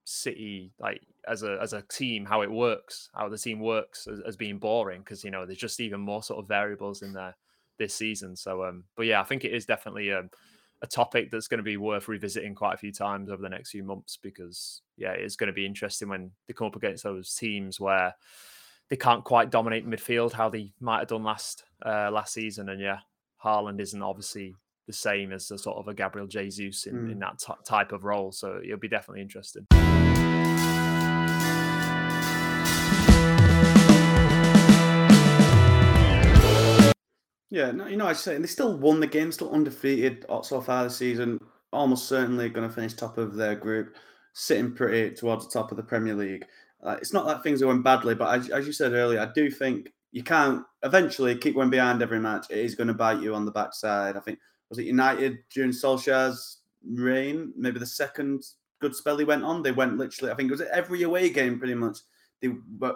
City 0.08 0.72
like 0.80 1.02
as 1.28 1.42
a 1.42 1.58
as 1.60 1.74
a 1.74 1.82
team 1.82 2.26
how 2.26 2.42
it 2.42 2.52
works, 2.52 3.10
how 3.16 3.28
the 3.28 3.40
team 3.40 3.60
works 3.60 4.08
as, 4.08 4.20
as 4.20 4.36
being 4.36 4.60
boring 4.60 5.00
because 5.00 5.24
you 5.24 5.32
know 5.32 5.46
there's 5.46 5.58
just 5.58 5.80
even 5.80 6.00
more 6.00 6.22
sort 6.22 6.40
of 6.40 6.48
variables 6.48 7.02
in 7.02 7.14
there 7.14 7.36
this 7.80 7.96
season. 7.96 8.36
So, 8.36 8.64
um, 8.64 8.84
but 8.96 9.08
yeah, 9.08 9.20
I 9.20 9.24
think 9.24 9.44
it 9.44 9.54
is 9.54 9.66
definitely 9.66 10.14
um, 10.14 10.30
a 10.84 10.88
topic 10.88 11.32
that's 11.32 11.48
going 11.48 11.58
to 11.58 11.64
be 11.64 11.78
worth 11.78 12.08
revisiting 12.08 12.54
quite 12.54 12.76
a 12.76 12.78
few 12.78 12.92
times 12.92 13.30
over 13.30 13.42
the 13.42 13.50
next 13.50 13.72
few 13.72 13.84
months 13.84 14.18
because 14.22 14.84
yeah, 14.96 15.12
it's 15.12 15.36
going 15.36 15.48
to 15.48 15.54
be 15.54 15.66
interesting 15.66 16.08
when 16.08 16.32
they 16.48 16.54
come 16.54 16.68
up 16.68 16.76
against 16.76 17.04
those 17.04 17.34
teams 17.34 17.80
where 17.80 18.14
they 18.90 18.96
can't 18.96 19.24
quite 19.24 19.50
dominate 19.50 19.88
midfield 19.88 20.34
how 20.34 20.50
they 20.50 20.72
might 20.80 21.00
have 21.00 21.08
done 21.08 21.24
last 21.24 21.64
uh, 21.84 22.12
last 22.12 22.34
season. 22.34 22.70
And 22.70 22.80
yeah, 22.80 23.00
Haaland 23.46 23.80
isn't 23.80 24.02
obviously 24.02 24.56
the 24.88 24.94
same 24.94 25.32
as 25.32 25.50
a 25.52 25.58
sort 25.58 25.78
of 25.78 25.88
a 25.88 25.94
Gabriel 25.94 26.28
Jesus 26.28 26.86
in, 26.88 26.96
Mm. 26.96 27.12
in 27.14 27.20
that 27.20 27.40
t- 27.40 27.54
type 27.66 27.92
of 27.92 28.04
role. 28.04 28.32
So 28.32 28.60
it'll 28.64 28.78
be 28.78 28.88
definitely 28.88 29.22
interesting. 29.22 29.66
Yeah, 37.52 37.72
no, 37.72 37.88
you 37.88 37.96
know, 37.96 38.08
I 38.08 38.14
say 38.14 38.38
they 38.38 38.48
still 38.48 38.76
won 38.78 39.00
the 39.00 39.08
game, 39.08 39.32
still 39.32 39.52
undefeated 39.52 40.26
so 40.44 40.60
far 40.60 40.84
this 40.84 40.98
season. 40.98 41.40
Almost 41.72 42.10
certainly 42.10 42.50
going 42.50 42.68
to 42.68 42.74
finish 42.74 42.94
top 42.94 43.18
of 43.18 43.36
their 43.36 43.56
group, 43.56 43.96
sitting 44.34 44.74
pretty 44.74 45.16
towards 45.16 45.46
the 45.48 45.54
top 45.54 45.72
of 45.72 45.78
the 45.78 45.84
Premier 45.84 46.16
League. 46.16 46.44
Uh, 46.84 46.98
it's 47.00 47.14
not 47.14 47.26
that 47.28 47.44
things 47.44 47.62
are 47.62 47.66
going 47.66 47.82
badly, 47.82 48.14
but 48.14 48.38
as, 48.40 48.50
as 48.50 48.68
you 48.68 48.74
said 48.74 48.92
earlier, 48.94 49.22
I 49.22 49.32
do 49.34 49.50
think 49.50 49.94
you 50.16 50.24
can't 50.24 50.64
eventually 50.84 51.36
keep 51.36 51.56
going 51.56 51.70
behind 51.70 52.02
every 52.02 52.22
match. 52.22 52.48
It 52.50 52.60
is 52.60 52.74
going 52.74 52.88
to 52.88 52.94
bite 52.94 53.22
you 53.22 53.36
on 53.36 53.44
the 53.44 53.52
backside. 53.52 54.16
I 54.16 54.22
think 54.22 54.40
was 54.70 54.80
it 54.80 54.86
United 54.86 55.40
during 55.54 55.72
Solskjaer's 55.72 56.60
reign, 56.90 57.52
maybe 57.58 57.80
the 57.80 57.86
second 57.86 58.46
good 58.80 58.96
spell 58.96 59.18
he 59.18 59.26
went 59.26 59.44
on. 59.44 59.62
They 59.62 59.74
went 59.74 59.98
literally, 59.98 60.32
I 60.32 60.36
think 60.36 60.48
it 60.48 60.54
was 60.54 60.62
every 60.72 61.04
away 61.04 61.30
game 61.30 61.60
pretty 61.60 61.76
much. 61.76 61.98
They 62.42 62.48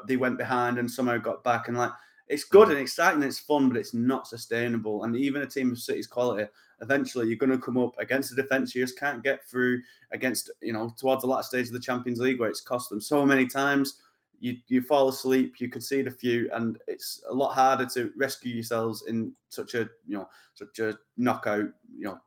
they 0.08 0.16
went 0.16 0.38
behind 0.38 0.80
and 0.80 0.90
somehow 0.90 1.18
got 1.18 1.44
back 1.44 1.68
and 1.68 1.78
like 1.78 1.92
it's 2.30 2.46
good 2.46 2.70
mm. 2.70 2.72
and 2.72 2.80
exciting, 2.80 3.22
it's 3.22 3.38
fun, 3.38 3.68
but 3.68 3.78
it's 3.78 3.94
not 3.94 4.26
sustainable. 4.26 5.04
And 5.04 5.14
even 5.18 5.42
a 5.42 5.46
team 5.46 5.74
of 5.74 5.80
City's 5.80 6.08
quality, 6.08 6.48
eventually 6.80 7.28
you're 7.28 7.36
going 7.36 7.52
to 7.52 7.58
come 7.58 7.78
up 7.78 8.00
against 8.00 8.32
a 8.32 8.36
defense 8.36 8.74
you 8.74 8.82
just 8.82 8.98
can't 8.98 9.26
get 9.26 9.46
through 9.46 9.82
against, 10.12 10.52
you 10.62 10.72
know, 10.72 10.96
towards 10.98 11.24
the 11.24 11.28
last 11.28 11.50
stage 11.50 11.68
of 11.68 11.74
the 11.74 11.82
Champions 11.82 12.22
League 12.22 12.40
where 12.40 12.50
it's 12.50 12.62
cost 12.62 12.90
them 12.90 13.02
so 13.02 13.26
many 13.26 13.46
times. 13.46 14.00
You, 14.40 14.58
you 14.68 14.82
fall 14.82 15.10
asleep, 15.10 15.60
you 15.60 15.70
concede 15.70 16.08
a 16.08 16.12
few, 16.12 16.50
and 16.54 16.78
it's 16.88 17.22
a 17.30 17.34
lot 17.34 17.54
harder 17.54 17.86
to 17.88 18.12
rescue 18.18 18.54
yourselves 18.54 19.06
in 19.08 19.34
such 19.50 19.74
a 19.76 19.90
you 20.08 20.18
know 20.18 20.30
such 20.54 20.80
a 20.80 20.98
knockout 21.18 21.70
you 21.98 22.06
know 22.06 22.20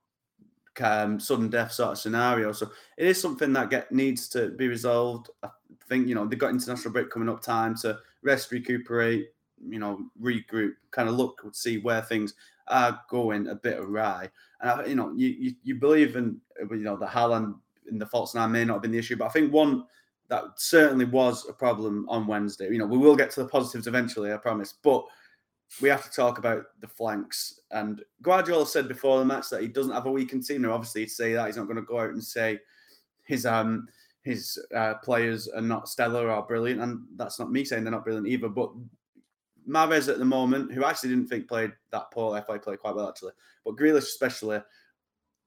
um, 0.81 1.21
sudden 1.21 1.49
death 1.49 1.73
sort 1.73 1.93
of 1.93 1.99
scenario. 1.99 2.53
So 2.53 2.71
it 2.97 3.07
is 3.07 3.21
something 3.21 3.53
that 3.55 3.71
get 3.71 3.93
needs 3.93 4.29
to 4.31 4.51
be 4.51 4.69
resolved. 4.69 5.31
I 5.43 5.49
think 5.89 6.09
you 6.09 6.15
know 6.15 6.27
they've 6.27 6.39
got 6.39 6.51
international 6.51 6.93
break 6.93 7.11
coming 7.11 7.29
up, 7.29 7.43
time 7.43 7.77
to 7.79 7.99
rest, 8.23 8.53
recuperate, 8.53 9.29
you 9.69 9.79
know, 9.79 9.99
regroup, 10.21 10.73
kind 10.91 11.09
of 11.09 11.17
look, 11.17 11.43
see 11.53 11.79
where 11.79 12.03
things 12.03 12.35
are 12.69 13.01
going 13.11 13.49
a 13.49 13.55
bit 13.55 13.79
awry. 13.79 14.31
And 14.61 14.71
I, 14.71 14.87
you 14.87 14.95
know, 14.95 15.13
you, 15.15 15.29
you 15.29 15.55
you 15.63 15.75
believe 15.77 16.17
in 16.17 16.41
you 16.71 16.77
know 16.79 16.97
the 16.97 17.07
Haaland 17.07 17.55
in 17.91 17.99
the 17.99 18.07
false 18.07 18.35
nine 18.35 18.53
may 18.53 18.65
not 18.65 18.75
have 18.75 18.83
been 18.83 18.93
the 18.93 18.99
issue, 18.99 19.17
but 19.17 19.27
I 19.27 19.31
think 19.31 19.53
one 19.53 19.85
that 20.33 20.45
certainly 20.57 21.05
was 21.05 21.47
a 21.47 21.53
problem 21.53 22.07
on 22.09 22.27
Wednesday. 22.27 22.65
You 22.71 22.79
know, 22.79 22.87
we 22.87 22.97
will 22.97 23.15
get 23.15 23.31
to 23.33 23.43
the 23.43 23.49
positives 23.51 23.87
eventually, 23.87 24.33
I 24.33 24.39
promise, 24.39 24.73
but 24.83 25.05
we 25.83 25.91
have 25.91 26.03
to 26.05 26.11
talk 26.11 26.39
about 26.39 26.65
the 26.81 26.89
flanks. 26.89 27.61
And 27.71 28.03
Guardiola 28.23 28.67
said 28.67 28.89
before 28.89 29.19
the 29.19 29.27
match 29.27 29.51
that 29.51 29.61
he 29.61 29.69
doesn't 29.69 29.93
have 29.93 30.07
a 30.07 30.11
weakened 30.11 30.47
team. 30.47 30.63
Now, 30.63 30.73
obviously, 30.73 31.03
he'd 31.03 31.11
say 31.11 31.35
that 31.35 31.49
he's 31.49 31.59
not 31.59 31.67
going 31.67 31.77
to 31.77 31.83
go 31.83 32.01
out 32.01 32.13
and 32.13 32.25
say 32.25 32.59
his 33.25 33.45
um 33.45 33.87
his 34.23 34.59
uh, 34.75 34.95
players 35.05 35.49
are 35.49 35.61
not 35.61 35.87
stellar 35.87 36.31
or 36.31 36.47
brilliant, 36.47 36.81
and 36.81 37.03
that's 37.17 37.39
not 37.39 37.53
me 37.53 37.63
saying 37.63 37.85
they're 37.85 37.91
not 37.91 38.05
brilliant 38.05 38.27
either. 38.27 38.49
But 38.49 38.71
Mahrez 39.69 40.09
at 40.09 40.19
the 40.19 40.25
moment, 40.25 40.73
who 40.73 40.83
I 40.83 40.91
actually 40.91 41.11
didn't 41.11 41.29
think 41.29 41.47
played 41.47 41.73
that 41.91 42.11
poor, 42.11 42.35
I 42.35 42.41
played 42.41 42.63
quite 42.63 42.95
well 42.95 43.11
actually, 43.11 43.33
but 43.67 43.77
Grealish 43.77 43.99
especially, 43.99 44.63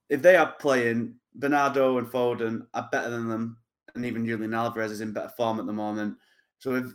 if 0.09 0.21
they 0.21 0.35
are 0.35 0.51
playing, 0.59 1.15
Bernardo 1.33 1.97
and 1.97 2.07
Foden 2.07 2.67
are 2.75 2.87
better 2.91 3.09
than 3.09 3.29
them, 3.29 3.57
and 3.95 4.05
even 4.05 4.25
Julian 4.25 4.53
Alvarez 4.53 4.91
is 4.91 5.01
in 5.01 5.13
better 5.13 5.29
form 5.29 5.59
at 5.59 5.65
the 5.65 5.73
moment. 5.73 6.17
So 6.59 6.75
if 6.75 6.85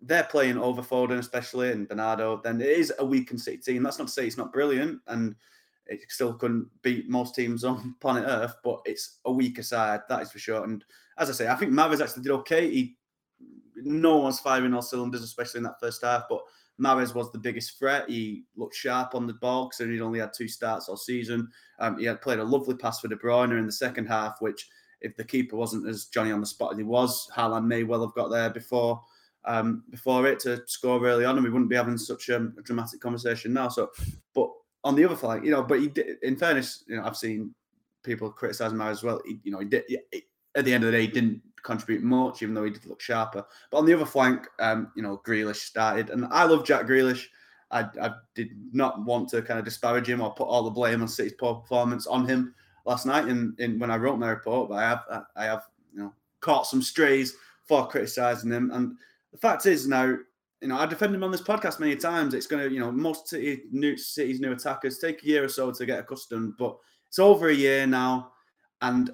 they're 0.00 0.24
playing 0.24 0.58
over 0.58 0.82
Foden, 0.82 1.18
especially 1.18 1.72
and 1.72 1.88
Bernardo, 1.88 2.40
then 2.42 2.60
it 2.60 2.68
is 2.68 2.92
a 2.98 3.04
weakened 3.04 3.40
City 3.40 3.58
team. 3.58 3.82
That's 3.82 3.98
not 3.98 4.08
to 4.08 4.12
say 4.12 4.26
it's 4.26 4.38
not 4.38 4.52
brilliant, 4.52 5.00
and 5.06 5.34
it 5.86 6.00
still 6.08 6.34
couldn't 6.34 6.68
beat 6.82 7.08
most 7.08 7.34
teams 7.34 7.64
on 7.64 7.94
planet 8.00 8.24
Earth, 8.26 8.54
but 8.64 8.80
it's 8.84 9.18
a 9.24 9.32
weaker 9.32 9.62
side, 9.62 10.00
that 10.08 10.22
is 10.22 10.32
for 10.32 10.38
sure. 10.38 10.64
And 10.64 10.84
as 11.18 11.28
I 11.28 11.32
say, 11.32 11.48
I 11.48 11.56
think 11.56 11.72
Mahrez 11.72 12.00
actually 12.00 12.22
did 12.22 12.32
okay. 12.32 12.70
He 12.70 12.96
no 13.82 14.18
one's 14.18 14.40
firing 14.40 14.74
all 14.74 14.82
cylinders, 14.82 15.22
especially 15.22 15.58
in 15.58 15.64
that 15.64 15.80
first 15.80 16.04
half, 16.04 16.24
but 16.28 16.42
Mahrez 16.80 17.14
was 17.14 17.30
the 17.30 17.38
biggest 17.38 17.78
threat. 17.78 18.08
He 18.08 18.44
looked 18.56 18.74
sharp 18.74 19.14
on 19.14 19.26
the 19.26 19.34
ball 19.34 19.68
because 19.68 19.90
he'd 19.90 20.00
only 20.00 20.20
had 20.20 20.32
two 20.34 20.48
starts 20.48 20.88
all 20.88 20.96
season. 20.96 21.48
Um, 21.78 21.98
he 21.98 22.04
had 22.04 22.22
played 22.22 22.38
a 22.38 22.44
lovely 22.44 22.74
pass 22.74 23.00
for 23.00 23.08
De 23.08 23.16
Bruyne 23.16 23.58
in 23.58 23.66
the 23.66 23.72
second 23.72 24.06
half, 24.06 24.36
which 24.40 24.68
if 25.00 25.16
the 25.16 25.24
keeper 25.24 25.56
wasn't 25.56 25.88
as 25.88 26.06
Johnny 26.06 26.32
on 26.32 26.40
the 26.40 26.46
spot 26.46 26.72
as 26.72 26.78
he 26.78 26.84
was, 26.84 27.28
Haaland 27.34 27.66
may 27.66 27.84
well 27.84 28.02
have 28.02 28.14
got 28.14 28.28
there 28.28 28.50
before 28.50 29.02
um, 29.44 29.84
before 29.90 30.26
it 30.26 30.40
to 30.40 30.62
score 30.66 31.04
early 31.04 31.24
on, 31.24 31.36
and 31.36 31.44
we 31.44 31.50
wouldn't 31.50 31.70
be 31.70 31.76
having 31.76 31.96
such 31.96 32.30
um, 32.30 32.54
a 32.58 32.62
dramatic 32.62 33.00
conversation 33.00 33.52
now. 33.52 33.68
So, 33.68 33.90
but 34.34 34.50
on 34.84 34.94
the 34.94 35.04
other 35.04 35.16
flank, 35.16 35.44
you 35.44 35.50
know, 35.50 35.62
but 35.62 35.80
he 35.80 35.88
did, 35.88 36.18
in 36.22 36.36
fairness, 36.36 36.84
you 36.86 36.96
know, 36.96 37.04
I've 37.04 37.16
seen 37.16 37.54
people 38.02 38.30
criticise 38.30 38.72
Mahrez 38.72 38.90
as 38.90 39.02
well. 39.02 39.20
He, 39.26 39.38
you 39.44 39.52
know, 39.52 39.60
he 39.60 39.66
did 39.66 39.84
he, 39.88 39.98
at 40.54 40.64
the 40.64 40.74
end 40.74 40.84
of 40.84 40.90
the 40.90 40.96
day, 40.96 41.06
he 41.06 41.12
didn't 41.12 41.40
contribute 41.62 42.02
much, 42.02 42.42
even 42.42 42.54
though 42.54 42.64
he 42.64 42.70
did 42.70 42.86
look 42.86 43.00
sharper. 43.00 43.44
But 43.70 43.78
on 43.78 43.86
the 43.86 43.94
other 43.94 44.06
flank, 44.06 44.46
um, 44.58 44.90
you 44.96 45.02
know, 45.02 45.22
Grealish 45.26 45.56
started, 45.56 46.10
and 46.10 46.26
I 46.26 46.44
love 46.44 46.64
Jack 46.64 46.86
Grealish. 46.86 47.26
I, 47.72 47.86
I 48.02 48.10
did 48.34 48.48
not 48.72 49.04
want 49.04 49.28
to 49.28 49.42
kind 49.42 49.58
of 49.58 49.64
disparage 49.64 50.08
him 50.08 50.20
or 50.20 50.34
put 50.34 50.48
all 50.48 50.64
the 50.64 50.70
blame 50.70 51.02
on 51.02 51.08
City's 51.08 51.34
poor 51.38 51.54
performance 51.54 52.08
on 52.08 52.26
him 52.26 52.52
last 52.90 53.06
night. 53.06 53.28
In 53.28 53.78
when 53.78 53.90
I 53.90 53.96
wrote 53.96 54.18
my 54.18 54.30
report, 54.30 54.68
but 54.68 54.74
I 54.76 54.82
have 54.82 55.04
I 55.36 55.44
have 55.44 55.62
you 55.94 56.00
know 56.00 56.12
caught 56.40 56.66
some 56.66 56.82
strays 56.82 57.36
for 57.66 57.86
criticising 57.86 58.50
him. 58.50 58.70
And 58.72 58.96
the 59.30 59.38
fact 59.38 59.64
is 59.64 59.86
now, 59.86 60.16
you 60.60 60.68
know, 60.68 60.76
I 60.76 60.86
defend 60.86 61.14
him 61.14 61.22
on 61.22 61.30
this 61.30 61.40
podcast 61.40 61.78
many 61.78 61.94
times. 61.94 62.34
It's 62.34 62.48
going 62.48 62.68
to, 62.68 62.74
you 62.74 62.80
know, 62.80 62.90
most 62.90 63.28
City 63.28 63.62
new 63.70 63.96
City's 63.96 64.40
new 64.40 64.52
attackers 64.52 64.98
take 64.98 65.22
a 65.22 65.26
year 65.26 65.44
or 65.44 65.48
so 65.48 65.70
to 65.70 65.86
get 65.86 66.00
accustomed, 66.00 66.54
but 66.58 66.76
it's 67.06 67.20
over 67.20 67.48
a 67.48 67.54
year 67.54 67.86
now, 67.86 68.32
and 68.82 69.10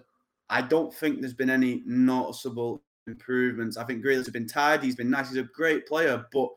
I 0.48 0.62
don't 0.62 0.94
think 0.94 1.20
there's 1.20 1.34
been 1.34 1.50
any 1.50 1.82
noticeable 1.86 2.82
improvements. 3.06 3.76
I 3.76 3.84
think 3.84 4.04
Grealish 4.04 4.26
has 4.26 4.30
been 4.30 4.48
tired. 4.48 4.82
He's 4.82 4.96
been 4.96 5.10
nice. 5.10 5.28
He's 5.28 5.38
a 5.38 5.44
great 5.44 5.86
player, 5.86 6.24
but 6.32 6.48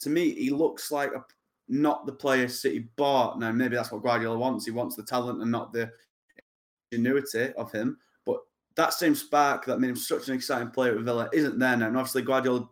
to 0.00 0.10
me, 0.10 0.34
he 0.34 0.50
looks 0.50 0.90
like 0.90 1.12
a, 1.12 1.24
not 1.68 2.06
the 2.06 2.12
player 2.12 2.48
City 2.48 2.88
bought. 2.96 3.38
Now, 3.38 3.52
maybe 3.52 3.76
that's 3.76 3.92
what 3.92 4.02
Guardiola 4.02 4.38
wants. 4.38 4.64
He 4.64 4.70
wants 4.70 4.94
the 4.94 5.02
talent 5.02 5.42
and 5.42 5.50
not 5.50 5.72
the 5.72 5.90
ingenuity 6.92 7.52
of 7.54 7.72
him. 7.72 7.98
But 8.24 8.38
that 8.76 8.92
same 8.92 9.14
spark 9.14 9.64
that 9.66 9.80
made 9.80 9.90
him 9.90 9.96
such 9.96 10.28
an 10.28 10.34
exciting 10.34 10.70
player 10.70 10.96
at 10.96 11.04
Villa 11.04 11.28
isn't 11.32 11.58
there 11.58 11.76
now. 11.76 11.88
And 11.88 11.96
obviously, 11.96 12.22
Guardiola 12.22 12.68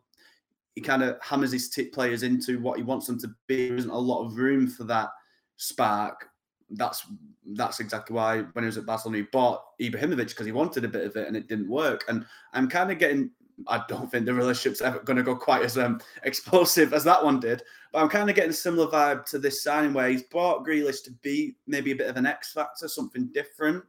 he 0.75 0.81
kind 0.81 1.03
of 1.03 1.17
hammers 1.23 1.53
his 1.53 1.69
t- 1.69 1.87
players 1.87 2.23
into 2.23 2.59
what 2.61 2.77
he 2.77 2.83
wants 2.83 3.07
them 3.07 3.19
to 3.21 3.29
be. 3.47 3.69
There 3.69 3.77
isn't 3.77 3.91
a 3.91 3.99
lot 3.99 4.25
of 4.25 4.37
room 4.37 4.67
for 4.67 4.85
that 4.85 5.11
spark. 5.57 6.29
That's 6.71 7.07
that's 7.53 7.79
exactly 7.79 8.17
why 8.17 8.41
when 8.41 8.65
he 8.65 8.67
was 8.67 8.79
at 8.79 8.87
Barcelona, 8.87 9.19
he 9.19 9.29
bought 9.31 9.63
Ibrahimovic 9.81 10.29
because 10.29 10.47
he 10.47 10.53
wanted 10.53 10.85
a 10.85 10.89
bit 10.89 11.05
of 11.05 11.17
it 11.17 11.29
and 11.29 11.37
it 11.37 11.47
didn't 11.47 11.69
work. 11.69 12.05
And 12.09 12.25
I'm 12.53 12.69
kind 12.69 12.91
of 12.91 12.99
getting. 12.99 13.31
I 13.69 13.85
don't 13.89 14.11
think 14.11 14.27
the 14.27 14.35
relationship's 14.35 14.81
ever 14.81 14.99
going 14.99 15.17
to 15.17 15.23
go 15.23 15.37
quite 15.37 15.63
as 15.63 15.79
um, 15.79 16.01
explosive 16.25 16.93
as 16.93 17.05
that 17.05 17.25
one 17.25 17.39
did, 17.39 17.63
but 17.93 18.03
I'm 18.03 18.09
kind 18.09 18.29
of 18.29 18.35
getting 18.35 18.51
a 18.51 18.55
similar 18.55 18.89
vibe 18.89 19.27
to 19.27 19.39
this 19.39 19.63
signing 19.63 19.93
where 19.93 20.09
he's 20.09 20.25
bought 20.25 20.67
Grealish 20.67 21.05
to 21.05 21.13
be 21.23 21.55
maybe 21.69 21.93
a 21.93 21.97
bit 21.97 22.09
of 22.09 22.17
an 22.17 22.27
X 22.27 22.53
factor, 22.53 22.89
something 22.89 23.29
different, 23.33 23.85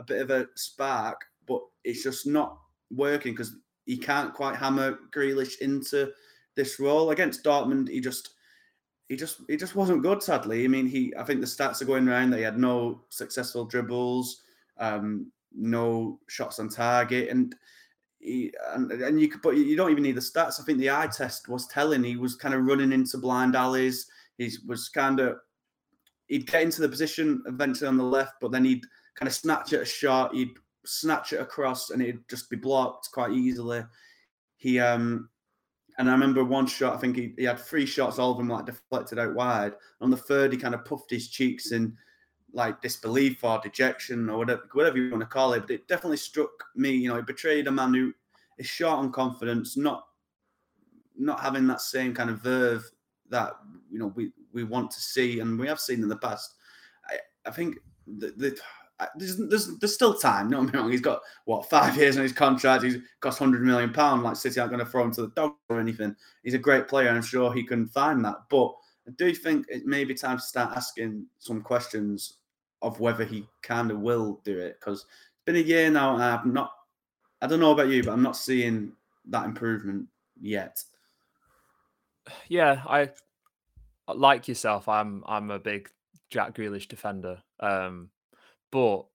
a 0.00 0.04
bit 0.04 0.22
of 0.22 0.30
a 0.30 0.48
spark, 0.56 1.20
but 1.46 1.60
it's 1.84 2.02
just 2.02 2.26
not 2.26 2.58
working 2.90 3.32
because 3.32 3.54
he 3.86 3.96
can't 3.96 4.34
quite 4.34 4.56
hammer 4.56 4.98
Grealish 5.12 5.58
into 5.60 6.10
this 6.56 6.80
role 6.80 7.10
against 7.10 7.44
Dortmund. 7.44 7.88
He 7.88 8.00
just 8.00 8.30
he 9.08 9.16
just 9.16 9.42
he 9.48 9.56
just 9.56 9.76
wasn't 9.76 10.02
good. 10.02 10.22
Sadly, 10.22 10.64
I 10.64 10.68
mean, 10.68 10.86
he 10.86 11.12
I 11.18 11.22
think 11.22 11.40
the 11.40 11.46
stats 11.46 11.82
are 11.82 11.86
going 11.86 12.08
around 12.08 12.30
that 12.30 12.38
he 12.38 12.42
had 12.42 12.58
no 12.58 13.02
successful 13.10 13.64
dribbles, 13.64 14.42
um, 14.78 15.30
no 15.54 16.18
shots 16.28 16.58
on 16.58 16.68
target, 16.68 17.28
and 17.28 17.54
he, 18.20 18.52
and, 18.74 18.90
and 18.92 19.20
you 19.20 19.28
could 19.28 19.42
but 19.42 19.56
you 19.56 19.76
don't 19.76 19.90
even 19.90 20.02
need 20.02 20.16
the 20.16 20.20
stats. 20.20 20.60
I 20.60 20.64
think 20.64 20.78
the 20.78 20.90
eye 20.90 21.08
test 21.08 21.48
was 21.48 21.66
telling 21.66 22.02
he 22.02 22.16
was 22.16 22.36
kind 22.36 22.54
of 22.54 22.64
running 22.64 22.92
into 22.92 23.18
blind 23.18 23.54
alleys. 23.54 24.06
He 24.38 24.50
was 24.66 24.88
kind 24.88 25.20
of 25.20 25.36
he'd 26.28 26.46
get 26.46 26.62
into 26.62 26.80
the 26.80 26.88
position 26.88 27.42
eventually 27.46 27.88
on 27.88 27.96
the 27.96 28.04
left, 28.04 28.34
but 28.40 28.52
then 28.52 28.64
he'd 28.64 28.84
kind 29.20 29.28
of 29.28 29.34
snatch 29.34 29.72
at 29.72 29.82
a 29.82 29.84
shot. 29.84 30.34
He'd 30.34 30.56
snatch 30.84 31.32
it 31.32 31.40
across, 31.40 31.90
and 31.90 32.02
it'd 32.02 32.28
just 32.28 32.50
be 32.50 32.56
blocked 32.56 33.10
quite 33.12 33.32
easily. 33.32 33.84
He 34.56 34.80
um 34.80 35.28
and 35.98 36.08
I 36.08 36.12
remember 36.12 36.42
one 36.44 36.66
shot, 36.66 36.94
I 36.94 36.98
think 36.98 37.16
he, 37.16 37.34
he 37.36 37.44
had 37.44 37.58
three 37.58 37.84
shots, 37.84 38.18
all 38.18 38.30
of 38.30 38.38
them 38.38 38.48
like 38.48 38.64
deflected 38.64 39.18
out 39.18 39.34
wide. 39.34 39.74
On 40.00 40.10
the 40.10 40.16
third, 40.16 40.50
he 40.50 40.58
kind 40.58 40.74
of 40.74 40.84
puffed 40.86 41.10
his 41.10 41.28
cheeks 41.28 41.72
in 41.72 41.94
like 42.54 42.80
disbelief 42.80 43.44
or 43.44 43.60
dejection 43.62 44.30
or 44.30 44.38
whatever, 44.38 44.62
whatever 44.72 44.96
you 44.96 45.10
want 45.10 45.20
to 45.20 45.26
call 45.26 45.52
it. 45.52 45.62
But 45.62 45.72
it 45.72 45.88
definitely 45.88 46.16
struck 46.16 46.50
me, 46.74 46.92
you 46.92 47.08
know, 47.08 47.16
it 47.16 47.26
betrayed 47.26 47.66
a 47.66 47.70
man 47.70 47.92
who 47.92 48.14
is 48.56 48.66
short 48.66 48.98
on 48.98 49.12
confidence, 49.12 49.76
not 49.76 50.06
not 51.18 51.40
having 51.40 51.66
that 51.66 51.82
same 51.82 52.14
kind 52.14 52.30
of 52.30 52.40
verve 52.40 52.90
that 53.28 53.52
you 53.90 53.98
know 53.98 54.12
we 54.16 54.32
we 54.54 54.64
want 54.64 54.90
to 54.90 55.00
see 55.00 55.40
and 55.40 55.58
we 55.58 55.66
have 55.66 55.80
seen 55.80 56.02
in 56.02 56.08
the 56.08 56.16
past. 56.16 56.54
I, 57.08 57.18
I 57.44 57.50
think 57.50 57.76
the, 58.06 58.32
the 58.38 58.58
there's, 59.16 59.36
there's, 59.36 59.78
there's 59.78 59.94
still 59.94 60.14
time. 60.14 60.48
No, 60.48 60.62
wrong. 60.62 60.90
He's 60.90 61.00
got 61.00 61.20
what 61.44 61.68
five 61.70 61.96
years 61.96 62.16
on 62.16 62.22
his 62.22 62.32
contract. 62.32 62.84
He's 62.84 62.98
cost 63.20 63.38
hundred 63.38 63.62
million 63.62 63.92
pound. 63.92 64.22
Like 64.22 64.36
City 64.36 64.60
aren't 64.60 64.72
going 64.72 64.84
to 64.84 64.90
throw 64.90 65.04
him 65.04 65.12
to 65.12 65.22
the 65.22 65.28
dog 65.28 65.54
or 65.68 65.80
anything. 65.80 66.14
He's 66.42 66.54
a 66.54 66.58
great 66.58 66.88
player. 66.88 67.10
I'm 67.10 67.22
sure 67.22 67.52
he 67.52 67.64
can 67.64 67.86
find 67.86 68.24
that. 68.24 68.36
But 68.48 68.72
I 69.06 69.12
do 69.16 69.34
think 69.34 69.66
it 69.68 69.86
may 69.86 70.04
be 70.04 70.14
time 70.14 70.38
to 70.38 70.42
start 70.42 70.76
asking 70.76 71.26
some 71.38 71.62
questions 71.62 72.34
of 72.82 73.00
whether 73.00 73.24
he 73.24 73.46
kind 73.62 73.90
of 73.90 74.00
will 74.00 74.40
do 74.44 74.58
it 74.58 74.78
because 74.80 75.00
it's 75.00 75.44
been 75.44 75.56
a 75.56 75.58
year 75.58 75.90
now 75.90 76.14
and 76.14 76.22
I'm 76.22 76.52
not. 76.52 76.72
I 77.42 77.46
don't 77.46 77.60
know 77.60 77.72
about 77.72 77.88
you, 77.88 78.02
but 78.02 78.12
I'm 78.12 78.22
not 78.22 78.36
seeing 78.36 78.92
that 79.28 79.46
improvement 79.46 80.06
yet. 80.40 80.82
Yeah, 82.48 82.82
I 82.86 83.10
like 84.08 84.46
yourself. 84.48 84.88
I'm 84.88 85.24
I'm 85.26 85.50
a 85.50 85.58
big 85.58 85.90
Jack 86.30 86.54
Grealish 86.54 86.88
defender. 86.88 87.38
Um, 87.58 88.10
but 88.70 89.06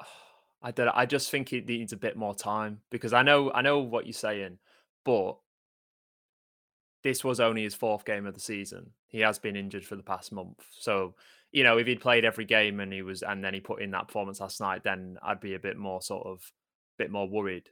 I 0.62 0.70
don't. 0.70 0.88
I 0.88 1.06
just 1.06 1.30
think 1.30 1.52
it 1.52 1.68
needs 1.68 1.92
a 1.92 1.96
bit 1.96 2.16
more 2.16 2.34
time 2.34 2.80
because 2.90 3.12
I 3.12 3.22
know 3.22 3.52
I 3.52 3.62
know 3.62 3.78
what 3.80 4.06
you're 4.06 4.12
saying, 4.12 4.58
but 5.04 5.36
this 7.02 7.22
was 7.22 7.40
only 7.40 7.62
his 7.62 7.74
fourth 7.74 8.04
game 8.04 8.26
of 8.26 8.34
the 8.34 8.40
season. 8.40 8.90
He 9.06 9.20
has 9.20 9.38
been 9.38 9.56
injured 9.56 9.84
for 9.84 9.96
the 9.96 10.02
past 10.02 10.32
month, 10.32 10.64
so 10.70 11.14
you 11.52 11.64
know 11.64 11.78
if 11.78 11.86
he'd 11.86 12.00
played 12.00 12.24
every 12.24 12.44
game 12.44 12.80
and 12.80 12.92
he 12.92 13.02
was 13.02 13.22
and 13.22 13.42
then 13.42 13.54
he 13.54 13.60
put 13.60 13.80
in 13.80 13.92
that 13.92 14.08
performance 14.08 14.40
last 14.40 14.60
night, 14.60 14.82
then 14.82 15.18
I'd 15.22 15.40
be 15.40 15.54
a 15.54 15.60
bit 15.60 15.76
more 15.76 16.02
sort 16.02 16.26
of 16.26 16.42
bit 16.98 17.10
more 17.10 17.28
worried. 17.28 17.68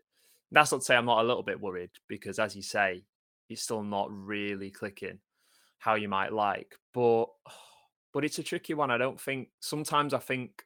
That's 0.53 0.71
not 0.71 0.79
to 0.79 0.85
say 0.85 0.97
I'm 0.97 1.07
not 1.07 1.25
a 1.25 1.27
little 1.27 1.43
bit 1.43 1.61
worried 1.61 1.91
because, 2.09 2.39
as 2.39 2.55
you 2.55 2.63
say, 2.63 3.03
he's 3.49 3.63
still 3.63 3.83
not 3.83 4.09
really 4.11 4.71
clicking 4.71 5.19
how 5.79 5.95
you 5.95 6.09
might 6.09 6.33
like, 6.33 6.75
but 6.95 7.27
but 8.13 8.25
it's 8.25 8.39
a 8.39 8.43
tricky 8.43 8.75
one. 8.75 8.91
I 8.91 8.99
don't 8.99 9.21
think 9.21 9.49
sometimes 9.61 10.15
I 10.15 10.19
think 10.19 10.65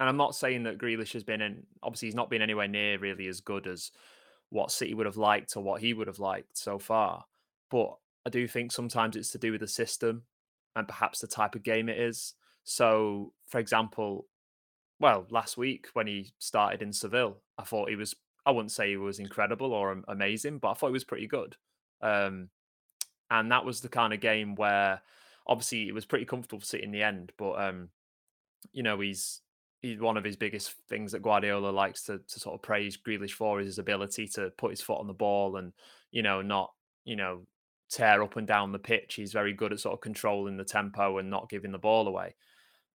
and 0.00 0.08
I'm 0.08 0.16
not 0.16 0.34
saying 0.34 0.64
that 0.64 0.78
Grealish 0.78 1.12
has 1.12 1.24
been 1.24 1.40
in. 1.40 1.66
Obviously, 1.82 2.08
he's 2.08 2.14
not 2.14 2.30
been 2.30 2.42
anywhere 2.42 2.68
near 2.68 2.98
really 2.98 3.28
as 3.28 3.40
good 3.40 3.66
as 3.66 3.90
what 4.50 4.70
City 4.70 4.94
would 4.94 5.06
have 5.06 5.16
liked 5.16 5.56
or 5.56 5.62
what 5.62 5.80
he 5.80 5.92
would 5.92 6.06
have 6.06 6.18
liked 6.18 6.56
so 6.56 6.78
far. 6.78 7.24
But 7.70 7.96
I 8.26 8.30
do 8.30 8.46
think 8.46 8.72
sometimes 8.72 9.16
it's 9.16 9.30
to 9.32 9.38
do 9.38 9.52
with 9.52 9.60
the 9.60 9.68
system 9.68 10.22
and 10.76 10.88
perhaps 10.88 11.20
the 11.20 11.26
type 11.26 11.54
of 11.54 11.62
game 11.62 11.88
it 11.88 11.98
is. 11.98 12.34
So, 12.64 13.32
for 13.46 13.58
example, 13.58 14.26
well, 14.98 15.26
last 15.30 15.56
week 15.56 15.88
when 15.92 16.06
he 16.06 16.32
started 16.38 16.82
in 16.82 16.92
Seville, 16.92 17.38
I 17.58 17.62
thought 17.62 17.90
he 17.90 17.96
was. 17.96 18.14
I 18.46 18.50
wouldn't 18.50 18.72
say 18.72 18.90
he 18.90 18.96
was 18.98 19.20
incredible 19.20 19.72
or 19.72 20.02
amazing, 20.06 20.58
but 20.58 20.70
I 20.70 20.74
thought 20.74 20.88
he 20.88 20.92
was 20.92 21.04
pretty 21.04 21.26
good. 21.26 21.56
Um, 22.02 22.50
and 23.30 23.50
that 23.50 23.64
was 23.64 23.80
the 23.80 23.88
kind 23.88 24.12
of 24.12 24.20
game 24.20 24.54
where, 24.54 25.00
obviously, 25.46 25.88
it 25.88 25.94
was 25.94 26.04
pretty 26.04 26.26
comfortable 26.26 26.60
for 26.60 26.66
City 26.66 26.84
in 26.84 26.90
the 26.90 27.02
end. 27.02 27.32
But 27.38 27.52
um, 27.52 27.88
you 28.72 28.82
know, 28.82 29.00
he's 29.00 29.40
he's 29.40 29.42
one 29.98 30.16
of 30.16 30.24
his 30.24 30.36
biggest 30.36 30.74
things 30.88 31.12
that 31.12 31.22
Guardiola 31.22 31.70
likes 31.70 32.04
to 32.04 32.18
to 32.18 32.40
sort 32.40 32.54
of 32.54 32.62
praise 32.62 32.96
Grealish 32.96 33.32
for 33.32 33.60
is 33.60 33.66
his 33.66 33.78
ability 33.78 34.28
to 34.28 34.50
put 34.56 34.70
his 34.70 34.80
foot 34.80 35.00
on 35.00 35.06
the 35.06 35.12
ball 35.12 35.56
and 35.56 35.72
you 36.10 36.22
know 36.22 36.42
not 36.42 36.72
you 37.04 37.16
know 37.16 37.46
tear 37.90 38.22
up 38.22 38.36
and 38.36 38.46
down 38.46 38.72
the 38.72 38.78
pitch. 38.78 39.14
He's 39.14 39.32
very 39.32 39.52
good 39.52 39.72
at 39.72 39.80
sort 39.80 39.94
of 39.94 40.00
controlling 40.00 40.56
the 40.56 40.64
tempo 40.64 41.18
and 41.18 41.30
not 41.30 41.48
giving 41.48 41.72
the 41.72 41.78
ball 41.78 42.08
away. 42.08 42.34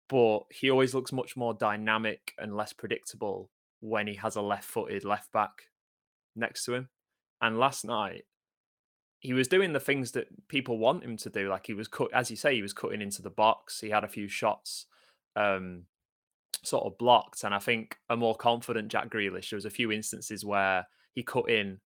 But 0.10 0.40
he 0.52 0.70
always 0.70 0.94
looks 0.94 1.12
much 1.12 1.38
more 1.38 1.54
dynamic 1.54 2.34
and 2.38 2.58
less 2.58 2.74
predictable 2.74 3.50
when 3.80 4.08
he 4.08 4.16
has 4.16 4.36
a 4.36 4.42
left-footed 4.42 5.06
left 5.06 5.32
back 5.32 5.52
next 6.36 6.66
to 6.66 6.74
him. 6.74 6.90
And 7.42 7.60
last 7.60 7.86
night 7.86 8.24
he 9.20 9.34
was 9.34 9.48
doing 9.48 9.74
the 9.74 9.80
things 9.80 10.12
that 10.14 10.48
people 10.48 10.78
want 10.78 11.04
him 11.04 11.18
to 11.18 11.30
do. 11.30 11.50
Like 11.50 11.68
he 11.68 11.74
was 11.74 11.88
cut, 11.88 12.12
as 12.14 12.32
you 12.32 12.38
say, 12.38 12.56
he 12.56 12.62
was 12.62 12.74
cutting 12.74 13.02
into 13.02 13.22
the 13.22 13.30
box. 13.30 13.80
He 13.80 13.90
had 13.90 14.04
a 14.04 14.10
few 14.10 14.28
shots 14.28 14.88
um, 15.36 15.84
sort 16.64 16.86
of 16.86 16.98
blocked. 16.98 17.44
And 17.44 17.54
I 17.54 17.60
think 17.60 17.98
a 18.10 18.16
more 18.16 18.36
confident 18.36 18.90
Jack 18.90 19.10
Grealish, 19.10 19.50
there 19.50 19.58
was 19.58 19.66
a 19.66 19.70
few 19.70 19.92
instances 19.92 20.46
where 20.46 20.86
he 21.14 21.24
cut 21.24 21.50
in 21.50 21.80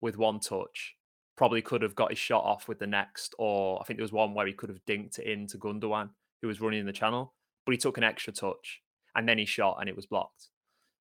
with 0.00 0.16
one 0.16 0.40
touch, 0.40 0.94
probably 1.36 1.62
could 1.62 1.82
have 1.82 1.94
got 1.94 2.10
his 2.10 2.18
shot 2.18 2.44
off 2.44 2.68
with 2.68 2.78
the 2.78 2.86
next, 2.86 3.34
or 3.38 3.80
I 3.80 3.84
think 3.84 3.98
there 3.98 4.04
was 4.04 4.12
one 4.12 4.34
where 4.34 4.46
he 4.46 4.52
could 4.52 4.68
have 4.68 4.84
dinked 4.86 5.18
it 5.18 5.26
into 5.26 5.58
Gundogan, 5.58 6.10
who 6.42 6.48
was 6.48 6.60
running 6.60 6.86
the 6.86 6.92
channel, 6.92 7.34
but 7.64 7.72
he 7.72 7.78
took 7.78 7.98
an 7.98 8.04
extra 8.04 8.32
touch 8.32 8.80
and 9.14 9.28
then 9.28 9.38
he 9.38 9.44
shot 9.44 9.78
and 9.80 9.88
it 9.88 9.96
was 9.96 10.06
blocked. 10.06 10.48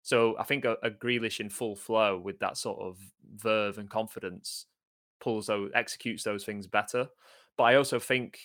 So 0.02 0.38
I 0.40 0.44
think 0.44 0.66
a, 0.66 0.78
a 0.84 0.90
Grealish 0.90 1.40
in 1.40 1.50
full 1.50 1.76
flow 1.76 2.18
with 2.18 2.40
that 2.40 2.58
sort 2.58 2.80
of 2.82 2.98
verve 3.36 3.78
and 3.78 3.90
confidence 3.90 4.66
pulls 5.20 5.48
those 5.48 5.72
executes 5.76 6.24
those 6.24 6.46
things 6.46 6.68
better. 6.68 7.08
But 7.58 7.64
I 7.64 7.76
also 7.76 8.00
think 8.00 8.40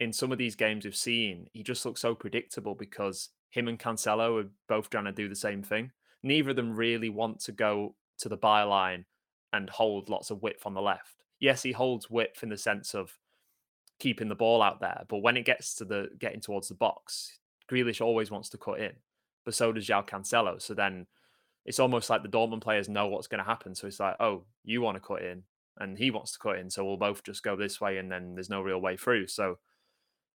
in 0.00 0.12
some 0.12 0.32
of 0.32 0.38
these 0.38 0.56
games 0.56 0.84
we've 0.84 0.96
seen, 0.96 1.46
he 1.52 1.62
just 1.62 1.84
looks 1.84 2.00
so 2.00 2.14
predictable 2.14 2.74
because 2.74 3.28
him 3.50 3.68
and 3.68 3.78
Cancelo 3.78 4.42
are 4.42 4.48
both 4.68 4.90
trying 4.90 5.04
to 5.04 5.12
do 5.12 5.28
the 5.28 5.36
same 5.36 5.62
thing. 5.62 5.92
Neither 6.22 6.50
of 6.50 6.56
them 6.56 6.76
really 6.76 7.08
want 7.08 7.40
to 7.40 7.52
go 7.52 7.94
to 8.18 8.28
the 8.28 8.38
byline 8.38 9.04
and 9.52 9.68
hold 9.68 10.08
lots 10.08 10.30
of 10.30 10.42
width 10.42 10.66
on 10.66 10.74
the 10.74 10.82
left. 10.82 11.24
Yes, 11.40 11.62
he 11.62 11.72
holds 11.72 12.08
width 12.08 12.42
in 12.42 12.50
the 12.50 12.56
sense 12.56 12.94
of 12.94 13.18
keeping 13.98 14.28
the 14.28 14.34
ball 14.34 14.62
out 14.62 14.80
there, 14.80 15.04
but 15.08 15.18
when 15.18 15.36
it 15.36 15.44
gets 15.44 15.74
to 15.76 15.84
the 15.84 16.08
getting 16.18 16.40
towards 16.40 16.68
the 16.68 16.74
box, 16.74 17.38
Grealish 17.70 18.00
always 18.00 18.30
wants 18.30 18.48
to 18.50 18.58
cut 18.58 18.80
in, 18.80 18.92
but 19.44 19.54
so 19.54 19.72
does 19.72 19.86
João 19.86 20.06
Cancelo. 20.06 20.60
So 20.60 20.74
then 20.74 21.06
it's 21.64 21.80
almost 21.80 22.08
like 22.08 22.22
the 22.22 22.28
Dortmund 22.28 22.62
players 22.62 22.88
know 22.88 23.08
what's 23.08 23.26
going 23.26 23.42
to 23.42 23.48
happen. 23.48 23.74
So 23.74 23.86
it's 23.86 24.00
like, 24.00 24.16
oh, 24.18 24.44
you 24.64 24.80
want 24.80 24.96
to 24.96 25.00
cut 25.00 25.22
in, 25.22 25.42
and 25.78 25.98
he 25.98 26.10
wants 26.10 26.32
to 26.32 26.38
cut 26.38 26.58
in, 26.58 26.70
so 26.70 26.84
we'll 26.84 26.96
both 26.96 27.22
just 27.22 27.42
go 27.42 27.56
this 27.56 27.80
way, 27.80 27.98
and 27.98 28.10
then 28.10 28.34
there's 28.34 28.50
no 28.50 28.62
real 28.62 28.80
way 28.80 28.96
through. 28.96 29.26
So 29.26 29.58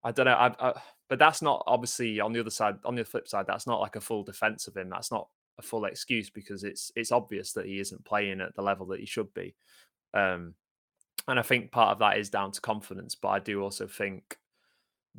I 0.04 0.12
don't 0.12 0.26
know. 0.26 0.34
I, 0.34 0.48
I, 0.48 0.68
uh, 0.70 0.80
but 1.14 1.20
that's 1.20 1.44
not 1.44 1.62
obviously 1.68 2.20
on 2.20 2.34
the 2.34 2.40
other 2.40 2.50
side. 2.50 2.78
On 2.86 2.96
the 2.96 3.06
flip 3.06 3.28
side, 3.28 3.46
that's 3.48 3.68
not 3.68 3.80
like 3.80 3.96
a 3.96 4.02
full 4.02 4.24
defense 4.24 4.66
of 4.66 4.76
him. 4.76 4.90
That's 4.90 5.12
not 5.12 5.28
a 5.60 5.62
full 5.62 5.86
excuse 5.86 6.32
because 6.32 6.64
it's 6.64 6.92
it's 6.96 7.12
obvious 7.12 7.54
that 7.54 7.68
he 7.68 7.80
isn't 7.80 8.04
playing 8.04 8.42
at 8.42 8.56
the 8.56 8.64
level 8.64 8.88
that 8.88 9.00
he 9.00 9.06
should 9.06 9.32
be. 9.36 9.54
Um, 10.16 10.56
and 11.28 11.38
I 11.38 11.44
think 11.44 11.72
part 11.72 11.92
of 11.92 12.00
that 12.00 12.18
is 12.18 12.32
down 12.32 12.52
to 12.54 12.62
confidence. 12.62 13.14
But 13.14 13.28
I 13.28 13.38
do 13.38 13.62
also 13.62 13.86
think 13.86 14.40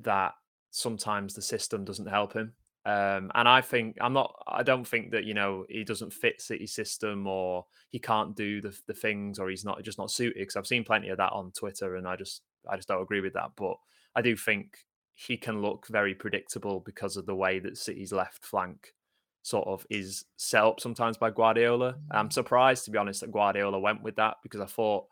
that 0.00 0.32
sometimes 0.72 1.32
the 1.32 1.42
system 1.42 1.84
doesn't 1.84 2.08
help 2.08 2.32
him. 2.32 2.54
Um, 2.84 3.30
and 3.36 3.48
I 3.48 3.60
think 3.60 3.96
I'm 4.00 4.14
not. 4.14 4.34
I 4.48 4.64
don't 4.64 4.88
think 4.88 5.12
that 5.12 5.22
you 5.22 5.34
know 5.34 5.64
he 5.68 5.84
doesn't 5.84 6.12
fit 6.12 6.42
City 6.42 6.66
system 6.66 7.28
or 7.28 7.66
he 7.90 8.00
can't 8.00 8.34
do 8.34 8.60
the 8.60 8.76
the 8.88 8.94
things 8.94 9.38
or 9.38 9.48
he's 9.48 9.64
not 9.64 9.80
just 9.84 9.98
not 9.98 10.10
suited. 10.10 10.40
Because 10.40 10.56
I've 10.56 10.66
seen 10.66 10.82
plenty 10.82 11.10
of 11.10 11.18
that 11.18 11.32
on 11.32 11.52
Twitter, 11.52 11.94
and 11.94 12.08
I 12.08 12.16
just 12.16 12.42
I 12.68 12.74
just 12.74 12.88
don't 12.88 13.00
agree 13.00 13.20
with 13.20 13.34
that. 13.34 13.52
But 13.54 13.76
I 14.16 14.22
do 14.22 14.36
think 14.36 14.76
he 15.14 15.36
can 15.36 15.62
look 15.62 15.86
very 15.86 16.14
predictable 16.14 16.80
because 16.80 17.16
of 17.16 17.26
the 17.26 17.34
way 17.34 17.60
that 17.60 17.78
City's 17.78 18.12
left 18.12 18.44
flank 18.44 18.94
sort 19.42 19.68
of 19.68 19.86
is 19.90 20.24
set 20.36 20.64
up 20.64 20.80
sometimes 20.80 21.16
by 21.16 21.30
Guardiola. 21.30 21.96
I'm 22.10 22.28
mm. 22.28 22.32
surprised 22.32 22.84
to 22.86 22.90
be 22.90 22.98
honest 22.98 23.20
that 23.20 23.30
Guardiola 23.30 23.78
went 23.78 24.02
with 24.02 24.16
that 24.16 24.38
because 24.42 24.60
I 24.60 24.66
thought 24.66 25.06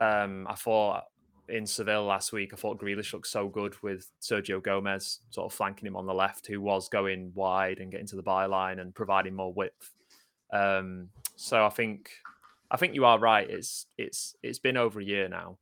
um, 0.00 0.46
I 0.48 0.54
thought 0.54 1.04
in 1.48 1.66
Seville 1.66 2.04
last 2.04 2.32
week 2.32 2.52
I 2.52 2.56
thought 2.56 2.80
Grealish 2.80 3.12
looked 3.12 3.26
so 3.26 3.48
good 3.48 3.74
with 3.82 4.10
Sergio 4.20 4.62
Gomez 4.62 5.20
sort 5.30 5.46
of 5.50 5.56
flanking 5.56 5.86
him 5.86 5.96
on 5.96 6.06
the 6.06 6.14
left 6.14 6.46
who 6.46 6.60
was 6.60 6.88
going 6.88 7.32
wide 7.34 7.78
and 7.78 7.90
getting 7.90 8.06
to 8.08 8.16
the 8.16 8.22
byline 8.22 8.80
and 8.80 8.94
providing 8.94 9.34
more 9.34 9.52
width. 9.52 9.92
Um, 10.52 11.08
so 11.34 11.66
I 11.66 11.70
think 11.70 12.10
I 12.70 12.76
think 12.76 12.94
you 12.94 13.04
are 13.04 13.18
right. 13.18 13.48
It's 13.48 13.86
it's 13.98 14.36
it's 14.42 14.58
been 14.58 14.76
over 14.76 15.00
a 15.00 15.04
year 15.04 15.28
now 15.28 15.58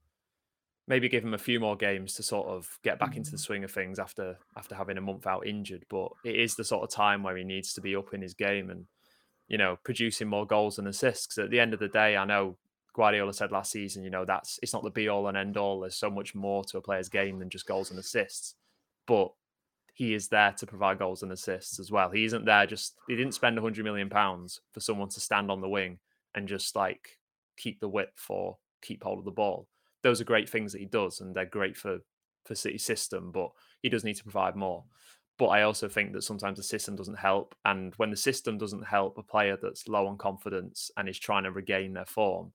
maybe 0.89 1.09
give 1.09 1.25
him 1.25 1.35
a 1.35 1.39
few 1.39 1.61
more 1.61 1.77
games 1.77 2.15
to 2.15 2.23
sort 2.23 2.49
of 2.49 2.79
get 2.83 2.99
back 2.99 3.17
into 3.17 3.31
the 3.31 3.37
mm. 3.37 3.41
swing 3.41 3.65
of 3.65 3.71
things 3.71 3.99
after 3.99 4.39
after 4.57 4.75
having 4.75 4.99
a 4.99 5.03
month 5.03 5.27
out 5.27 5.47
injured. 5.47 5.85
But 5.89 6.09
it 6.25 6.37
is 6.37 6.55
the 6.55 6.65
sort 6.65 6.83
of 6.83 6.91
time 6.91 7.23
where 7.23 7.37
he 7.37 7.45
needs 7.45 7.73
to 7.75 7.81
be 7.81 7.97
up 7.97 8.15
in 8.15 8.23
his 8.23 8.35
game 8.35 8.71
and 8.71 8.87
you 9.49 9.59
know 9.59 9.79
producing 9.85 10.29
more 10.29 10.47
goals 10.47 10.79
and 10.79 10.89
assists. 10.89 11.27
Because 11.27 11.45
At 11.45 11.51
the 11.51 11.61
end 11.61 11.75
of 11.75 11.81
the 11.81 11.89
day, 11.89 12.17
I 12.17 12.25
know 12.25 12.57
Guardiola 12.95 13.33
said 13.33 13.53
last 13.53 13.73
season, 13.73 14.05
you 14.05 14.11
know, 14.11 14.25
that's 14.25 14.59
it's 14.63 14.73
not 14.73 14.83
the 14.83 14.91
be 14.91 15.09
all 15.09 15.29
and 15.29 15.37
end 15.37 15.57
all. 15.57 15.81
There's 15.81 15.97
so 15.97 16.11
much 16.11 16.35
more 16.35 16.65
to 16.65 16.79
a 16.79 16.83
player's 16.83 17.09
game 17.09 17.39
than 17.39 17.51
just 17.51 17.67
goals 17.67 17.91
and 17.91 17.99
assists. 17.99 18.55
But 19.07 19.33
he 19.95 20.15
is 20.15 20.29
there 20.29 20.53
to 20.59 20.67
provide 20.67 20.99
goals 20.99 21.23
and 21.23 21.33
assists 21.33 21.79
as 21.79 21.91
well. 21.91 22.11
He 22.11 22.25
isn't 22.25 22.45
there 22.45 22.67
just 22.67 22.97
he 23.09 23.17
didn't 23.17 23.35
spend 23.35 23.57
100 23.57 23.85
million 23.85 24.09
pounds 24.09 24.61
for 24.73 24.81
someone 24.81 25.09
to 25.11 25.21
stand 25.21 25.51
on 25.51 25.61
the 25.61 25.69
wing 25.69 25.99
and 26.35 26.49
just 26.49 26.75
like 26.77 27.19
keep 27.57 27.81
the 27.81 27.89
width 27.89 28.25
or 28.29 28.59
keep 28.81 29.03
hold 29.03 29.19
of 29.19 29.25
the 29.25 29.31
ball. 29.31 29.69
Those 30.03 30.21
are 30.21 30.25
great 30.25 30.49
things 30.49 30.73
that 30.73 30.81
he 30.81 30.87
does 30.87 31.21
and 31.21 31.35
they're 31.35 31.47
great 31.47 31.77
for 31.77 31.99
for 32.45 32.55
City 32.55 32.79
system, 32.79 33.31
but 33.33 33.51
he 33.83 33.89
does 33.89 34.05
need 34.05 34.17
to 34.17 34.23
provide 34.25 34.57
more. 34.57 34.85
But 35.39 35.49
I 35.49 35.63
also 35.63 35.89
think 35.89 36.13
that 36.13 36.23
sometimes 36.23 36.59
the 36.59 36.63
system 36.63 36.95
doesn't 36.95 37.19
help. 37.19 37.55
And 37.65 37.95
when 37.97 38.11
the 38.11 38.17
system 38.17 38.59
doesn't 38.59 38.83
help 38.83 39.19
a 39.19 39.23
player 39.23 39.57
that's 39.61 39.89
low 39.89 40.07
on 40.07 40.19
confidence 40.19 40.91
and 40.97 41.09
is 41.09 41.19
trying 41.19 41.45
to 41.45 41.51
regain 41.51 41.95
their 41.95 42.05
form, 42.05 42.53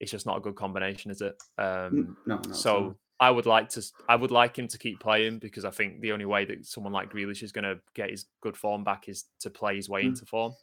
it's 0.00 0.10
just 0.10 0.26
not 0.26 0.38
a 0.38 0.40
good 0.40 0.56
combination, 0.56 1.10
is 1.10 1.20
it? 1.20 1.40
Um, 1.58 2.16
no, 2.26 2.40
so 2.52 2.96
I 3.20 3.30
would 3.30 3.46
like 3.46 3.68
to, 3.70 3.84
I 4.08 4.16
would 4.16 4.30
like 4.30 4.58
him 4.58 4.68
to 4.68 4.78
keep 4.78 5.00
playing 5.00 5.38
because 5.38 5.64
I 5.64 5.70
think 5.70 6.00
the 6.00 6.12
only 6.12 6.24
way 6.24 6.44
that 6.46 6.66
someone 6.66 6.92
like 6.92 7.12
Grealish 7.12 7.42
is 7.42 7.52
going 7.52 7.64
to 7.64 7.78
get 7.94 8.10
his 8.10 8.26
good 8.40 8.56
form 8.56 8.84
back 8.84 9.08
is 9.08 9.26
to 9.40 9.50
play 9.50 9.76
his 9.76 9.88
way 9.88 10.02
mm. 10.02 10.08
into 10.08 10.26
form. 10.26 10.54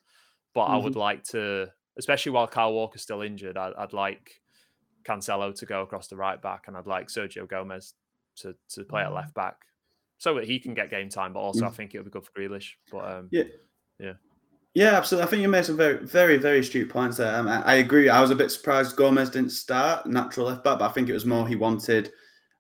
But 0.54 0.66
mm-hmm. 0.66 0.74
I 0.74 0.78
would 0.78 0.92
mm-hmm. 0.92 1.00
like 1.00 1.24
to, 1.26 1.70
especially 1.98 2.34
while 2.34 2.48
Kyle 2.48 2.74
Walker's 2.74 3.04
still 3.04 3.22
injured, 3.22 3.56
I, 3.56 3.72
would 3.80 3.94
like 3.94 4.41
Cancelo 5.04 5.54
to 5.58 5.66
go 5.66 5.82
across 5.82 6.08
the 6.08 6.16
right 6.16 6.42
back, 6.42 6.66
and 6.68 6.78
I'd 6.78 6.88
like 6.88 7.08
Sergio 7.08 7.48
Gomez 7.48 7.94
to 8.38 8.56
to 8.70 8.84
play 8.84 9.02
at 9.02 9.10
mm. 9.10 9.16
left 9.16 9.34
back 9.34 9.56
so 10.18 10.36
that 10.36 10.46
he 10.46 10.60
can 10.60 10.74
get 10.74 10.90
game 10.90 11.10
time. 11.10 11.34
But 11.34 11.40
also, 11.40 11.66
mm. 11.66 11.68
I 11.68 11.72
think 11.72 11.94
it'll 11.94 12.06
be 12.06 12.12
good 12.12 12.26
for 12.26 12.32
Grealish. 12.32 12.74
But 12.92 13.12
um, 13.12 13.28
yeah, 13.32 13.44
yeah. 14.00 14.14
Yeah, 14.74 14.92
absolutely. 14.96 15.28
I 15.28 15.30
think 15.30 15.42
you 15.42 15.50
made 15.50 15.66
some 15.66 15.76
very, 15.76 16.06
very, 16.06 16.38
very 16.38 16.60
astute 16.60 16.90
points 16.90 17.18
there. 17.18 17.36
Um, 17.36 17.48
I, 17.48 17.62
I, 17.62 17.74
agree. 17.76 18.08
I 18.08 18.22
was 18.22 18.32
a 18.32 18.36
bit 18.36 18.52
surprised 18.52 18.96
Gomez 18.96 19.30
didn't 19.30 19.52
start 19.52 20.06
natural 20.06 20.48
left 20.48 20.64
back, 20.64 20.80
but 20.80 20.90
I 20.90 20.94
think 20.94 21.10
it 21.10 21.14
was 21.14 21.26
more 21.26 21.46
he 21.46 21.58
wanted 21.58 22.10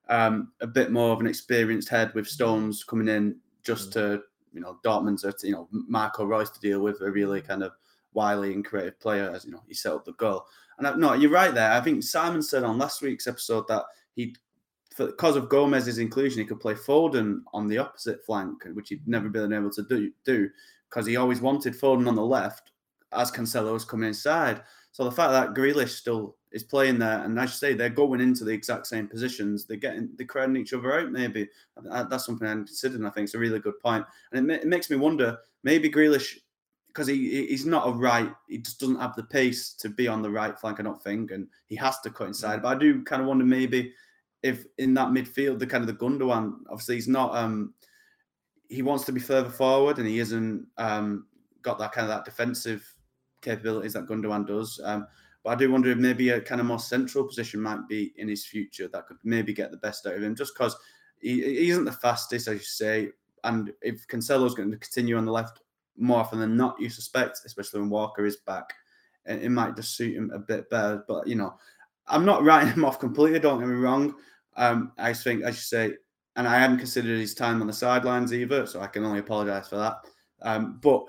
um, 0.10 0.52
a 0.60 0.68
bit 0.68 0.92
more 0.92 1.14
of 1.14 1.22
an 1.22 1.28
experienced 1.28 1.88
head 1.88 2.14
with 2.14 2.28
Stones 2.28 2.84
coming 2.84 3.08
in 3.08 3.38
just 3.64 3.90
mm. 3.90 3.94
to, 3.94 4.24
you 4.52 4.60
know, 4.60 4.78
Dortmund's, 4.84 5.26
you 5.42 5.54
know, 5.54 5.70
Marco 5.72 6.26
Reus 6.26 6.50
to 6.50 6.60
deal 6.60 6.82
with 6.82 7.00
a 7.00 7.10
really 7.10 7.42
kind 7.42 7.64
of 7.64 7.72
wily 8.14 8.52
and 8.52 8.66
creative 8.66 9.00
player 9.00 9.32
as, 9.34 9.46
you 9.46 9.52
know, 9.52 9.64
he 9.66 9.74
set 9.74 9.94
up 9.94 10.04
the 10.04 10.12
goal. 10.14 10.46
And 10.82 10.88
I, 10.88 10.96
no, 10.96 11.14
you're 11.14 11.30
right 11.30 11.54
there. 11.54 11.72
I 11.72 11.80
think 11.80 12.02
Simon 12.02 12.42
said 12.42 12.64
on 12.64 12.80
last 12.80 13.04
week's 13.04 13.28
episode 13.28 13.68
that 13.68 13.84
he 14.16 14.36
because 14.98 15.36
of 15.36 15.48
Gomez's 15.48 16.00
inclusion, 16.00 16.40
he 16.40 16.46
could 16.46 16.60
play 16.60 16.74
Foden 16.74 17.42
on 17.54 17.68
the 17.68 17.78
opposite 17.78 18.26
flank, 18.26 18.64
which 18.74 18.90
he'd 18.90 19.08
never 19.08 19.30
been 19.30 19.54
able 19.54 19.70
to 19.72 19.84
do. 19.84 20.12
Do 20.26 20.50
because 20.90 21.06
he 21.06 21.18
always 21.18 21.40
wanted 21.40 21.80
Foden 21.80 22.08
on 22.08 22.16
the 22.16 22.26
left 22.26 22.72
as 23.14 23.32
Cancelo 23.32 23.74
was 23.74 23.86
coming 23.86 24.08
inside. 24.08 24.64
So 24.92 25.04
the 25.04 25.12
fact 25.12 25.32
that 25.32 25.54
Grealish 25.54 25.90
still 25.90 26.36
is 26.52 26.64
playing 26.64 26.98
there, 26.98 27.24
and 27.24 27.40
as 27.40 27.52
you 27.52 27.56
say, 27.58 27.74
they're 27.76 27.90
going 27.90 28.22
into 28.22 28.44
the 28.44 28.52
exact 28.52 28.88
same 28.88 29.08
positions. 29.08 29.66
They're 29.66 29.78
getting 29.78 30.10
they're 30.18 30.26
crowding 30.26 30.58
each 30.58 30.74
other 30.74 31.00
out. 31.00 31.12
Maybe 31.12 31.48
that's 32.10 32.26
something 32.26 32.48
I 32.48 32.54
considered, 32.54 32.98
and 32.98 33.08
I 33.08 33.12
think 33.12 33.26
it's 33.26 33.36
a 33.36 33.40
really 33.40 33.60
good. 33.60 33.76
And 33.86 34.06
it, 34.34 34.64
it 34.64 34.68
makes 34.68 34.90
me 34.90 34.98
wonder, 34.98 35.38
maybe 35.64 35.92
Grealish, 35.92 36.38
because 36.94 37.08
he 37.08 37.48
he's 37.48 37.66
not 37.66 37.88
a 37.88 37.92
right, 37.92 38.32
he 38.48 38.58
just 38.58 38.80
doesn't 38.80 39.00
have 39.00 39.16
the 39.16 39.24
pace 39.24 39.74
to 39.74 39.90
be 39.90 40.08
on 40.08 40.22
the 40.22 40.30
right 40.30 40.60
flank. 40.60 40.80
I 40.80 40.84
don't 40.84 41.02
think, 41.02 41.32
and 41.32 41.48
he 41.68 41.76
has 41.78 42.00
to 42.02 42.10
cut 42.10 42.28
inside. 42.28 42.60
Mm. 42.60 42.64
But 42.64 42.76
I 42.76 42.80
do 42.80 43.04
kind 43.04 43.22
of 43.22 43.28
wonder 43.28 43.46
maybe 43.46 43.94
if 44.44 44.66
in 44.78 44.94
that 44.96 45.10
midfield, 45.10 45.60
the 45.60 45.68
kind 45.68 45.82
of 45.82 45.88
the 45.88 46.06
Gundogan, 46.06 46.56
obviously 46.70 46.96
he's 46.96 47.08
not. 47.08 47.36
um 47.36 47.74
He 48.68 48.82
wants 48.82 49.06
to 49.06 49.12
be 49.12 49.20
further 49.20 49.50
forward, 49.50 49.98
and 50.00 50.08
he 50.08 50.20
isn't 50.20 50.68
um 50.78 51.28
got 51.62 51.80
that 51.80 51.92
kind 51.92 52.06
of 52.06 52.10
that 52.10 52.26
defensive 52.26 52.84
capabilities 53.42 53.94
that 53.94 54.08
Gundogan 54.08 54.48
does. 54.48 54.80
Um, 54.84 55.08
but 55.44 55.52
I 55.52 55.56
do 55.56 55.72
wonder 55.72 55.90
if 55.90 55.98
maybe 55.98 56.30
a 56.30 56.42
kind 56.42 56.62
of 56.62 56.68
more 56.68 56.80
central 56.80 57.24
position 57.24 57.62
might 57.62 57.88
be 57.88 58.14
in 58.18 58.28
his 58.28 58.46
future 58.46 58.88
that 58.90 59.08
could 59.08 59.18
maybe 59.24 59.54
get 59.54 59.72
the 59.72 59.78
best 59.78 60.06
out 60.06 60.16
of 60.16 60.24
him, 60.24 60.36
just 60.36 60.54
because 60.54 60.76
he, 61.20 61.42
he, 61.42 61.70
isn't 61.70 61.86
the 61.86 61.92
fastest, 61.92 62.48
as 62.48 62.60
you 62.60 62.64
say. 62.64 63.10
And 63.44 63.74
if 63.82 64.08
Cancelo's 64.08 64.54
going 64.54 64.72
to 64.72 64.78
continue 64.78 65.18
on 65.18 65.26
the 65.26 65.32
left 65.32 65.62
more 66.02 66.20
often 66.20 66.40
than 66.40 66.58
not, 66.58 66.80
you 66.80 66.90
suspect, 66.90 67.42
especially 67.46 67.80
when 67.80 67.90
Walker 67.90 68.26
is 68.26 68.38
back, 68.38 68.74
it, 69.26 69.52
might 69.52 69.76
just 69.76 69.96
suit 69.96 70.16
him 70.16 70.32
a 70.34 70.40
bit 70.40 70.70
better. 70.70 71.04
But 71.08 71.28
you 71.28 71.36
know, 71.36 71.54
I'm 72.08 72.26
not 72.26 72.44
writing 72.44 72.74
him 72.74 72.86
off 72.86 73.00
completely. 73.00 73.40
Don't 73.40 73.60
get 73.60 73.68
me 73.68 73.76
wrong. 73.76 74.16
Um, 74.58 74.92
I 74.98 75.14
think, 75.14 75.44
as 75.44 75.56
you 75.56 75.62
say, 75.62 75.96
and 76.36 76.48
I 76.48 76.58
hadn't 76.60 76.80
considered 76.80 77.20
his 77.20 77.36
time 77.36 77.62
on 77.62 77.68
the 77.68 77.74
sidelines 77.74 78.34
either, 78.34 78.66
so 78.66 78.82
I 78.82 78.88
can 78.88 79.06
only 79.06 79.20
apologise 79.20 79.68
for 79.68 79.78
that. 79.78 79.98
Um, 80.42 80.80
but 80.82 81.06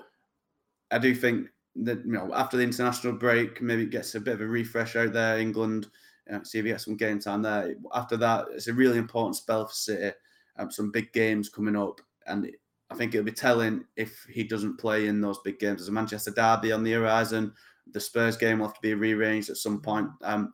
I 0.91 0.99
do 0.99 1.15
think 1.15 1.47
that 1.77 2.05
you 2.05 2.11
know 2.11 2.31
after 2.33 2.57
the 2.57 2.63
international 2.63 3.13
break, 3.13 3.61
maybe 3.61 3.83
it 3.83 3.89
gets 3.89 4.15
a 4.15 4.21
bit 4.21 4.35
of 4.35 4.41
a 4.41 4.47
refresh 4.47 4.95
out 4.95 5.13
there. 5.13 5.39
England, 5.39 5.87
you 6.27 6.33
know, 6.33 6.43
see 6.43 6.59
if 6.59 6.65
he 6.65 6.71
gets 6.71 6.85
some 6.85 6.97
game 6.97 7.19
time 7.19 7.41
there. 7.41 7.75
After 7.93 8.15
that, 8.17 8.45
it's 8.51 8.67
a 8.67 8.73
really 8.73 8.99
important 8.99 9.35
spell 9.35 9.65
for 9.65 9.73
City. 9.73 10.15
Um, 10.57 10.69
some 10.69 10.91
big 10.91 11.11
games 11.13 11.49
coming 11.49 11.75
up, 11.75 11.99
and 12.27 12.47
I 12.93 12.95
think 12.95 13.15
it'll 13.15 13.25
be 13.25 13.31
telling 13.31 13.85
if 13.95 14.23
he 14.29 14.43
doesn't 14.43 14.77
play 14.77 15.07
in 15.07 15.19
those 15.19 15.39
big 15.39 15.57
games. 15.57 15.79
There's 15.79 15.87
a 15.87 15.91
Manchester 15.91 16.29
derby 16.29 16.71
on 16.71 16.83
the 16.83 16.91
horizon. 16.91 17.51
The 17.91 17.99
Spurs 17.99 18.37
game 18.37 18.59
will 18.59 18.67
have 18.67 18.75
to 18.75 18.81
be 18.81 18.93
rearranged 18.93 19.49
at 19.49 19.57
some 19.57 19.81
point. 19.81 20.09
Um, 20.21 20.53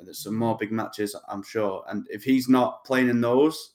there's 0.00 0.22
some 0.22 0.36
more 0.36 0.56
big 0.56 0.70
matches, 0.70 1.16
I'm 1.28 1.42
sure. 1.42 1.84
And 1.88 2.06
if 2.10 2.22
he's 2.22 2.48
not 2.48 2.84
playing 2.84 3.08
in 3.08 3.20
those, 3.20 3.74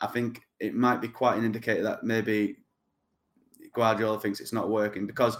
I 0.00 0.08
think 0.08 0.40
it 0.58 0.74
might 0.74 1.00
be 1.00 1.06
quite 1.06 1.38
an 1.38 1.44
indicator 1.44 1.82
that 1.84 2.02
maybe 2.02 2.56
Guardiola 3.72 4.18
thinks 4.18 4.40
it's 4.40 4.52
not 4.52 4.68
working 4.68 5.06
because 5.06 5.36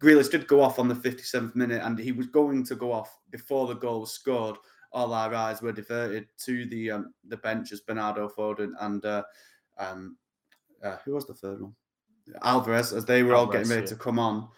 Grealish 0.00 0.30
did 0.30 0.46
go 0.46 0.60
off 0.62 0.78
on 0.78 0.86
the 0.86 0.94
57th 0.94 1.56
minute 1.56 1.82
and 1.84 1.98
he 1.98 2.12
was 2.12 2.28
going 2.28 2.64
to 2.66 2.76
go 2.76 2.92
off 2.92 3.18
before 3.30 3.66
the 3.66 3.74
goal 3.74 4.00
was 4.00 4.12
scored. 4.12 4.56
All 4.92 5.12
our 5.12 5.34
eyes 5.34 5.60
were 5.60 5.72
diverted 5.72 6.28
to 6.44 6.66
the 6.66 6.92
um, 6.92 7.14
the 7.26 7.38
bench 7.38 7.72
as 7.72 7.80
Bernardo 7.80 8.28
Foden 8.28 8.72
and 8.80 9.04
uh, 9.04 9.22
um, 9.78 10.16
uh, 10.82 10.96
who 11.04 11.12
was 11.12 11.26
the 11.26 11.34
third 11.34 11.62
one? 11.62 11.74
Alvarez, 12.42 12.92
as 12.92 13.04
they 13.04 13.22
were 13.22 13.34
Alvarez, 13.34 13.46
all 13.46 13.52
getting 13.52 13.70
ready 13.70 13.82
yeah. 13.82 13.88
to 13.88 13.96
come 13.96 14.18
on. 14.18 14.48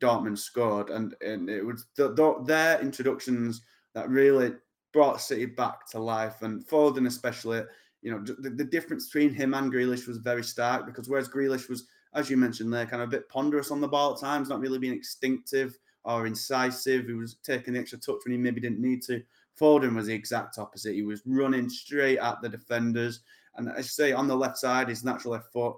Dortmund 0.00 0.38
scored, 0.38 0.90
and, 0.90 1.14
and 1.20 1.50
it 1.50 1.64
was 1.64 1.86
the, 1.96 2.14
the, 2.14 2.42
their 2.46 2.80
introductions 2.80 3.62
that 3.94 4.08
really 4.08 4.52
brought 4.92 5.20
City 5.20 5.46
back 5.46 5.86
to 5.90 5.98
life. 5.98 6.42
And 6.42 6.66
Foden, 6.66 7.06
especially, 7.06 7.62
you 8.02 8.10
know, 8.10 8.24
the, 8.38 8.50
the 8.50 8.64
difference 8.64 9.06
between 9.06 9.34
him 9.34 9.52
and 9.52 9.72
Grealish 9.72 10.06
was 10.06 10.18
very 10.18 10.42
stark 10.42 10.86
because 10.86 11.08
whereas 11.08 11.28
Grealish 11.28 11.68
was, 11.68 11.86
as 12.14 12.30
you 12.30 12.36
mentioned 12.36 12.72
there, 12.72 12.86
kind 12.86 13.02
of 13.02 13.08
a 13.08 13.10
bit 13.10 13.28
ponderous 13.28 13.70
on 13.70 13.80
the 13.80 13.88
ball 13.88 14.14
at 14.14 14.20
times, 14.20 14.48
not 14.48 14.60
really 14.60 14.78
being 14.78 14.94
instinctive 14.94 15.78
or 16.04 16.26
incisive. 16.26 17.06
He 17.06 17.12
was 17.12 17.36
taking 17.42 17.74
the 17.74 17.80
extra 17.80 17.98
touch 17.98 18.20
when 18.24 18.32
he 18.32 18.38
maybe 18.38 18.60
didn't 18.60 18.80
need 18.80 19.02
to. 19.04 19.22
Foden 19.60 19.94
was 19.94 20.06
the 20.06 20.14
exact 20.14 20.58
opposite. 20.58 20.94
He 20.94 21.02
was 21.02 21.22
running 21.26 21.68
straight 21.68 22.18
at 22.18 22.40
the 22.40 22.48
defenders. 22.48 23.20
And 23.56 23.70
I 23.70 23.80
say, 23.80 24.12
on 24.12 24.28
the 24.28 24.36
left 24.36 24.58
side, 24.58 24.88
his 24.88 25.04
natural 25.04 25.34
left 25.34 25.52
foot 25.52 25.76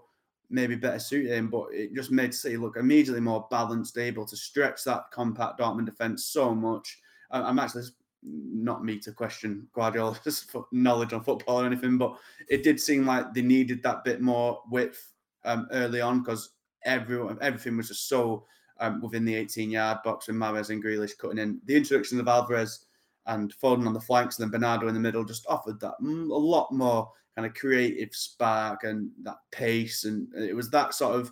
maybe 0.51 0.75
better 0.75 0.99
suited 0.99 1.33
him, 1.33 1.49
but 1.49 1.67
it 1.73 1.95
just 1.95 2.11
made 2.11 2.35
City 2.35 2.57
look 2.57 2.77
immediately 2.77 3.21
more 3.21 3.47
balanced, 3.51 3.99
able 3.99 4.25
to 4.27 4.37
stretch 4.37 4.83
that 4.85 5.11
compact 5.13 5.61
Dortmund 5.61 5.87
defence 5.87 6.25
so 6.25 6.55
much. 6.55 7.01
I'm 7.31 7.59
actually 7.59 7.85
not 8.23 8.85
me 8.85 8.99
to 8.99 9.13
question 9.13 9.69
Guardiola's 9.75 10.47
knowledge 10.73 11.13
on 11.13 11.23
football 11.23 11.61
or 11.61 11.67
anything, 11.67 11.99
but 11.99 12.17
it 12.49 12.63
did 12.63 12.81
seem 12.81 13.07
like 13.07 13.35
they 13.35 13.43
needed 13.43 13.83
that 13.83 14.05
bit 14.05 14.21
more 14.21 14.63
width 14.71 15.13
um, 15.45 15.69
early 15.73 16.01
on 16.01 16.23
because 16.23 16.51
everyone 16.85 17.39
everything 17.41 17.77
was 17.77 17.89
just 17.89 18.09
so 18.09 18.47
um, 18.81 19.01
within 19.03 19.25
the 19.25 19.35
18 19.35 19.71
yard 19.71 19.99
box 20.05 20.27
with 20.27 20.37
Mahrez 20.37 20.71
and 20.71 20.83
Grealish 20.83 21.19
cutting 21.19 21.39
in. 21.39 21.61
The 21.67 21.77
introduction 21.77 22.19
of 22.19 22.29
Alvarez 22.29 22.87
and 23.27 23.53
Foden 23.63 23.87
on 23.87 23.93
the 23.93 24.01
flanks 24.01 24.39
and 24.39 24.45
then 24.45 24.61
Bernardo 24.61 24.89
in 24.89 24.95
the 24.95 25.01
middle 25.01 25.25
just 25.25 25.47
offered 25.49 25.79
that 25.81 25.95
mm, 26.03 26.31
a 26.31 26.35
lot 26.35 26.73
more 26.73 27.11
kind 27.39 27.47
of 27.47 27.55
creative 27.55 28.13
spark 28.13 28.83
and 28.83 29.13
that 29.23 29.37
pace, 29.53 30.03
and 30.03 30.27
it 30.35 30.57
was 30.57 30.71
that 30.71 30.93
sort 30.93 31.15
of 31.15 31.31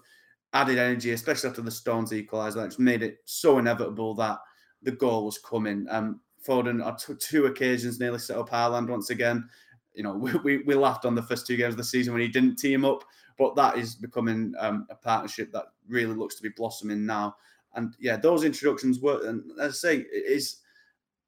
added 0.53 0.79
energy, 0.79 1.11
especially 1.11 1.51
after 1.51 1.63
the 1.63 1.71
Stones 1.71 2.13
equaliser, 2.13 2.65
just 2.65 2.79
made 2.79 3.03
it 3.03 3.19
so 3.25 3.59
inevitable 3.59 4.15
that 4.15 4.39
the 4.83 4.93
goal 4.93 5.25
was 5.25 5.39
coming. 5.39 5.85
Um, 5.91 6.21
Foden 6.47 6.85
on 6.85 6.97
two 7.19 7.47
occasions 7.47 7.99
nearly 7.99 8.21
set 8.21 8.39
up 8.39 8.49
Haaland 8.49 8.89
once 8.89 9.11
again. 9.11 9.49
You 9.95 10.05
know, 10.05 10.13
we, 10.15 10.33
we, 10.45 10.59
we, 10.59 10.75
laughed 10.77 11.07
on 11.07 11.17
the 11.17 11.25
first 11.25 11.45
two 11.45 11.57
games 11.57 11.75
of 11.75 11.79
the 11.79 11.83
season 11.83 12.13
when 12.13 12.23
he 12.23 12.29
didn't 12.29 12.55
team 12.55 12.85
up, 12.85 13.03
but 13.37 13.57
that 13.57 13.77
is 13.77 13.97
becoming 13.97 14.55
um, 14.61 14.87
a 14.91 14.95
partnership 14.95 15.51
that 15.51 15.65
really 15.89 16.15
looks 16.15 16.37
to 16.37 16.43
be 16.43 16.51
blossoming 16.51 17.05
now. 17.05 17.35
And 17.75 17.97
yeah, 17.99 18.17
those 18.17 18.45
introductions 18.45 19.01
were, 19.01 19.27
And 19.27 19.43
as 19.61 19.73
I 19.73 19.75
say, 19.75 19.97
it 19.97 20.07
is 20.13 20.59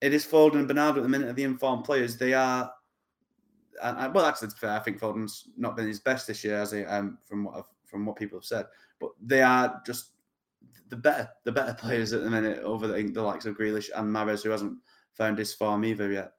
it 0.01 0.15
is 0.15 0.25
Foden 0.25 0.61
and 0.61 0.69
Bernardo 0.69 1.01
at 1.01 1.03
the 1.03 1.09
minute 1.09 1.31
of 1.31 1.35
the 1.35 1.43
informed 1.43 1.85
players. 1.85 2.17
They 2.17 2.33
are, 2.33 2.71
and, 3.83 4.15
well, 4.15 4.27
actually, 4.27 4.51
fair. 4.51 4.71
I 4.71 4.81
think 4.81 4.99
Foden's 4.99 5.49
not 5.57 5.77
been 5.77 5.87
his 5.87 6.01
best 6.01 6.27
this 6.27 6.45
year, 6.45 6.61
as 6.61 6.73
he, 6.73 6.85
um, 6.85 7.19
from 7.25 7.45
what 7.45 7.57
I've, 7.57 7.65
from 7.85 8.05
what 8.05 8.17
people 8.17 8.39
have 8.39 8.45
said. 8.45 8.67
But 9.01 9.11
they 9.21 9.43
are 9.43 9.83
just 9.87 10.11
the 10.89 10.97
better 10.97 11.29
the 11.45 11.53
better 11.53 11.75
players 11.79 12.13
at 12.13 12.23
the 12.23 12.31
minute 12.31 12.63
over 12.63 12.87
the, 12.87 13.03
the 13.03 13.23
likes 13.23 13.47
of 13.47 13.57
Grealish 13.57 13.91
and 13.95 14.09
Mahrez, 14.09 14.43
who 14.43 14.51
hasn't 14.51 14.79
found 15.15 15.39
his 15.39 15.55
form 15.55 15.85
either 15.85 16.11
yet. 16.11 16.33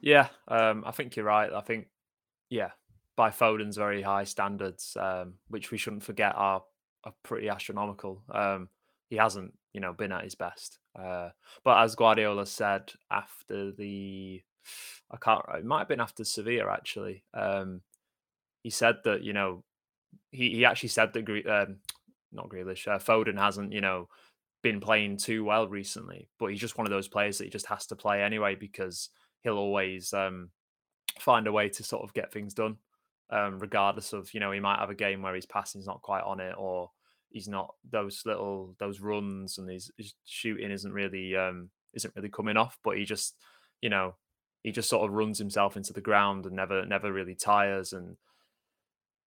Yeah, 0.00 0.28
um, 0.48 0.84
I 0.86 0.92
think 0.92 1.16
you're 1.16 1.26
right. 1.26 1.52
I 1.52 1.60
think, 1.60 1.88
yeah, 2.48 2.70
by 3.16 3.30
Foden's 3.30 3.76
very 3.76 4.00
high 4.00 4.24
standards, 4.24 4.96
um, 4.98 5.34
which 5.48 5.70
we 5.70 5.78
shouldn't 5.78 6.04
forget 6.04 6.34
are 6.36 6.62
are 7.04 7.14
pretty 7.22 7.48
astronomical. 7.48 8.22
Um, 8.30 8.68
he 9.08 9.16
hasn't 9.16 9.54
you 9.72 9.80
know 9.80 9.92
been 9.92 10.12
at 10.12 10.24
his 10.24 10.34
best. 10.34 10.78
Uh, 10.98 11.30
but 11.64 11.82
as 11.82 11.94
Guardiola 11.94 12.46
said 12.46 12.92
after 13.10 13.72
the, 13.72 14.42
I 15.10 15.16
can't. 15.16 15.44
It 15.54 15.64
might 15.64 15.80
have 15.80 15.88
been 15.88 16.00
after 16.00 16.24
Sevilla 16.24 16.70
actually. 16.70 17.24
Um, 17.34 17.82
he 18.62 18.70
said 18.70 18.96
that 19.04 19.22
you 19.22 19.32
know 19.32 19.64
he 20.30 20.50
he 20.50 20.64
actually 20.64 20.90
said 20.90 21.12
that 21.12 21.28
um, 21.46 21.76
not 22.32 22.48
Grealish, 22.48 22.86
uh, 22.86 22.98
Foden 22.98 23.38
hasn't 23.38 23.72
you 23.72 23.80
know 23.80 24.08
been 24.62 24.80
playing 24.80 25.16
too 25.16 25.44
well 25.44 25.68
recently, 25.68 26.28
but 26.38 26.46
he's 26.46 26.60
just 26.60 26.76
one 26.76 26.86
of 26.86 26.90
those 26.90 27.08
players 27.08 27.38
that 27.38 27.44
he 27.44 27.50
just 27.50 27.66
has 27.66 27.86
to 27.86 27.96
play 27.96 28.22
anyway 28.22 28.54
because 28.54 29.08
he'll 29.42 29.56
always 29.56 30.12
um, 30.12 30.50
find 31.18 31.46
a 31.46 31.52
way 31.52 31.68
to 31.68 31.82
sort 31.82 32.02
of 32.02 32.12
get 32.12 32.32
things 32.32 32.54
done, 32.54 32.76
um, 33.30 33.58
regardless 33.58 34.12
of 34.12 34.32
you 34.34 34.40
know 34.40 34.52
he 34.52 34.60
might 34.60 34.78
have 34.78 34.90
a 34.90 34.94
game 34.94 35.22
where 35.22 35.34
his 35.34 35.46
passing's 35.46 35.86
not 35.86 36.02
quite 36.02 36.22
on 36.22 36.40
it 36.40 36.54
or 36.56 36.90
he's 37.30 37.48
not 37.48 37.74
those 37.88 38.22
little 38.26 38.74
those 38.78 39.00
runs 39.00 39.58
and 39.58 39.70
his, 39.70 39.90
his 39.96 40.14
shooting 40.24 40.70
isn't 40.70 40.92
really 40.92 41.36
um, 41.36 41.70
isn't 41.94 42.14
really 42.14 42.28
coming 42.28 42.56
off, 42.56 42.78
but 42.84 42.96
he 42.96 43.04
just 43.04 43.36
you 43.80 43.88
know 43.88 44.14
he 44.62 44.72
just 44.72 44.88
sort 44.88 45.08
of 45.08 45.14
runs 45.14 45.38
himself 45.38 45.76
into 45.76 45.92
the 45.92 46.00
ground 46.00 46.46
and 46.46 46.54
never 46.54 46.84
never 46.84 47.12
really 47.12 47.34
tires 47.34 47.92
and 47.92 48.16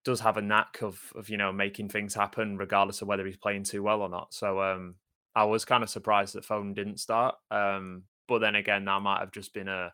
does 0.03 0.19
have 0.19 0.37
a 0.37 0.41
knack 0.41 0.81
of 0.81 0.99
of 1.15 1.29
you 1.29 1.37
know 1.37 1.51
making 1.51 1.89
things 1.89 2.13
happen 2.13 2.57
regardless 2.57 3.01
of 3.01 3.07
whether 3.07 3.25
he's 3.25 3.37
playing 3.37 3.63
too 3.63 3.83
well 3.83 4.01
or 4.01 4.09
not. 4.09 4.33
So 4.33 4.61
um 4.61 4.95
I 5.35 5.45
was 5.45 5.65
kind 5.65 5.83
of 5.83 5.89
surprised 5.89 6.35
that 6.35 6.45
Foden 6.45 6.75
didn't 6.75 6.99
start. 6.99 7.35
Um 7.49 8.03
but 8.27 8.39
then 8.39 8.55
again 8.55 8.85
that 8.85 9.01
might 9.01 9.19
have 9.19 9.31
just 9.31 9.53
been 9.53 9.67
a 9.67 9.93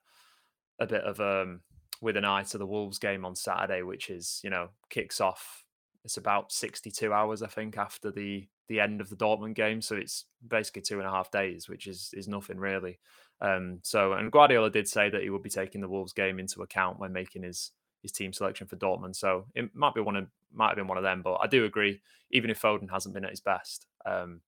a 0.79 0.87
bit 0.87 1.03
of 1.03 1.19
um 1.19 1.61
with 2.01 2.17
an 2.17 2.25
eye 2.25 2.43
to 2.43 2.57
the 2.57 2.65
Wolves 2.65 2.97
game 2.97 3.25
on 3.25 3.35
Saturday, 3.35 3.81
which 3.81 4.09
is, 4.09 4.39
you 4.41 4.49
know, 4.49 4.69
kicks 4.89 5.19
off 5.19 5.65
it's 6.05 6.17
about 6.17 6.51
62 6.51 7.11
hours, 7.11 7.41
I 7.41 7.47
think, 7.47 7.77
after 7.77 8.11
the 8.11 8.47
the 8.67 8.79
end 8.79 9.01
of 9.01 9.09
the 9.09 9.15
Dortmund 9.15 9.55
game. 9.55 9.81
So 9.81 9.95
it's 9.95 10.25
basically 10.47 10.83
two 10.83 10.99
and 10.99 11.07
a 11.07 11.11
half 11.11 11.31
days, 11.31 11.67
which 11.67 11.87
is 11.87 12.11
is 12.13 12.27
nothing 12.27 12.57
really. 12.57 12.99
Um, 13.41 13.79
so 13.83 14.13
and 14.13 14.31
Guardiola 14.31 14.69
did 14.69 14.87
say 14.87 15.09
that 15.09 15.21
he 15.21 15.29
would 15.29 15.43
be 15.43 15.49
taking 15.49 15.81
the 15.81 15.89
Wolves 15.89 16.13
game 16.13 16.39
into 16.39 16.61
account 16.61 16.99
when 16.99 17.13
making 17.13 17.43
his 17.43 17.71
his 18.01 18.11
team 18.11 18.33
selection 18.33 18.67
for 18.67 18.75
Dortmund. 18.75 19.15
So 19.15 19.45
it 19.55 19.73
might 19.75 19.93
be 19.93 20.01
one 20.01 20.15
of 20.15 20.27
might 20.53 20.69
have 20.69 20.75
been 20.75 20.87
one 20.87 20.97
of 20.97 21.03
them. 21.03 21.21
But 21.21 21.35
I 21.35 21.47
do 21.47 21.65
agree, 21.65 22.01
even 22.31 22.49
if 22.49 22.61
Foden 22.61 22.89
hasn't 22.89 23.13
been 23.13 23.25
at 23.25 23.31
his 23.31 23.41
best 23.41 23.87
um, 24.05 24.41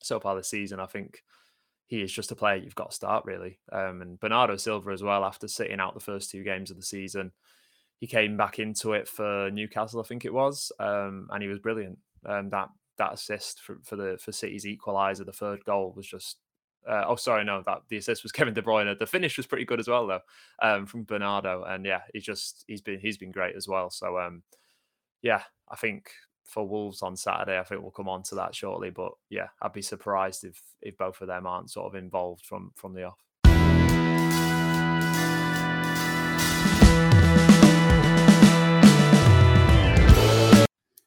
so 0.00 0.20
far 0.20 0.36
this 0.36 0.48
season, 0.48 0.80
I 0.80 0.86
think 0.86 1.22
he 1.86 2.02
is 2.02 2.12
just 2.12 2.30
a 2.30 2.36
player 2.36 2.56
you've 2.56 2.74
got 2.74 2.90
to 2.90 2.96
start 2.96 3.24
really. 3.24 3.58
Um, 3.72 4.00
and 4.02 4.20
Bernardo 4.20 4.56
Silva 4.56 4.92
as 4.92 5.02
well, 5.02 5.24
after 5.24 5.48
sitting 5.48 5.80
out 5.80 5.94
the 5.94 6.00
first 6.00 6.30
two 6.30 6.44
games 6.44 6.70
of 6.70 6.76
the 6.76 6.84
season, 6.84 7.32
he 7.98 8.06
came 8.06 8.36
back 8.36 8.58
into 8.60 8.92
it 8.92 9.08
for 9.08 9.50
Newcastle, 9.50 10.00
I 10.00 10.04
think 10.04 10.24
it 10.24 10.32
was, 10.32 10.70
um, 10.78 11.28
and 11.30 11.42
he 11.42 11.48
was 11.48 11.58
brilliant. 11.58 11.98
Um, 12.24 12.48
that 12.50 12.68
that 12.98 13.14
assist 13.14 13.60
for, 13.60 13.78
for 13.82 13.96
the 13.96 14.18
for 14.20 14.30
City's 14.30 14.64
equaliser, 14.64 15.26
the 15.26 15.32
third 15.32 15.64
goal 15.64 15.92
was 15.96 16.06
just 16.06 16.36
uh, 16.88 17.04
oh, 17.06 17.16
sorry, 17.16 17.44
no, 17.44 17.62
that 17.66 17.82
the 17.88 17.96
assist 17.96 18.22
was 18.22 18.32
Kevin 18.32 18.54
De 18.54 18.62
Bruyne. 18.62 18.98
The 18.98 19.06
finish 19.06 19.36
was 19.36 19.46
pretty 19.46 19.64
good 19.64 19.80
as 19.80 19.88
well, 19.88 20.06
though, 20.06 20.20
um, 20.62 20.86
from 20.86 21.04
Bernardo. 21.04 21.64
And 21.64 21.84
yeah, 21.84 22.02
he's 22.12 22.24
just 22.24 22.64
he's 22.66 22.80
been 22.80 23.00
he's 23.00 23.18
been 23.18 23.32
great 23.32 23.56
as 23.56 23.68
well. 23.68 23.90
So 23.90 24.18
um, 24.18 24.42
yeah, 25.22 25.42
I 25.68 25.76
think 25.76 26.10
for 26.44 26.66
Wolves 26.66 27.02
on 27.02 27.16
Saturday, 27.16 27.58
I 27.58 27.64
think 27.64 27.82
we'll 27.82 27.90
come 27.90 28.08
on 28.08 28.22
to 28.24 28.34
that 28.36 28.54
shortly. 28.54 28.90
But 28.90 29.12
yeah, 29.28 29.48
I'd 29.62 29.72
be 29.72 29.82
surprised 29.82 30.44
if 30.44 30.60
if 30.82 30.96
both 30.96 31.20
of 31.20 31.28
them 31.28 31.46
aren't 31.46 31.70
sort 31.70 31.86
of 31.86 32.02
involved 32.02 32.44
from 32.44 32.72
from 32.76 32.94
the 32.94 33.04
off. 33.04 33.18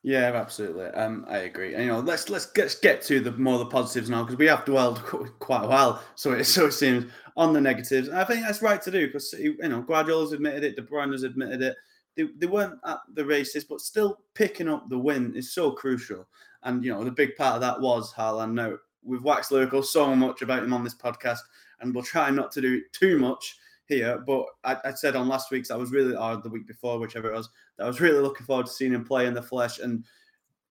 Yeah, 0.06 0.34
absolutely. 0.36 0.88
Um, 0.88 1.26
I 1.30 1.40
agree. 1.40 1.74
And, 1.74 1.84
you 1.86 1.90
know, 1.90 2.00
let's 2.02 2.30
let's 2.30 2.46
get 2.46 2.76
get 2.82 3.02
to 3.04 3.22
the 3.22 3.32
more 3.32 3.58
the 3.58 3.66
positives 3.66 4.10
now 4.10 4.24
because 4.24 4.38
we 4.38 4.48
have 4.48 4.66
dwelled 4.66 5.02
quite 5.40 5.64
a 5.64 5.68
while. 5.68 6.04
So 6.16 6.34
it 6.34 6.44
so 6.46 6.66
it 6.66 6.74
seems 6.74 7.06
on 7.38 7.54
the 7.54 7.62
negatives. 7.62 8.10
And 8.10 8.18
I 8.18 8.26
think 8.26 8.42
that's 8.42 8.62
right 8.62 8.82
to 8.82 8.92
do 8.92 9.08
because 9.08 9.34
you 9.34 9.56
know 9.58 9.82
Guardiola's 9.82 10.34
admitted 10.34 10.64
it, 10.66 10.76
De 10.76 10.82
Bruyne's 10.82 11.24
admitted 11.24 11.62
it. 11.62 11.78
They, 12.16 12.24
they 12.38 12.46
weren't 12.48 12.80
at 12.86 13.00
the 13.14 13.26
races, 13.26 13.64
but 13.64 13.80
still 13.80 14.20
picking 14.36 14.68
up 14.68 14.88
the 14.90 15.00
win 15.00 15.34
is 15.36 15.54
so 15.54 15.72
crucial. 15.72 16.28
And 16.64 16.84
you 16.84 16.92
know, 16.92 17.04
the 17.04 17.12
big 17.12 17.36
part 17.38 17.56
of 17.56 17.62
that 17.62 17.80
was 17.80 18.14
Haaland. 18.14 18.54
Now 18.54 18.74
we've 19.04 19.24
waxed 19.24 19.52
lyrical 19.54 19.84
so 19.84 20.14
much 20.16 20.42
about 20.42 20.64
him 20.64 20.74
on 20.74 20.84
this 20.84 20.96
podcast, 20.96 21.40
and 21.80 21.96
we'll 21.96 22.04
try 22.04 22.30
not 22.30 22.52
to 22.52 22.62
do 22.62 22.82
too 22.92 23.18
much 23.20 23.58
here. 23.96 24.24
But 24.26 24.46
I, 24.64 24.78
I, 24.86 24.94
said 24.94 25.16
on 25.16 25.28
last 25.28 25.52
week's, 25.52 25.72
I 25.72 25.76
was 25.76 25.92
really, 25.92 26.16
or 26.16 26.38
the 26.38 26.50
week 26.50 26.68
before, 26.68 27.00
whichever 27.00 27.32
it 27.32 27.36
was, 27.36 27.50
I 27.80 27.88
was 27.88 28.02
really 28.02 28.20
looking 28.20 28.46
forward 28.46 28.68
to 28.68 28.72
seeing 28.72 28.94
him 28.94 29.06
play 29.06 29.28
in 29.28 29.34
the 29.34 29.42
flesh. 29.42 29.80
And 29.80 30.04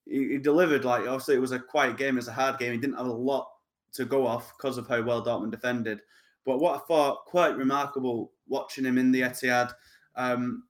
he, 0.06 0.28
he 0.28 0.38
delivered. 0.38 0.84
Like 0.84 1.02
obviously, 1.02 1.36
it 1.36 1.40
was 1.40 1.52
a 1.52 1.58
quiet 1.58 1.96
game, 1.96 2.18
it's 2.18 2.28
a 2.28 2.32
hard 2.32 2.58
game. 2.58 2.72
He 2.72 2.78
didn't 2.78 2.96
have 2.96 3.06
a 3.06 3.12
lot 3.12 3.48
to 3.94 4.04
go 4.04 4.26
off 4.26 4.52
because 4.56 4.78
of 4.78 4.88
how 4.88 5.02
well 5.02 5.24
Dortmund 5.24 5.50
defended. 5.50 6.00
But 6.44 6.58
what 6.58 6.76
I 6.76 6.78
thought 6.86 7.26
quite 7.26 7.56
remarkable 7.56 8.32
watching 8.48 8.84
him 8.84 8.98
in 8.98 9.12
the 9.12 9.22
Etihad, 9.22 9.72
um, 10.16 10.64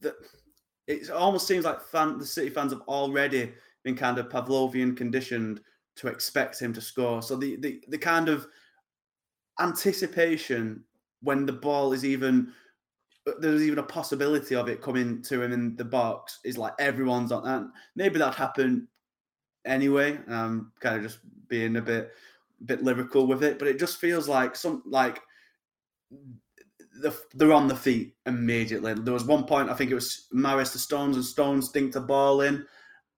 that 0.00 0.14
it 0.86 1.10
almost 1.10 1.46
seems 1.46 1.64
like 1.64 1.82
fan, 1.82 2.18
the 2.18 2.26
City 2.26 2.48
fans 2.48 2.72
have 2.72 2.82
already 2.82 3.52
been 3.82 3.96
kind 3.96 4.18
of 4.18 4.28
Pavlovian 4.28 4.96
conditioned 4.96 5.60
to 5.96 6.08
expect 6.08 6.60
him 6.60 6.72
to 6.72 6.80
score. 6.80 7.22
So 7.22 7.36
the 7.36 7.56
the, 7.56 7.82
the 7.88 7.98
kind 7.98 8.28
of 8.28 8.46
anticipation 9.60 10.84
when 11.22 11.46
the 11.46 11.52
ball 11.52 11.92
is 11.92 12.04
even 12.04 12.52
uh, 13.26 13.32
there's 13.40 13.62
even 13.62 13.78
a 13.78 13.82
possibility 13.82 14.54
of 14.54 14.68
it 14.68 14.82
coming 14.82 15.22
to 15.22 15.42
him 15.42 15.52
in 15.52 15.76
the 15.76 15.84
box 15.84 16.40
is 16.44 16.58
like 16.58 16.72
everyone's 16.78 17.32
on 17.32 17.44
that. 17.44 17.66
maybe 17.94 18.18
that 18.18 18.34
happened 18.34 18.86
anyway 19.64 20.18
um 20.28 20.72
kind 20.80 20.96
of 20.96 21.02
just 21.02 21.18
being 21.48 21.76
a 21.76 21.82
bit 21.82 22.12
bit 22.64 22.82
lyrical 22.82 23.26
with 23.26 23.42
it 23.42 23.58
but 23.58 23.68
it 23.68 23.78
just 23.78 23.98
feels 23.98 24.28
like 24.28 24.56
some 24.56 24.82
like 24.86 25.20
the, 27.00 27.14
they're 27.34 27.52
on 27.52 27.68
the 27.68 27.76
feet 27.76 28.14
immediately 28.24 28.94
there 28.94 29.12
was 29.12 29.24
one 29.24 29.44
point 29.44 29.68
i 29.68 29.74
think 29.74 29.90
it 29.90 29.94
was 29.94 30.28
Mahrez 30.34 30.72
to 30.72 30.78
stones 30.78 31.16
and 31.16 31.24
stones 31.24 31.70
dinked 31.70 31.92
the 31.92 32.00
ball 32.00 32.40
in 32.40 32.64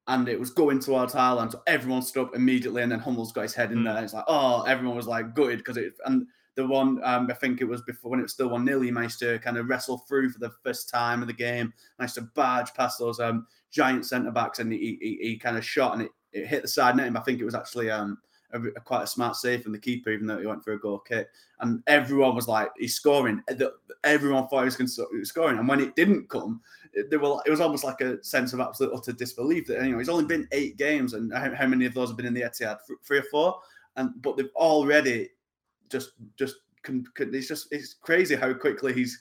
and 0.09 0.27
it 0.27 0.41
was 0.41 0.51
going 0.51 0.81
towards 0.81 1.15
Haaland 1.15 1.53
so 1.53 1.63
everyone 1.67 2.03
stood 2.03 2.27
up 2.27 2.35
immediately 2.35 2.83
and 2.83 2.91
then 2.91 2.99
Hummels 2.99 3.31
got 3.31 3.43
his 3.43 3.55
head 3.55 3.71
in 3.71 3.79
hmm. 3.79 3.85
there 3.85 4.03
it's 4.03 4.15
like 4.15 4.25
oh 4.27 4.63
everyone 4.63 4.97
was 4.97 5.07
like 5.07 5.35
gutted 5.35 5.59
because 5.59 5.77
it 5.77 5.93
and 6.07 6.27
the 6.59 6.67
one 6.67 7.01
um, 7.05 7.29
I 7.31 7.35
think 7.35 7.61
it 7.61 7.69
was 7.69 7.83
before 7.83 8.11
when 8.11 8.19
it 8.19 8.25
was 8.25 8.33
still 8.33 8.49
one 8.49 8.65
nil. 8.65 8.81
He 8.81 8.91
managed 8.91 9.21
to 9.21 9.39
kind 9.39 9.57
of 9.57 9.69
wrestle 9.69 9.99
through 9.99 10.31
for 10.31 10.41
the 10.41 10.51
first 10.65 10.91
time 10.91 11.23
of 11.23 11.29
the 11.29 11.33
game, 11.33 11.73
managed 12.01 12.17
to 12.17 12.23
barge 12.23 12.75
past 12.75 12.99
those 12.99 13.21
um, 13.21 13.47
giant 13.71 14.05
centre 14.07 14.33
backs, 14.33 14.59
and 14.59 14.73
he, 14.73 14.99
he, 15.01 15.19
he, 15.23 15.39
kind 15.39 15.57
of 15.57 15.65
shot 15.65 15.93
and 15.93 16.03
it, 16.03 16.11
it 16.33 16.49
hit 16.49 16.63
the 16.63 16.69
side 16.69 16.97
net. 16.97 17.17
I 17.17 17.21
think 17.21 17.41
it 17.41 17.45
was 17.45 17.55
actually 17.55 17.93
um, 17.93 18.19
a, 18.53 18.61
a, 18.61 18.81
quite 18.81 19.05
a 19.05 19.07
smart 19.07 19.37
save 19.37 19.63
from 19.63 19.71
the 19.71 19.79
keeper, 19.79 20.11
even 20.11 20.27
though 20.27 20.39
he 20.39 20.47
went 20.49 20.65
for 20.65 20.73
a 20.73 20.81
goal 20.81 20.99
kick. 20.99 21.29
And 21.61 21.81
everyone 21.87 22.35
was 22.35 22.49
like, 22.49 22.71
"He's 22.77 22.97
scoring!" 22.97 23.41
Everyone 24.03 24.49
thought 24.49 24.63
he 24.63 24.65
was 24.65 24.77
going 24.77 24.91
to 24.91 25.25
scoring, 25.25 25.59
and 25.59 25.69
when 25.69 25.79
it 25.79 25.95
didn't 25.95 26.29
come, 26.29 26.61
there 27.09 27.21
were 27.21 27.41
it 27.47 27.51
was 27.51 27.61
almost 27.61 27.85
like 27.85 28.01
a 28.01 28.21
sense 28.25 28.53
of 28.53 28.59
absolute 28.59 28.93
utter 28.93 29.13
disbelief 29.13 29.69
that 29.69 29.85
you 29.85 29.93
know 29.93 29.99
he's 29.99 30.09
only 30.09 30.25
been 30.25 30.49
eight 30.51 30.77
games, 30.77 31.13
and 31.13 31.33
how, 31.33 31.55
how 31.55 31.69
many 31.69 31.87
of 31.87 31.95
those 31.95 32.09
have 32.09 32.17
been 32.17 32.27
in 32.27 32.35
the 32.35 32.43
Etihad? 32.43 32.79
Three 33.05 33.19
or 33.19 33.25
four, 33.31 33.61
and 33.95 34.11
but 34.23 34.37
they've 34.37 34.51
already 34.57 35.29
just 35.91 36.13
just 36.37 36.57
it's 36.97 37.49
just 37.49 37.69
it's 37.71 37.95
crazy 37.95 38.35
how 38.35 38.53
quickly 38.55 38.93
he's 38.93 39.19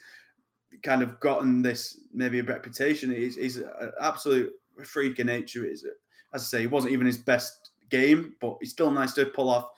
kind 0.83 1.01
of 1.01 1.19
gotten 1.19 1.61
this 1.61 1.99
maybe 2.13 2.39
a 2.39 2.43
reputation. 2.43 3.11
He's, 3.11 3.35
he's 3.35 3.57
an 3.57 3.91
absolute 4.01 4.51
freak 4.83 5.19
in 5.19 5.27
nature. 5.27 5.65
Is 5.65 5.85
as 6.33 6.43
I 6.43 6.45
say, 6.45 6.63
it 6.63 6.71
wasn't 6.71 6.93
even 6.93 7.07
his 7.07 7.17
best 7.17 7.71
game, 7.89 8.35
but 8.39 8.57
he's 8.59 8.71
still 8.71 8.91
nice 8.91 9.13
to 9.13 9.25
pull 9.25 9.49
off 9.49 9.69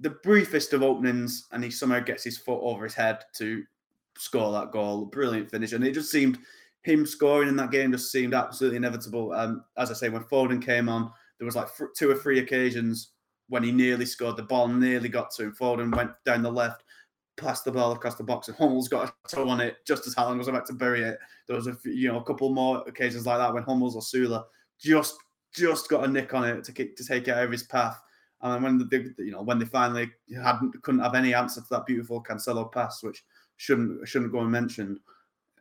the 0.00 0.10
briefest 0.10 0.72
of 0.72 0.82
openings, 0.82 1.46
and 1.52 1.62
he 1.62 1.70
somehow 1.70 2.00
gets 2.00 2.24
his 2.24 2.38
foot 2.38 2.60
over 2.62 2.84
his 2.84 2.94
head 2.94 3.20
to 3.36 3.62
score 4.18 4.52
that 4.52 4.72
goal. 4.72 5.06
Brilliant 5.06 5.50
finish, 5.50 5.72
and 5.72 5.84
it 5.84 5.92
just 5.92 6.10
seemed 6.10 6.38
him 6.82 7.06
scoring 7.06 7.48
in 7.48 7.56
that 7.56 7.70
game 7.70 7.92
just 7.92 8.12
seemed 8.12 8.34
absolutely 8.34 8.76
inevitable. 8.76 9.32
Um, 9.32 9.64
as 9.78 9.90
I 9.90 9.94
say, 9.94 10.08
when 10.10 10.24
Foden 10.24 10.62
came 10.62 10.88
on, 10.88 11.10
there 11.38 11.46
was 11.46 11.56
like 11.56 11.68
two 11.96 12.10
or 12.10 12.14
three 12.14 12.40
occasions 12.40 13.12
when 13.48 13.62
he 13.62 13.72
nearly 13.72 14.06
scored. 14.06 14.36
The 14.36 14.42
ball 14.42 14.68
nearly 14.68 15.08
got 15.08 15.30
to 15.32 15.44
him. 15.44 15.54
Foden 15.58 15.94
went 15.94 16.12
down 16.24 16.42
the 16.42 16.50
left, 16.50 16.82
passed 17.36 17.64
the 17.64 17.72
ball 17.72 17.92
across 17.92 18.14
the 18.16 18.24
box, 18.24 18.48
and 18.48 18.56
Hummels 18.56 18.88
got 18.88 19.08
a 19.08 19.28
toe 19.28 19.48
on 19.48 19.60
it 19.60 19.76
just 19.86 20.06
as 20.06 20.14
Haaland 20.14 20.38
was 20.38 20.48
about 20.48 20.66
to 20.66 20.72
bury 20.72 21.02
it. 21.02 21.18
There 21.46 21.56
was 21.56 21.66
a 21.66 21.74
few, 21.74 21.92
you 21.92 22.08
know 22.08 22.18
a 22.18 22.24
couple 22.24 22.50
more 22.50 22.82
occasions 22.86 23.26
like 23.26 23.38
that 23.38 23.52
when 23.52 23.62
Hummels 23.64 23.96
or 23.96 24.02
Süle 24.02 24.44
just 24.80 25.16
just 25.54 25.88
got 25.88 26.04
a 26.04 26.08
nick 26.08 26.34
on 26.34 26.44
it 26.44 26.64
to 26.64 26.72
kick, 26.72 26.96
to 26.96 27.04
take 27.04 27.28
it 27.28 27.32
out 27.32 27.44
of 27.44 27.52
his 27.52 27.62
path. 27.62 28.00
And 28.42 28.62
when 28.62 28.78
the 28.78 29.14
you 29.18 29.32
know 29.32 29.42
when 29.42 29.58
they 29.58 29.64
finally 29.64 30.10
hadn't 30.34 30.82
couldn't 30.82 31.00
have 31.00 31.14
any 31.14 31.34
answer 31.34 31.60
to 31.60 31.66
that 31.70 31.86
beautiful 31.86 32.22
Cancelo 32.22 32.70
pass, 32.70 33.02
which 33.02 33.24
shouldn't 33.56 34.06
shouldn't 34.06 34.32
go 34.32 34.40
unmentioned, 34.40 34.98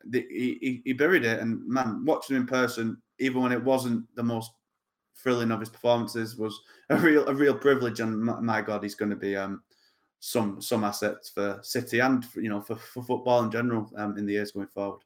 the, 0.05 0.25
he, 0.29 0.81
he 0.83 0.93
buried 0.93 1.25
it. 1.25 1.39
And 1.39 1.65
man, 1.67 2.03
watching 2.05 2.35
him 2.35 2.43
in 2.43 2.47
person, 2.47 3.01
even 3.19 3.41
when 3.41 3.51
it 3.51 3.63
wasn't 3.63 4.03
the 4.15 4.23
most 4.23 4.51
thrilling 5.15 5.51
of 5.51 5.59
his 5.59 5.69
performances 5.69 6.35
was 6.37 6.59
a 6.89 6.97
real 6.97 7.27
a 7.27 7.33
real 7.33 7.55
privilege. 7.55 7.99
And 7.99 8.21
my, 8.23 8.61
God, 8.61 8.83
he's 8.83 8.95
going 8.95 9.11
to 9.11 9.15
be 9.15 9.35
um, 9.35 9.63
some 10.19 10.61
some 10.61 10.83
assets 10.83 11.29
for 11.29 11.59
City 11.61 11.99
and 11.99 12.25
you 12.35 12.49
know 12.49 12.61
for, 12.61 12.75
for 12.75 13.03
football 13.03 13.43
in 13.43 13.51
general 13.51 13.89
um, 13.97 14.17
in 14.17 14.25
the 14.25 14.33
years 14.33 14.51
going 14.51 14.67
forward. 14.67 15.01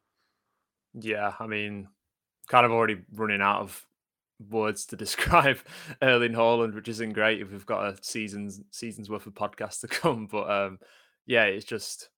Yeah, 0.94 1.34
I 1.40 1.48
mean, 1.48 1.88
kind 2.48 2.66
of 2.66 2.72
already 2.72 2.98
running 3.14 3.42
out 3.42 3.62
of 3.62 3.86
words 4.50 4.86
to 4.88 4.96
describe 4.96 5.60
Erling 6.02 6.34
Haaland, 6.34 6.76
which 6.76 6.88
isn't 6.88 7.14
great 7.14 7.42
if 7.42 7.52
we've 7.52 7.66
got 7.66 7.94
a 7.94 7.98
season's 8.02 8.62
season's 8.72 9.10
worth 9.10 9.28
of 9.28 9.34
podcasts 9.34 9.82
to 9.82 9.88
come. 9.88 10.28
But 10.28 10.50
um, 10.50 10.80
yeah, 11.26 11.44
it's 11.44 11.66
just 11.66 12.10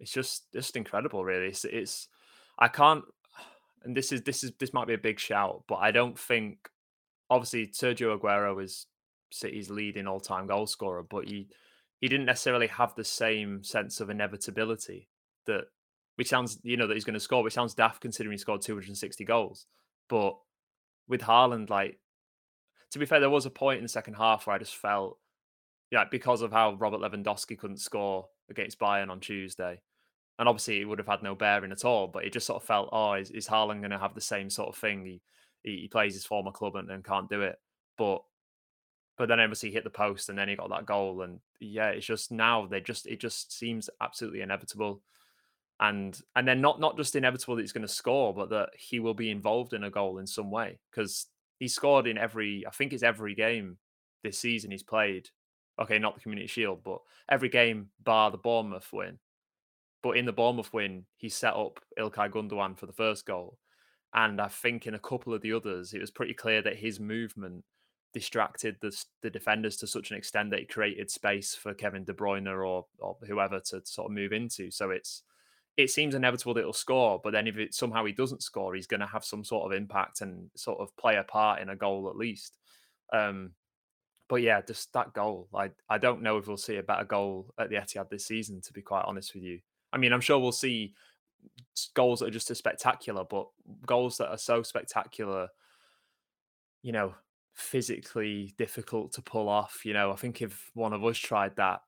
it's 0.00 0.12
just 0.12 0.52
just 0.52 0.76
incredible, 0.76 1.24
really. 1.24 1.48
It's, 1.48 1.64
it's 1.64 2.08
I 2.58 2.68
can't, 2.68 3.04
and 3.84 3.96
this 3.96 4.12
is 4.12 4.22
this 4.22 4.44
is 4.44 4.52
this 4.58 4.72
might 4.72 4.88
be 4.88 4.94
a 4.94 4.98
big 4.98 5.18
shout, 5.18 5.64
but 5.68 5.76
I 5.76 5.90
don't 5.90 6.18
think 6.18 6.68
obviously 7.32 7.66
Sergio 7.68 8.18
Aguero 8.18 8.62
is 8.62 8.86
City's 9.30 9.70
leading 9.70 10.06
all 10.06 10.20
time 10.20 10.46
goal 10.46 10.66
scorer, 10.66 11.02
but 11.02 11.26
he 11.26 11.48
he 12.00 12.08
didn't 12.08 12.26
necessarily 12.26 12.66
have 12.66 12.94
the 12.94 13.04
same 13.04 13.64
sense 13.64 14.00
of 14.00 14.10
inevitability 14.10 15.08
that 15.46 15.64
which 16.16 16.28
sounds 16.28 16.58
you 16.62 16.76
know 16.76 16.86
that 16.86 16.94
he's 16.94 17.04
going 17.04 17.14
to 17.14 17.20
score, 17.20 17.42
which 17.42 17.54
sounds 17.54 17.74
daft 17.74 18.02
considering 18.02 18.32
he 18.32 18.38
scored 18.38 18.60
260 18.60 19.24
goals. 19.24 19.66
But 20.08 20.36
with 21.08 21.22
Haaland, 21.22 21.70
like 21.70 21.98
to 22.90 22.98
be 22.98 23.06
fair, 23.06 23.20
there 23.20 23.30
was 23.30 23.46
a 23.46 23.50
point 23.50 23.78
in 23.78 23.84
the 23.84 23.88
second 23.88 24.14
half 24.14 24.46
where 24.46 24.54
I 24.54 24.58
just 24.58 24.76
felt, 24.76 25.18
yeah, 25.90 26.04
because 26.10 26.42
of 26.42 26.52
how 26.52 26.74
Robert 26.74 27.00
Lewandowski 27.00 27.58
couldn't 27.58 27.80
score 27.80 28.28
against 28.50 28.78
Bayern 28.78 29.08
on 29.08 29.20
Tuesday, 29.20 29.80
and 30.38 30.48
obviously 30.48 30.82
it 30.82 30.84
would 30.84 30.98
have 30.98 31.08
had 31.08 31.22
no 31.22 31.34
bearing 31.34 31.72
at 31.72 31.86
all. 31.86 32.08
But 32.08 32.26
it 32.26 32.34
just 32.34 32.46
sort 32.46 32.62
of 32.62 32.66
felt, 32.66 32.90
oh, 32.92 33.14
is, 33.14 33.30
is 33.30 33.48
Haaland 33.48 33.80
going 33.80 33.90
to 33.90 33.98
have 33.98 34.14
the 34.14 34.20
same 34.20 34.50
sort 34.50 34.68
of 34.68 34.76
thing? 34.76 35.06
He, 35.06 35.22
he, 35.62 35.82
he 35.82 35.88
plays 35.88 36.14
his 36.14 36.24
former 36.24 36.50
club 36.50 36.76
and, 36.76 36.90
and 36.90 37.04
can't 37.04 37.28
do 37.28 37.42
it, 37.42 37.58
but 37.96 38.22
but 39.18 39.28
then 39.28 39.40
obviously 39.40 39.68
he 39.68 39.74
hit 39.74 39.84
the 39.84 39.90
post 39.90 40.28
and 40.28 40.38
then 40.38 40.48
he 40.48 40.56
got 40.56 40.70
that 40.70 40.86
goal 40.86 41.22
and 41.22 41.38
yeah 41.60 41.90
it's 41.90 42.06
just 42.06 42.32
now 42.32 42.66
they 42.66 42.80
just 42.80 43.06
it 43.06 43.20
just 43.20 43.56
seems 43.56 43.88
absolutely 44.00 44.40
inevitable. 44.40 45.02
And 45.80 46.18
and 46.36 46.46
then 46.46 46.60
not 46.60 46.80
not 46.80 46.96
just 46.96 47.16
inevitable 47.16 47.56
that 47.56 47.62
he's 47.62 47.72
going 47.72 47.86
to 47.86 47.92
score 47.92 48.32
but 48.32 48.50
that 48.50 48.70
he 48.78 49.00
will 49.00 49.14
be 49.14 49.30
involved 49.30 49.72
in 49.72 49.84
a 49.84 49.90
goal 49.90 50.18
in 50.18 50.26
some 50.26 50.50
way 50.50 50.78
because 50.90 51.26
he 51.58 51.68
scored 51.68 52.06
in 52.06 52.18
every 52.18 52.64
i 52.66 52.70
think 52.70 52.92
it's 52.92 53.02
every 53.02 53.34
game 53.34 53.78
this 54.22 54.38
season 54.38 54.70
he's 54.70 54.82
played. 54.82 55.28
Okay 55.80 55.98
not 55.98 56.14
the 56.14 56.20
community 56.20 56.46
shield 56.46 56.82
but 56.84 57.00
every 57.28 57.48
game 57.48 57.88
bar 58.02 58.30
the 58.30 58.38
bournemouth 58.38 58.88
win. 58.92 59.18
But 60.02 60.16
in 60.16 60.26
the 60.26 60.32
bournemouth 60.32 60.72
win 60.72 61.04
he 61.16 61.28
set 61.28 61.54
up 61.54 61.80
ilkay 61.98 62.30
gundogan 62.30 62.78
for 62.78 62.86
the 62.86 62.92
first 62.92 63.26
goal 63.26 63.58
and 64.14 64.40
i 64.40 64.48
think 64.48 64.86
in 64.86 64.94
a 64.94 64.98
couple 64.98 65.32
of 65.32 65.42
the 65.42 65.52
others 65.52 65.94
it 65.94 66.00
was 66.00 66.10
pretty 66.10 66.34
clear 66.34 66.62
that 66.62 66.76
his 66.76 67.00
movement 67.00 67.64
distracted 68.12 68.76
the, 68.80 68.94
the 69.22 69.30
defenders 69.30 69.76
to 69.78 69.86
such 69.86 70.10
an 70.10 70.16
extent 70.16 70.50
that 70.50 70.60
it 70.60 70.72
created 70.72 71.10
space 71.10 71.54
for 71.54 71.72
Kevin 71.74 72.04
De 72.04 72.12
Bruyne 72.12 72.46
or 72.46 72.84
or 72.98 73.16
whoever 73.26 73.60
to, 73.60 73.80
to 73.80 73.86
sort 73.86 74.10
of 74.10 74.14
move 74.14 74.32
into. 74.32 74.70
So 74.70 74.90
it's 74.90 75.22
it 75.76 75.90
seems 75.90 76.14
inevitable 76.14 76.54
that 76.54 76.60
he'll 76.60 76.72
score, 76.74 77.20
but 77.22 77.32
then 77.32 77.46
if 77.46 77.56
it 77.56 77.74
somehow 77.74 78.04
he 78.04 78.12
doesn't 78.12 78.42
score, 78.42 78.74
he's 78.74 78.86
going 78.86 79.00
to 79.00 79.06
have 79.06 79.24
some 79.24 79.42
sort 79.42 79.64
of 79.64 79.76
impact 79.76 80.20
and 80.20 80.50
sort 80.54 80.80
of 80.80 80.94
play 80.96 81.16
a 81.16 81.22
part 81.22 81.62
in 81.62 81.70
a 81.70 81.76
goal 81.76 82.10
at 82.10 82.16
least. 82.16 82.58
Um, 83.12 83.52
but 84.28 84.42
yeah, 84.42 84.60
just 84.60 84.92
that 84.92 85.14
goal. 85.14 85.48
I 85.54 85.70
I 85.88 85.98
don't 85.98 86.22
know 86.22 86.36
if 86.36 86.46
we'll 86.46 86.56
see 86.58 86.76
a 86.76 86.82
better 86.82 87.04
goal 87.04 87.54
at 87.58 87.70
the 87.70 87.76
Etihad 87.76 88.10
this 88.10 88.26
season. 88.26 88.60
To 88.62 88.72
be 88.72 88.82
quite 88.82 89.04
honest 89.06 89.34
with 89.34 89.42
you, 89.42 89.60
I 89.92 89.98
mean, 89.98 90.12
I'm 90.12 90.20
sure 90.20 90.38
we'll 90.38 90.52
see 90.52 90.94
goals 91.94 92.20
that 92.20 92.26
are 92.26 92.32
just 92.32 92.50
as 92.50 92.58
spectacular, 92.58 93.24
but 93.24 93.48
goals 93.86 94.18
that 94.18 94.28
are 94.28 94.38
so 94.38 94.62
spectacular, 94.62 95.48
you 96.82 96.92
know, 96.92 97.14
physically 97.54 98.54
difficult 98.58 99.12
to 99.12 99.22
pull 99.22 99.48
off. 99.48 99.84
You 99.84 99.94
know, 99.94 100.12
I 100.12 100.16
think 100.16 100.42
if 100.42 100.70
one 100.74 100.92
of 100.92 101.04
us 101.04 101.18
tried 101.18 101.56
that, 101.56 101.80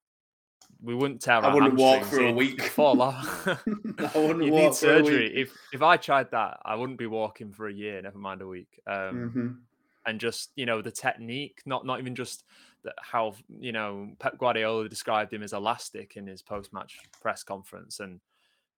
we 0.83 0.95
wouldn't 0.95 1.21
tear. 1.21 1.45
I 1.45 1.53
wouldn't 1.53 1.75
walk 1.79 2.05
for 2.05 2.25
a 2.25 2.33
week. 2.33 2.63
Fall 2.63 3.01
off. 3.01 3.47
I 3.47 4.19
wouldn't 4.19 4.45
you 4.45 4.53
walk 4.53 4.63
need 4.63 4.75
surgery. 4.75 5.33
If 5.35 5.53
if 5.73 5.83
I 5.83 5.97
tried 5.97 6.31
that, 6.33 6.59
I 6.65 6.75
wouldn't 6.75 6.99
be 6.99 7.07
walking 7.07 7.53
for 7.53 7.69
a 7.69 7.73
year. 7.73 8.01
Never 8.03 8.19
mind 8.19 8.43
a 8.43 8.47
week. 8.47 8.81
Um, 8.87 8.95
mm-hmm. 8.95 9.49
And 10.07 10.21
just 10.21 10.51
you 10.57 10.67
know 10.67 10.83
the 10.83 10.91
technique, 10.91 11.63
not 11.65 11.87
not 11.87 11.99
even 12.01 12.15
just 12.15 12.45
how 13.01 13.35
you 13.49 13.73
know 13.73 14.11
Pep 14.19 14.39
Guardiola 14.39 14.89
described 14.89 15.33
him 15.33 15.43
as 15.43 15.53
elastic 15.53 16.17
in 16.17 16.27
his 16.27 16.43
post 16.43 16.73
match 16.73 16.99
press 17.23 17.43
conference, 17.43 18.01
and 18.01 18.21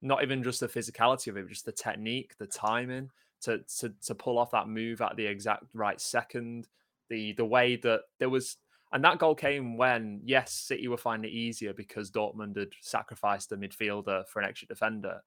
not 0.03 0.23
even 0.23 0.43
just 0.43 0.61
the 0.61 0.69
physicality 0.69 1.29
of 1.29 1.37
it, 1.37 1.49
just 1.49 1.65
the 1.65 1.73
technique, 1.73 2.37
the 2.39 2.47
timing 2.47 3.11
to 3.43 3.61
to 3.79 3.93
to 4.05 4.15
pull 4.15 4.39
off 4.39 4.51
that 4.53 4.69
move 4.69 5.01
at 5.01 5.17
the 5.17 5.27
exact 5.27 5.65
right 5.75 6.01
second. 6.01 6.69
The 7.09 7.33
the 7.33 7.45
way 7.45 7.77
that 7.77 8.03
there 8.19 8.31
was 8.31 8.57
and 8.93 9.05
that 9.05 9.19
goal 9.19 9.35
came 9.35 9.77
when, 9.77 10.21
yes, 10.25 10.53
City 10.53 10.87
were 10.89 10.97
finding 10.97 11.31
it 11.31 11.35
easier 11.35 11.73
because 11.73 12.11
Dortmund 12.11 12.57
had 12.57 12.71
sacrificed 12.81 13.51
a 13.53 13.57
midfielder 13.57 14.27
for 14.29 14.41
an 14.41 14.49
extra 14.49 14.69
defender. 14.69 15.21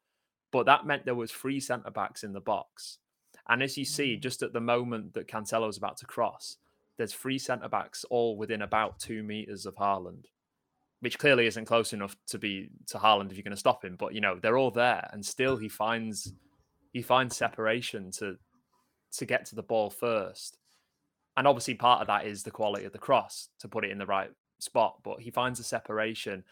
But 0.52 0.66
that 0.66 0.86
meant 0.86 1.06
there 1.06 1.16
was 1.16 1.32
three 1.32 1.60
centre 1.60 1.92
backs 1.92 2.24
in 2.24 2.34
the 2.34 2.40
box. 2.40 3.00
And 3.48 3.62
as 3.62 3.78
you 3.78 3.86
see, 3.86 4.16
mm. 4.16 4.22
just 4.22 4.42
at 4.42 4.54
the 4.54 4.62
moment 4.62 5.14
that 5.14 5.28
Cancelo 5.28 5.70
is 5.70 5.78
about 5.78 5.98
to 5.98 6.06
cross, 6.06 6.58
there's 6.98 7.14
three 7.14 7.38
centre 7.38 7.70
backs 7.70 8.06
all 8.10 8.38
within 8.38 8.62
about 8.62 9.00
two 9.00 9.24
meters 9.24 9.66
of 9.66 9.76
Haaland, 9.76 10.26
which 11.02 11.18
clearly 11.18 11.48
isn't 11.48 11.66
close 11.66 11.94
enough 11.94 12.16
to 12.28 12.38
be 12.38 12.70
to 12.88 12.98
Haaland 12.98 13.32
if 13.32 13.38
you're 13.38 13.44
going 13.44 13.52
to 13.52 13.58
stop 13.58 13.84
him. 13.84 13.96
But 13.98 14.14
you 14.14 14.22
know 14.22 14.38
they're 14.42 14.58
all 14.58 14.72
there, 14.72 15.08
and 15.14 15.26
still 15.26 15.58
he 15.58 15.70
finds 15.70 16.34
he 16.92 17.02
finds 17.02 17.38
separation 17.38 18.12
to 18.12 18.38
to 19.14 19.26
get 19.26 19.46
to 19.46 19.56
the 19.56 19.64
ball 19.64 19.90
first. 19.90 20.58
And 21.38 21.48
obviously 21.48 21.76
part 21.76 22.02
of 22.02 22.08
that 22.08 22.26
is 22.26 22.44
the 22.44 22.52
quality 22.52 22.86
of 22.86 22.92
the 22.92 22.98
cross 22.98 23.50
to 23.60 23.68
put 23.68 23.86
it 23.86 23.92
in 23.92 23.98
the 23.98 24.06
right 24.06 24.30
spot. 24.60 24.98
But 25.04 25.22
he 25.22 25.32
finds 25.32 25.60
a 25.60 25.64
separation, 25.64 26.44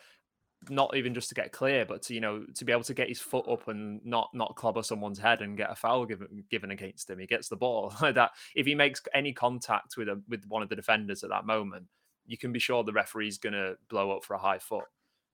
not 0.69 0.95
even 0.95 1.13
just 1.13 1.29
to 1.29 1.35
get 1.35 1.51
clear, 1.51 1.85
but 1.85 2.01
to 2.03 2.13
you 2.13 2.21
know 2.21 2.45
to 2.55 2.65
be 2.65 2.71
able 2.71 2.83
to 2.83 2.93
get 2.93 3.09
his 3.09 3.19
foot 3.19 3.47
up 3.49 3.67
and 3.67 3.99
not 4.05 4.29
not 4.33 4.55
clobber 4.55 4.83
someone's 4.83 5.19
head 5.19 5.41
and 5.41 5.57
get 5.57 5.71
a 5.71 5.75
foul 5.75 6.05
given 6.05 6.45
given 6.49 6.71
against 6.71 7.09
him. 7.09 7.19
He 7.19 7.27
gets 7.27 7.49
the 7.49 7.57
ball 7.57 7.93
like 8.01 8.15
that. 8.15 8.31
If 8.55 8.65
he 8.65 8.75
makes 8.75 9.01
any 9.13 9.33
contact 9.33 9.97
with 9.97 10.07
a 10.07 10.21
with 10.29 10.45
one 10.47 10.63
of 10.63 10.69
the 10.69 10.75
defenders 10.75 11.23
at 11.23 11.31
that 11.31 11.45
moment, 11.45 11.87
you 12.27 12.37
can 12.37 12.51
be 12.51 12.59
sure 12.59 12.83
the 12.83 12.93
referee's 12.93 13.37
going 13.37 13.53
to 13.53 13.77
blow 13.89 14.11
up 14.11 14.23
for 14.23 14.35
a 14.35 14.39
high 14.39 14.59
foot. 14.59 14.85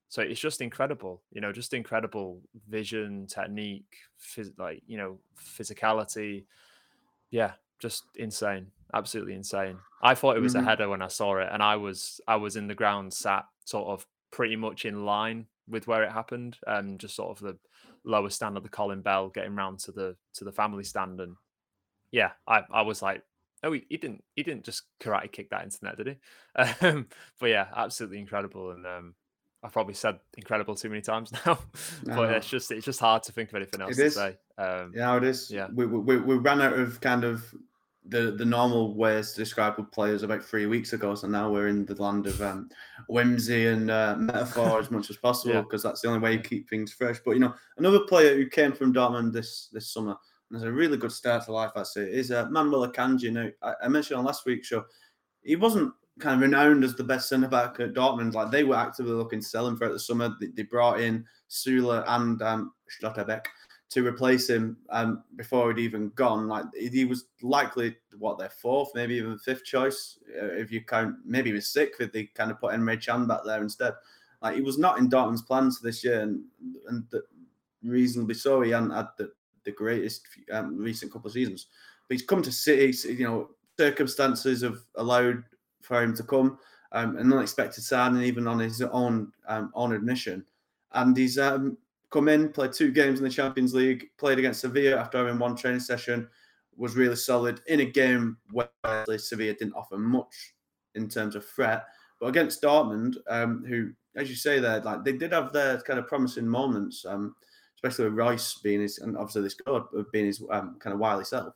So 0.09 0.21
it's 0.21 0.39
just 0.39 0.61
incredible, 0.61 1.23
you 1.31 1.41
know, 1.41 1.51
just 1.51 1.73
incredible 1.73 2.39
vision, 2.69 3.25
technique, 3.25 3.97
phys- 4.21 4.57
like 4.59 4.83
you 4.85 4.95
know, 4.95 5.17
physicality. 5.35 6.45
Yeah, 7.31 7.53
just 7.79 8.03
insane, 8.15 8.67
absolutely 8.93 9.33
insane. 9.33 9.77
I 10.03 10.13
thought 10.13 10.37
it 10.37 10.41
was 10.41 10.53
mm-hmm. 10.53 10.67
a 10.67 10.69
header 10.69 10.89
when 10.89 11.01
I 11.01 11.07
saw 11.07 11.37
it, 11.39 11.49
and 11.51 11.63
I 11.63 11.77
was 11.77 12.21
I 12.27 12.35
was 12.35 12.55
in 12.55 12.67
the 12.67 12.75
ground, 12.75 13.11
sat 13.11 13.45
sort 13.65 13.87
of 13.87 14.05
pretty 14.29 14.55
much 14.55 14.85
in 14.85 15.03
line 15.03 15.47
with 15.67 15.87
where 15.87 16.03
it 16.03 16.11
happened, 16.11 16.57
and 16.67 16.99
just 16.99 17.15
sort 17.15 17.31
of 17.31 17.43
the 17.43 17.57
lower 18.03 18.29
stand 18.29 18.55
of 18.55 18.61
the 18.61 18.69
Colin 18.69 19.01
Bell, 19.01 19.29
getting 19.29 19.55
round 19.55 19.79
to 19.79 19.91
the 19.91 20.15
to 20.35 20.43
the 20.43 20.51
family 20.51 20.83
stand, 20.83 21.21
and 21.21 21.35
yeah, 22.11 22.33
I 22.47 22.61
I 22.71 22.83
was 22.83 23.01
like, 23.01 23.23
oh, 23.63 23.71
he, 23.71 23.85
he 23.89 23.97
didn't 23.97 24.23
he 24.35 24.43
didn't 24.43 24.63
just 24.63 24.83
karate 25.01 25.31
kick 25.31 25.49
that 25.49 25.63
into 25.63 25.79
the 25.79 25.87
net, 25.87 25.97
did 25.97 26.07
he? 26.07 26.15
Um, 26.85 27.07
but 27.39 27.47
yeah, 27.47 27.67
absolutely 27.75 28.19
incredible, 28.19 28.71
and 28.71 28.85
um, 28.85 29.15
I've 29.63 29.71
probably 29.71 29.93
said 29.93 30.19
incredible 30.37 30.75
too 30.75 30.89
many 30.89 31.01
times 31.01 31.31
now, 31.45 31.57
but 32.05 32.31
it's 32.31 32.49
just 32.49 32.71
it's 32.71 32.85
just 32.85 32.99
hard 32.99 33.23
to 33.23 33.31
think 33.31 33.49
of 33.49 33.55
anything 33.55 33.81
else 33.81 33.95
to 33.95 34.11
say. 34.11 34.37
Um, 34.57 34.91
yeah, 34.95 35.15
it 35.17 35.23
is. 35.23 35.49
Yeah, 35.49 35.67
we, 35.73 35.85
we 35.85 36.17
we 36.17 36.35
ran 36.35 36.61
out 36.61 36.73
of 36.73 36.99
kind 37.01 37.23
of 37.23 37.43
the 38.05 38.31
the 38.31 38.45
normal 38.45 38.93
ways 38.95 39.31
to 39.31 39.39
describe 39.39 39.77
good 39.77 39.91
players 39.91 40.23
about 40.23 40.43
three 40.43 40.65
weeks 40.65 40.91
ago, 40.91 41.15
so 41.15 41.27
now 41.27 41.49
we're 41.49 41.69
in 41.69 41.85
the 41.85 42.01
land 42.01 42.27
of 42.27 42.41
um, 42.41 42.69
whimsy 43.07 43.67
and 43.67 43.89
uh, 43.89 44.15
metaphor 44.17 44.79
as 44.79 44.91
much 44.91 45.09
as 45.09 45.17
possible 45.23 45.61
because 45.61 45.83
yeah. 45.83 45.89
that's 45.89 46.01
the 46.01 46.09
only 46.09 46.19
way 46.19 46.33
you 46.33 46.39
keep 46.39 46.69
things 46.69 46.91
fresh. 46.91 47.19
But 47.23 47.31
you 47.31 47.39
know, 47.39 47.53
another 47.77 48.01
player 48.01 48.35
who 48.35 48.47
came 48.47 48.73
from 48.73 48.93
Dortmund 48.93 49.31
this 49.31 49.69
this 49.71 49.87
summer 49.93 50.17
has 50.53 50.63
a 50.63 50.71
really 50.71 50.97
good 50.97 51.11
start 51.11 51.45
to 51.45 51.51
life, 51.51 51.71
I 51.75 51.83
say, 51.83 52.03
is 52.03 52.31
uh, 52.31 52.47
Manuel 52.49 52.87
Akanji. 52.87 53.31
Now, 53.31 53.49
I, 53.61 53.85
I 53.85 53.87
mentioned 53.87 54.19
on 54.19 54.25
last 54.25 54.45
week's 54.45 54.67
show, 54.67 54.85
he 55.41 55.55
wasn't 55.55 55.93
kind 56.19 56.35
of 56.35 56.41
renowned 56.41 56.83
as 56.83 56.95
the 56.95 57.03
best 57.03 57.27
centre 57.27 57.47
back 57.47 57.79
at 57.79 57.93
Dortmund. 57.93 58.33
Like 58.33 58.51
they 58.51 58.63
were 58.63 58.75
actively 58.75 59.13
looking 59.13 59.41
to 59.41 59.45
sell 59.45 59.67
him 59.67 59.77
throughout 59.77 59.93
the 59.93 59.99
summer. 59.99 60.35
They, 60.39 60.47
they 60.47 60.63
brought 60.63 60.99
in 60.99 61.25
Süle 61.49 62.03
and 62.07 62.41
um, 62.41 62.73
Schlotterbeck 62.89 63.45
to 63.89 64.05
replace 64.05 64.49
him 64.49 64.77
um, 64.89 65.23
before 65.35 65.71
he'd 65.71 65.83
even 65.83 66.09
gone. 66.15 66.47
Like 66.47 66.65
he 66.75 67.05
was 67.05 67.25
likely 67.41 67.95
what 68.17 68.37
their 68.39 68.49
fourth, 68.49 68.89
maybe 68.95 69.15
even 69.15 69.37
fifth 69.37 69.65
choice 69.65 70.17
uh, 70.41 70.45
if 70.45 70.71
you 70.71 70.83
count. 70.83 71.15
Maybe 71.25 71.49
he 71.49 71.55
was 71.55 71.67
sixth 71.67 72.01
if 72.01 72.11
they 72.11 72.25
kind 72.25 72.51
of 72.51 72.59
put 72.59 72.73
Emre 72.73 73.03
Can 73.03 73.27
back 73.27 73.41
there 73.45 73.61
instead. 73.61 73.93
Like 74.41 74.55
he 74.55 74.61
was 74.61 74.77
not 74.77 74.97
in 74.97 75.09
Dortmund's 75.09 75.43
plans 75.43 75.79
this 75.79 76.03
year, 76.03 76.21
and 76.21 76.43
and 76.87 77.05
reasonably 77.83 78.35
so. 78.35 78.61
He 78.61 78.71
hadn't 78.71 78.91
had 78.91 79.07
the, 79.17 79.31
the 79.65 79.71
greatest 79.71 80.27
um, 80.51 80.77
recent 80.77 81.11
couple 81.11 81.27
of 81.27 81.33
seasons, 81.33 81.67
but 82.07 82.15
he's 82.15 82.25
come 82.25 82.41
to 82.41 82.51
City. 82.51 82.95
You 83.13 83.25
know, 83.25 83.49
circumstances 83.77 84.61
have 84.61 84.79
allowed 84.95 85.43
for 85.81 86.01
him 86.01 86.15
to 86.15 86.23
come. 86.23 86.57
Um, 86.91 87.17
an 87.17 87.33
unexpected 87.33 87.83
signing, 87.83 88.21
even 88.21 88.47
on 88.47 88.59
his 88.59 88.81
own 88.81 89.31
um, 89.47 89.71
own 89.73 89.93
admission. 89.93 90.45
And 90.91 91.17
he's 91.17 91.39
um, 91.39 91.77
come 92.11 92.29
in, 92.29 92.49
played 92.49 92.71
two 92.71 92.91
games 92.91 93.17
in 93.17 93.23
the 93.23 93.31
Champions 93.31 93.73
League, 93.73 94.09
played 94.19 94.37
against 94.37 94.61
Sevilla 94.61 94.97
after 94.97 95.17
having 95.17 95.39
one 95.39 95.55
training 95.55 95.79
session, 95.79 96.27
was 96.77 96.95
really 96.95 97.15
solid 97.15 97.61
in 97.67 97.79
a 97.79 97.85
game 97.85 98.37
where 98.51 98.69
Sevilla 99.17 99.53
didn't 99.53 99.73
offer 99.73 99.97
much 99.97 100.53
in 100.93 101.09
terms 101.09 101.35
of 101.35 101.45
threat. 101.45 101.85
But 102.19 102.27
against 102.27 102.61
Dortmund, 102.61 103.15
um, 103.27 103.65
who, 103.67 103.91
as 104.15 104.29
you 104.29 104.35
say 104.35 104.59
there, 104.59 104.79
like 104.81 105.03
they 105.03 105.13
did 105.13 105.33
have 105.33 105.51
their 105.51 105.81
kind 105.81 105.97
of 105.97 106.07
promising 106.07 106.47
moments, 106.47 107.03
um, 107.05 107.35
especially 107.83 108.05
with 108.05 108.17
Reus 108.17 108.59
being 108.63 108.81
his, 108.81 108.99
and 108.99 109.17
obviously 109.17 109.41
this 109.41 109.53
scored, 109.53 109.83
being 110.11 110.25
his 110.25 110.41
um, 110.49 110.77
kind 110.79 110.93
of 110.93 110.99
wily 110.99 111.25
self. 111.25 111.53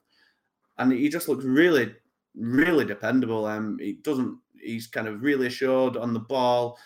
And 0.78 0.91
he 0.91 1.09
just 1.09 1.28
looks 1.28 1.45
really 1.45 1.95
really 2.38 2.86
dependable. 2.86 3.45
Um, 3.45 3.78
he 3.80 3.93
doesn't. 3.93 4.38
He's 4.61 4.88
kind 4.88 5.07
of 5.07 5.21
really 5.21 5.47
assured 5.47 5.97
on 5.97 6.13
the 6.13 6.19
ball. 6.19 6.78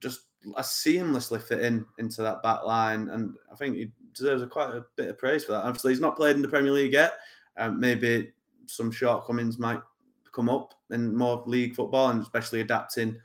Just 0.00 0.20
a 0.56 0.62
seamlessly 0.62 1.42
fit 1.42 1.60
in 1.60 1.84
into 1.98 2.22
that 2.22 2.42
back 2.42 2.64
line, 2.64 3.08
and 3.10 3.34
I 3.52 3.56
think 3.56 3.76
he 3.76 3.90
deserves 4.14 4.42
a 4.42 4.46
quite 4.46 4.70
a 4.70 4.84
bit 4.96 5.08
of 5.08 5.18
praise 5.18 5.44
for 5.44 5.52
that. 5.52 5.64
Obviously, 5.64 5.92
he's 5.92 6.00
not 6.00 6.16
played 6.16 6.36
in 6.36 6.42
the 6.42 6.48
Premier 6.48 6.72
League 6.72 6.92
yet. 6.92 7.14
Um, 7.56 7.80
maybe 7.80 8.32
some 8.66 8.90
shortcomings 8.90 9.58
might 9.58 9.80
come 10.32 10.48
up 10.48 10.74
in 10.90 11.16
more 11.16 11.42
league 11.46 11.74
football, 11.74 12.10
and 12.10 12.22
especially 12.22 12.60
adapting. 12.60 13.16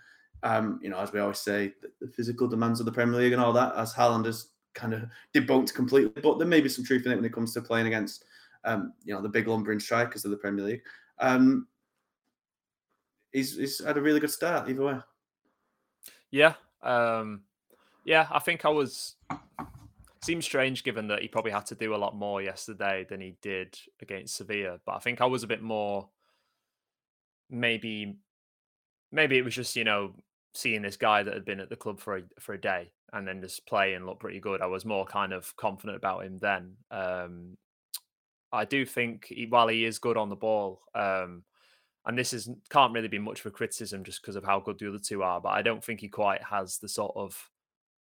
Um, 0.44 0.80
you 0.82 0.90
know, 0.90 0.98
as 0.98 1.14
we 1.14 1.20
always 1.20 1.38
say, 1.38 1.74
the, 1.82 1.92
the, 2.08 2.12
physical 2.12 2.48
demands 2.48 2.80
of 2.80 2.88
the 2.88 2.92
Premier 2.92 3.20
League 3.20 3.34
and 3.34 3.42
all 3.42 3.54
that, 3.54 3.76
as 3.76 3.94
Haaland 3.94 4.26
has 4.26 4.48
kind 4.74 4.94
of 4.94 5.04
debunked 5.34 5.74
completely. 5.74 6.22
But 6.22 6.38
there 6.38 6.48
may 6.48 6.62
be 6.62 6.70
some 6.70 6.86
truth 6.86 7.06
in 7.06 7.12
it 7.12 7.16
when 7.16 7.26
it 7.26 7.34
comes 7.34 7.54
to 7.54 7.62
playing 7.62 7.88
against, 7.88 8.26
um, 8.64 8.94
you 9.04 9.14
know, 9.14 9.22
the 9.22 9.30
big 9.30 9.48
lumbering 9.48 9.80
strikers 9.80 10.26
of 10.26 10.32
the 10.32 10.38
Premier 10.38 10.66
League. 10.66 10.82
Um, 11.20 11.68
he's 13.32 13.58
he's 13.58 13.84
had 13.84 13.98
a 13.98 14.02
really 14.02 14.20
good 14.20 14.32
start 14.32 14.70
either 14.70 14.84
way. 14.84 15.00
Yeah, 16.30 16.54
um, 16.82 17.42
yeah. 18.06 18.28
I 18.32 18.40
think 18.40 18.66
I 18.66 18.70
was. 18.70 19.16
Seems 20.24 20.46
strange 20.46 20.84
given 20.84 21.08
that 21.08 21.24
he 21.24 21.28
probably 21.28 21.52
had 21.52 21.66
to 21.68 21.76
do 21.76 21.96
a 21.96 21.98
lot 21.98 22.16
more 22.16 22.44
yesterday 22.44 23.08
than 23.10 23.20
he 23.20 23.38
did 23.42 23.76
against 24.04 24.36
Sevilla. 24.36 24.80
But 24.86 24.94
I 24.94 25.00
think 25.00 25.20
I 25.20 25.26
was 25.26 25.42
a 25.42 25.48
bit 25.48 25.64
more. 25.64 26.10
Maybe, 27.50 28.18
maybe 29.12 29.38
it 29.38 29.44
was 29.44 29.56
just 29.56 29.76
you 29.76 29.84
know 29.84 30.14
seeing 30.54 30.84
this 30.84 30.98
guy 30.98 31.24
that 31.24 31.34
had 31.34 31.46
been 31.46 31.60
at 31.60 31.70
the 31.70 31.76
club 31.76 32.00
for 32.00 32.18
a 32.18 32.22
for 32.40 32.54
a 32.54 32.62
day 32.62 32.92
and 33.14 33.28
then 33.28 33.42
just 33.42 33.66
play 33.66 33.94
and 33.94 34.06
look 34.06 34.20
pretty 34.20 34.40
good. 34.40 34.62
I 34.62 34.68
was 34.68 34.86
more 34.86 35.06
kind 35.06 35.34
of 35.34 35.56
confident 35.58 35.98
about 35.98 36.26
him 36.26 36.40
then. 36.40 36.76
Um, 36.90 37.58
I 38.52 38.66
do 38.66 38.86
think 38.86 39.26
he, 39.28 39.48
while 39.48 39.68
he 39.68 39.86
is 39.86 40.00
good 40.00 40.18
on 40.18 40.30
the 40.30 40.36
ball, 40.36 40.82
um, 40.96 41.44
and 42.06 42.18
this 42.18 42.34
is 42.34 42.50
can't 42.70 42.94
really 42.94 43.08
be 43.08 43.20
much 43.20 43.42
of 43.42 43.46
a 43.46 43.52
criticism 43.52 44.04
just 44.04 44.22
because 44.22 44.36
of 44.36 44.44
how 44.44 44.60
good 44.60 44.80
the 44.80 44.90
other 44.90 45.00
two 45.00 45.24
are, 45.24 45.40
but 45.40 45.50
I 45.50 45.62
don't 45.62 45.84
think 45.84 46.00
he 46.00 46.08
quite 46.08 46.44
has 46.44 46.78
the 46.78 46.90
sort 46.90 47.14
of 47.16 47.38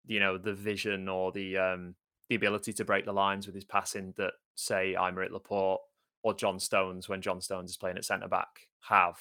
you 0.05 0.19
know 0.19 0.37
the 0.37 0.53
vision 0.53 1.09
or 1.09 1.31
the 1.31 1.57
um, 1.57 1.95
the 2.29 2.35
ability 2.35 2.73
to 2.73 2.85
break 2.85 3.05
the 3.05 3.11
lines 3.11 3.45
with 3.45 3.55
his 3.55 3.65
passing 3.65 4.13
that 4.17 4.33
say 4.55 4.95
Aymeric 4.97 5.31
Laporte 5.31 5.81
or 6.23 6.33
John 6.33 6.59
Stones 6.59 7.09
when 7.09 7.21
John 7.21 7.41
Stones 7.41 7.71
is 7.71 7.77
playing 7.77 7.97
at 7.97 8.05
centre 8.05 8.27
back 8.27 8.67
have. 8.81 9.17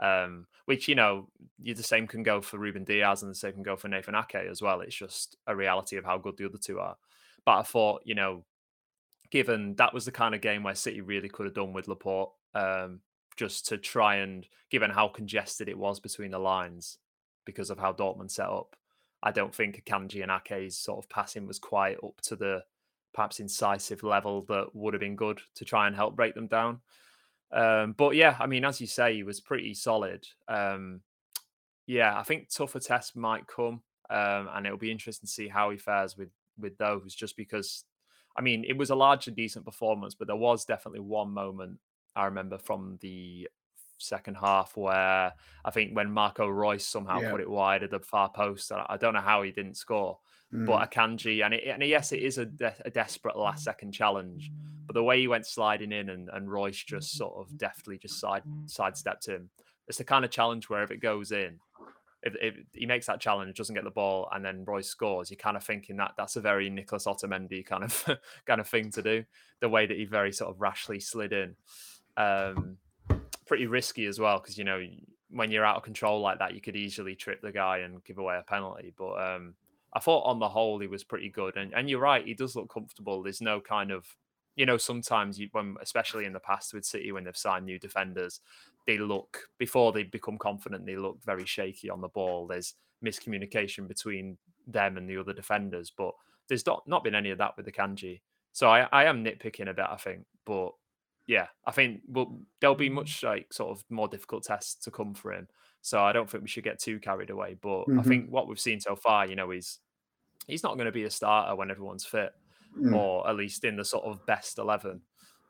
Um, 0.00 0.46
which 0.66 0.86
you 0.86 0.94
know, 0.94 1.28
the 1.62 1.82
same 1.82 2.06
can 2.06 2.22
go 2.22 2.40
for 2.40 2.58
Ruben 2.58 2.84
Dias 2.84 3.22
and 3.22 3.30
the 3.30 3.34
same 3.34 3.54
can 3.54 3.62
go 3.62 3.76
for 3.76 3.88
Nathan 3.88 4.14
Ake 4.14 4.46
as 4.48 4.62
well. 4.62 4.80
It's 4.80 4.94
just 4.94 5.36
a 5.46 5.56
reality 5.56 5.96
of 5.96 6.04
how 6.04 6.18
good 6.18 6.36
the 6.36 6.46
other 6.46 6.58
two 6.58 6.78
are. 6.78 6.96
But 7.44 7.58
I 7.58 7.62
thought, 7.62 8.02
you 8.04 8.14
know, 8.14 8.44
given 9.30 9.74
that 9.76 9.94
was 9.94 10.04
the 10.04 10.12
kind 10.12 10.34
of 10.34 10.40
game 10.40 10.62
where 10.62 10.74
City 10.74 11.00
really 11.00 11.28
could 11.28 11.46
have 11.46 11.54
done 11.54 11.72
with 11.72 11.88
Laporte, 11.88 12.32
um, 12.54 13.00
just 13.36 13.66
to 13.68 13.78
try 13.78 14.16
and 14.16 14.46
given 14.70 14.90
how 14.90 15.08
congested 15.08 15.68
it 15.68 15.78
was 15.78 16.00
between 16.00 16.30
the 16.30 16.38
lines 16.38 16.98
because 17.44 17.70
of 17.70 17.78
how 17.78 17.92
Dortmund 17.92 18.30
set 18.30 18.48
up. 18.48 18.76
I 19.22 19.32
don't 19.32 19.54
think 19.54 19.82
Akanji 19.82 20.22
and 20.22 20.30
Ake's 20.30 20.76
sort 20.76 20.98
of 20.98 21.08
passing 21.08 21.46
was 21.46 21.58
quite 21.58 21.96
up 22.04 22.20
to 22.22 22.36
the 22.36 22.62
perhaps 23.14 23.40
incisive 23.40 24.02
level 24.02 24.42
that 24.48 24.74
would 24.74 24.94
have 24.94 25.00
been 25.00 25.16
good 25.16 25.40
to 25.54 25.64
try 25.64 25.86
and 25.86 25.96
help 25.96 26.14
break 26.14 26.34
them 26.34 26.46
down. 26.46 26.80
Um, 27.52 27.94
but 27.96 28.14
yeah, 28.14 28.36
I 28.38 28.46
mean, 28.46 28.64
as 28.64 28.80
you 28.80 28.86
say, 28.86 29.14
he 29.14 29.22
was 29.22 29.40
pretty 29.40 29.74
solid. 29.74 30.26
Um, 30.48 31.00
yeah, 31.86 32.18
I 32.18 32.22
think 32.22 32.50
tougher 32.50 32.80
tests 32.80 33.16
might 33.16 33.46
come, 33.46 33.82
um, 34.10 34.48
and 34.54 34.66
it'll 34.66 34.78
be 34.78 34.92
interesting 34.92 35.26
to 35.26 35.32
see 35.32 35.48
how 35.48 35.70
he 35.70 35.78
fares 35.78 36.16
with 36.16 36.30
with 36.58 36.76
those. 36.76 37.14
Just 37.14 37.36
because, 37.36 37.84
I 38.36 38.42
mean, 38.42 38.64
it 38.68 38.76
was 38.76 38.90
a 38.90 38.94
largely 38.94 39.32
decent 39.32 39.64
performance, 39.64 40.14
but 40.14 40.26
there 40.26 40.36
was 40.36 40.64
definitely 40.64 41.00
one 41.00 41.30
moment 41.30 41.78
I 42.14 42.24
remember 42.26 42.58
from 42.58 42.98
the 43.00 43.48
second 43.98 44.36
half 44.36 44.76
where 44.76 45.32
I 45.64 45.70
think 45.70 45.94
when 45.94 46.10
Marco 46.10 46.46
Reus 46.46 46.84
somehow 46.84 47.20
yeah. 47.20 47.30
put 47.30 47.40
it 47.40 47.50
wide 47.50 47.82
at 47.82 47.90
the 47.90 48.00
far 48.00 48.28
post, 48.28 48.70
I 48.72 48.96
don't 48.96 49.14
know 49.14 49.20
how 49.20 49.42
he 49.42 49.50
didn't 49.50 49.76
score. 49.76 50.18
Mm. 50.52 50.66
But 50.66 50.90
Akanji, 50.90 51.44
and, 51.44 51.54
it, 51.54 51.64
and 51.66 51.82
yes, 51.82 52.12
it 52.12 52.22
is 52.22 52.38
a, 52.38 52.46
de- 52.46 52.74
a, 52.84 52.90
desperate 52.90 53.36
last 53.36 53.64
second 53.64 53.92
challenge. 53.92 54.50
But 54.88 54.94
the 54.94 55.04
way 55.04 55.20
he 55.20 55.28
went 55.28 55.46
sliding 55.46 55.92
in 55.92 56.08
and, 56.08 56.30
and 56.32 56.50
Reus 56.50 56.82
just 56.82 57.12
sort 57.12 57.34
of 57.36 57.58
deftly 57.58 57.98
just 57.98 58.18
side 58.18 58.42
sidestepped 58.64 59.26
him. 59.26 59.50
It's 59.86 59.98
the 59.98 60.04
kind 60.04 60.24
of 60.24 60.30
challenge 60.30 60.70
where 60.70 60.82
if 60.82 60.90
it 60.90 61.02
goes 61.02 61.30
in, 61.30 61.60
if, 62.22 62.34
if, 62.40 62.54
he 62.72 62.86
makes 62.86 63.04
that 63.06 63.20
challenge, 63.20 63.58
doesn't 63.58 63.74
get 63.74 63.84
the 63.84 63.90
ball, 63.90 64.30
and 64.32 64.42
then 64.42 64.64
Reus 64.66 64.88
scores, 64.88 65.30
you're 65.30 65.36
kind 65.36 65.58
of 65.58 65.62
thinking 65.62 65.98
that 65.98 66.14
that's 66.16 66.36
a 66.36 66.40
very 66.40 66.70
Nicholas 66.70 67.04
Otamendi 67.04 67.66
kind 67.66 67.84
of 67.84 68.18
kind 68.46 68.62
of 68.62 68.66
thing 68.66 68.90
to 68.92 69.02
do. 69.02 69.24
The 69.60 69.68
way 69.68 69.84
that 69.84 69.96
he 69.96 70.06
very 70.06 70.32
sort 70.32 70.50
of 70.50 70.60
rashly 70.60 71.00
slid 71.00 71.34
in, 71.34 71.54
um, 72.16 72.78
pretty 73.46 73.66
risky 73.66 74.06
as 74.06 74.18
well 74.18 74.38
because 74.38 74.56
you 74.56 74.64
know 74.64 74.82
when 75.30 75.50
you're 75.50 75.66
out 75.66 75.76
of 75.76 75.82
control 75.82 76.22
like 76.22 76.38
that, 76.38 76.54
you 76.54 76.62
could 76.62 76.76
easily 76.76 77.14
trip 77.14 77.42
the 77.42 77.52
guy 77.52 77.78
and 77.78 78.02
give 78.04 78.16
away 78.16 78.38
a 78.38 78.42
penalty. 78.42 78.94
But 78.96 79.12
um, 79.20 79.54
I 79.92 80.00
thought 80.00 80.24
on 80.24 80.38
the 80.38 80.48
whole 80.48 80.78
he 80.78 80.86
was 80.86 81.04
pretty 81.04 81.28
good, 81.28 81.58
and 81.58 81.74
and 81.74 81.90
you're 81.90 82.00
right, 82.00 82.24
he 82.24 82.32
does 82.32 82.56
look 82.56 82.72
comfortable. 82.72 83.22
There's 83.22 83.42
no 83.42 83.60
kind 83.60 83.90
of 83.90 84.06
you 84.58 84.66
know 84.66 84.76
sometimes 84.76 85.38
you 85.38 85.48
when 85.52 85.76
especially 85.80 86.24
in 86.24 86.32
the 86.32 86.40
past 86.40 86.74
with 86.74 86.84
City 86.84 87.12
when 87.12 87.24
they've 87.24 87.36
signed 87.36 87.64
new 87.64 87.78
defenders, 87.78 88.40
they 88.86 88.98
look 88.98 89.48
before 89.56 89.92
they 89.92 90.02
become 90.02 90.36
confident 90.36 90.84
they 90.84 90.96
look 90.96 91.18
very 91.24 91.46
shaky 91.46 91.88
on 91.88 92.00
the 92.00 92.08
ball. 92.08 92.48
There's 92.48 92.74
miscommunication 93.04 93.86
between 93.86 94.36
them 94.66 94.96
and 94.96 95.08
the 95.08 95.16
other 95.16 95.32
defenders, 95.32 95.92
but 95.96 96.12
there's 96.48 96.66
not 96.66 96.82
not 96.88 97.04
been 97.04 97.14
any 97.14 97.30
of 97.30 97.38
that 97.38 97.56
with 97.56 97.66
Akanji. 97.66 98.20
So 98.52 98.68
I, 98.68 98.88
I 98.90 99.04
am 99.04 99.24
nitpicking 99.24 99.68
a 99.68 99.74
bit, 99.74 99.86
I 99.88 99.96
think, 99.96 100.24
but 100.44 100.72
yeah, 101.28 101.46
I 101.64 101.70
think 101.70 102.00
well, 102.08 102.36
there'll 102.60 102.74
be 102.74 102.88
much 102.88 103.22
like 103.22 103.52
sort 103.52 103.70
of 103.70 103.84
more 103.90 104.08
difficult 104.08 104.42
tests 104.42 104.74
to 104.84 104.90
come 104.90 105.14
for 105.14 105.32
him. 105.32 105.46
So 105.82 106.02
I 106.02 106.12
don't 106.12 106.28
think 106.28 106.42
we 106.42 106.48
should 106.48 106.64
get 106.64 106.80
too 106.80 106.98
carried 106.98 107.30
away. 107.30 107.56
But 107.60 107.82
mm-hmm. 107.82 108.00
I 108.00 108.02
think 108.02 108.30
what 108.30 108.48
we've 108.48 108.58
seen 108.58 108.80
so 108.80 108.96
far, 108.96 109.24
you 109.26 109.36
know, 109.36 109.52
is 109.52 109.78
he's 110.48 110.64
not 110.64 110.74
going 110.74 110.86
to 110.86 110.92
be 110.92 111.04
a 111.04 111.10
starter 111.10 111.54
when 111.54 111.70
everyone's 111.70 112.04
fit, 112.04 112.32
mm. 112.76 112.94
or 112.94 113.28
at 113.28 113.36
least 113.36 113.64
in 113.64 113.76
the 113.76 113.84
sort 113.84 114.04
of 114.04 114.24
best 114.26 114.58
eleven, 114.58 115.00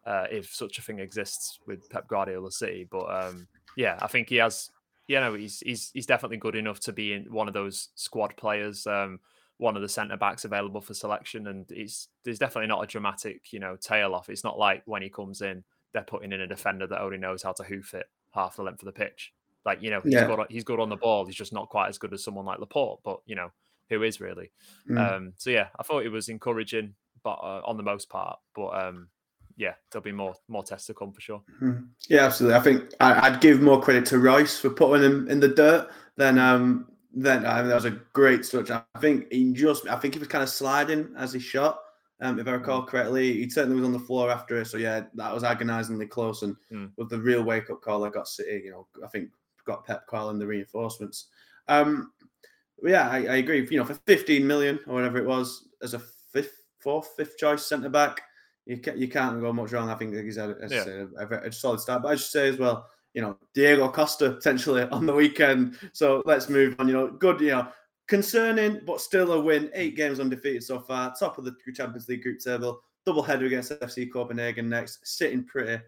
uh, 0.06 0.26
if 0.30 0.52
such 0.54 0.78
a 0.78 0.82
thing 0.82 0.98
exists 0.98 1.58
with 1.66 1.88
Pep 1.90 2.08
Guardiola 2.08 2.50
City. 2.50 2.86
But 2.90 3.06
um, 3.24 3.48
yeah, 3.76 3.98
I 4.00 4.06
think 4.06 4.28
he 4.28 4.36
has. 4.36 4.70
You 5.06 5.20
know, 5.20 5.34
he's 5.34 5.60
he's 5.60 5.90
he's 5.94 6.06
definitely 6.06 6.36
good 6.36 6.54
enough 6.56 6.80
to 6.80 6.92
be 6.92 7.14
in 7.14 7.32
one 7.32 7.48
of 7.48 7.54
those 7.54 7.88
squad 7.94 8.36
players. 8.36 8.86
Um, 8.86 9.20
one 9.56 9.74
of 9.74 9.82
the 9.82 9.88
centre 9.88 10.16
backs 10.16 10.44
available 10.44 10.80
for 10.80 10.94
selection, 10.94 11.46
and 11.48 11.66
it's 11.70 12.08
there's 12.24 12.38
definitely 12.38 12.68
not 12.68 12.82
a 12.82 12.86
dramatic, 12.86 13.52
you 13.52 13.58
know, 13.58 13.76
tail 13.76 14.14
off. 14.14 14.28
It's 14.28 14.44
not 14.44 14.58
like 14.58 14.82
when 14.84 15.02
he 15.02 15.08
comes 15.08 15.40
in, 15.40 15.64
they're 15.92 16.02
putting 16.02 16.32
in 16.32 16.40
a 16.40 16.46
defender 16.46 16.86
that 16.86 17.00
only 17.00 17.18
knows 17.18 17.42
how 17.42 17.52
to 17.52 17.64
hoof 17.64 17.94
it 17.94 18.06
half 18.34 18.56
the 18.56 18.62
length 18.62 18.82
of 18.82 18.86
the 18.86 18.92
pitch. 18.92 19.32
Like 19.64 19.82
you 19.82 19.90
know, 19.90 20.00
he's 20.00 20.14
yeah. 20.14 20.26
good. 20.26 20.46
He's 20.48 20.64
good 20.64 20.80
on 20.80 20.88
the 20.88 20.96
ball. 20.96 21.26
He's 21.26 21.34
just 21.34 21.52
not 21.52 21.68
quite 21.68 21.88
as 21.88 21.98
good 21.98 22.12
as 22.14 22.22
someone 22.22 22.46
like 22.46 22.60
Laporte. 22.60 23.00
But 23.04 23.20
you 23.26 23.34
know, 23.34 23.50
who 23.90 24.02
is 24.02 24.20
really. 24.20 24.50
Mm. 24.88 24.98
Um, 24.98 25.32
so 25.36 25.50
yeah, 25.50 25.68
I 25.78 25.82
thought 25.82 26.04
it 26.04 26.12
was 26.12 26.28
encouraging, 26.28 26.94
but 27.22 27.38
uh, 27.42 27.62
on 27.64 27.76
the 27.76 27.82
most 27.82 28.08
part. 28.08 28.38
But 28.54 28.68
um, 28.68 29.08
yeah, 29.56 29.74
there'll 29.90 30.04
be 30.04 30.12
more 30.12 30.34
more 30.48 30.62
tests 30.62 30.86
to 30.86 30.94
come 30.94 31.12
for 31.12 31.20
sure. 31.20 31.42
Mm. 31.60 31.88
Yeah, 32.08 32.24
absolutely. 32.26 32.58
I 32.58 32.60
think 32.60 32.94
I, 33.00 33.30
would 33.30 33.40
give 33.40 33.60
more 33.60 33.80
credit 33.80 34.06
to 34.06 34.18
Reus 34.18 34.58
for 34.58 34.70
putting 34.70 35.04
him 35.04 35.28
in 35.28 35.40
the 35.40 35.48
dirt 35.48 35.90
than 36.16 36.38
um 36.38 36.86
then 37.12 37.44
I 37.44 37.60
mean, 37.60 37.68
that 37.68 37.74
was 37.74 37.84
a 37.84 37.98
great 38.12 38.48
touch. 38.48 38.70
I 38.70 38.82
think 39.00 39.32
he 39.32 39.52
just 39.52 39.88
I 39.88 39.96
think 39.96 40.14
he 40.14 40.20
was 40.20 40.28
kind 40.28 40.42
of 40.42 40.48
sliding 40.48 41.12
as 41.16 41.32
he 41.32 41.40
shot. 41.40 41.80
Um, 42.20 42.38
if 42.38 42.48
I 42.48 42.52
recall 42.52 42.82
mm. 42.82 42.86
correctly, 42.88 43.32
he 43.32 43.48
certainly 43.48 43.76
was 43.76 43.86
on 43.86 43.92
the 43.92 43.98
floor 43.98 44.30
after 44.30 44.60
it. 44.60 44.66
So 44.66 44.76
yeah, 44.76 45.04
that 45.14 45.32
was 45.32 45.44
agonisingly 45.44 46.06
close. 46.06 46.42
And 46.42 46.56
mm. 46.72 46.90
with 46.96 47.10
the 47.10 47.18
real 47.18 47.42
wake 47.42 47.70
up 47.70 47.80
call, 47.80 48.04
I 48.04 48.10
got 48.10 48.28
City. 48.28 48.62
You 48.64 48.70
know, 48.72 48.86
I 49.04 49.08
think 49.08 49.30
got 49.64 49.84
Pep 49.84 50.06
calling 50.06 50.38
the 50.38 50.46
reinforcements. 50.46 51.28
Um, 51.68 52.12
yeah, 52.82 53.08
I, 53.08 53.16
I, 53.18 53.36
agree. 53.36 53.66
You 53.70 53.78
know, 53.78 53.84
for 53.84 53.94
15 53.94 54.46
million 54.46 54.80
or 54.86 54.94
whatever 54.94 55.18
it 55.18 55.26
was, 55.26 55.68
as 55.82 55.94
a 55.94 56.00
fourth, 56.80 57.14
fifth 57.16 57.36
choice 57.36 57.66
centre 57.66 57.88
back, 57.88 58.20
you 58.66 58.78
can't, 58.78 58.98
you 58.98 59.08
can't 59.08 59.40
go 59.40 59.52
much 59.52 59.72
wrong. 59.72 59.88
I 59.88 59.94
think 59.94 60.14
he's 60.14 60.36
had 60.36 60.50
a, 60.50 60.68
yeah. 60.68 61.04
a, 61.18 61.26
a, 61.26 61.48
a, 61.48 61.52
solid 61.52 61.80
start. 61.80 62.02
But 62.02 62.08
I 62.08 62.16
should 62.16 62.26
say 62.26 62.48
as 62.48 62.58
well, 62.58 62.86
you 63.14 63.22
know, 63.22 63.38
Diego 63.54 63.88
Costa 63.88 64.32
potentially 64.32 64.82
on 64.92 65.06
the 65.06 65.14
weekend. 65.14 65.78
So 65.92 66.22
let's 66.26 66.48
move 66.48 66.76
on. 66.78 66.86
You 66.86 66.94
know, 66.94 67.08
good, 67.08 67.40
you 67.40 67.48
know, 67.48 67.68
concerning, 68.08 68.80
but 68.86 69.00
still 69.00 69.32
a 69.32 69.40
win. 69.40 69.70
Eight 69.74 69.96
games 69.96 70.20
undefeated 70.20 70.62
so 70.62 70.80
far. 70.80 71.14
Top 71.18 71.38
of 71.38 71.44
the 71.44 71.54
Champions 71.74 72.08
League 72.08 72.22
group 72.22 72.40
table. 72.40 72.80
Double 73.06 73.22
header 73.22 73.46
against 73.46 73.72
FC 73.72 74.12
Copenhagen 74.12 74.68
next. 74.68 75.00
Sitting 75.06 75.44
pretty. 75.44 75.82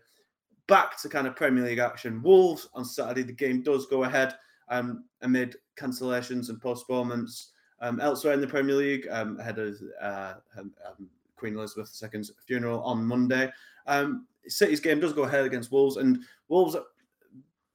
Back 0.66 1.01
to 1.03 1.09
kind 1.09 1.26
of 1.26 1.36
Premier 1.36 1.64
League 1.64 1.78
action. 1.78 2.22
Wolves 2.22 2.68
on 2.72 2.84
Saturday. 2.84 3.24
The 3.24 3.32
game 3.32 3.62
does 3.62 3.86
go 3.86 4.05
ahead 4.05 4.36
um, 4.70 5.05
amid 5.20 5.57
cancellations 5.78 6.49
and 6.49 6.61
postponements 6.61 7.51
um, 7.81 8.01
elsewhere 8.01 8.35
in 8.35 8.41
the 8.41 8.47
Premier 8.47 8.76
League 8.76 9.07
um, 9.11 9.39
ahead 9.39 9.59
of 9.59 9.76
uh, 10.01 10.35
um, 10.59 10.72
um, 10.87 11.09
Queen 11.37 11.57
Elizabeth 11.57 11.91
II's 12.14 12.31
funeral 12.47 12.83
on 12.83 13.05
Monday. 13.05 13.51
Um, 13.87 14.26
City's 14.47 14.81
game 14.81 15.01
does 15.01 15.12
go 15.12 15.24
ahead 15.24 15.45
against 15.45 15.72
Wolves, 15.72 15.97
and 15.97 16.22
Wolves 16.49 16.76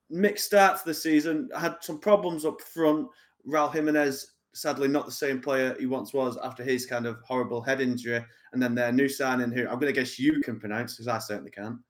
mixed 0.10 0.45
start 0.45 0.78
to 0.80 0.86
the 0.86 0.93
season 0.93 1.49
had 1.58 1.78
some 1.82 1.99
problems 1.99 2.45
up 2.45 2.62
front. 2.62 3.08
Raul 3.47 3.74
Jimenez, 3.74 4.34
sadly, 4.53 4.88
not 4.88 5.06
the 5.06 5.12
same 5.12 5.41
player 5.41 5.76
he 5.80 5.86
once 5.86 6.14
was 6.14 6.38
after 6.43 6.64
his 6.64 6.86
kind 6.86 7.06
of 7.06 7.20
horrible 7.22 7.62
head 7.62 7.82
injury, 7.82 8.24
and 8.53 8.62
then 8.62 8.76
their 8.76 8.91
new 8.91 9.10
signing, 9.10 9.51
who 9.51 9.68
I'm 9.68 9.80
going 9.80 9.93
to 9.93 9.99
guess 9.99 10.20
you 10.20 10.41
can 10.41 10.60
pronounce 10.60 10.93
because 10.93 11.08
I 11.08 11.20
certainly 11.20 11.51
can. 11.51 11.84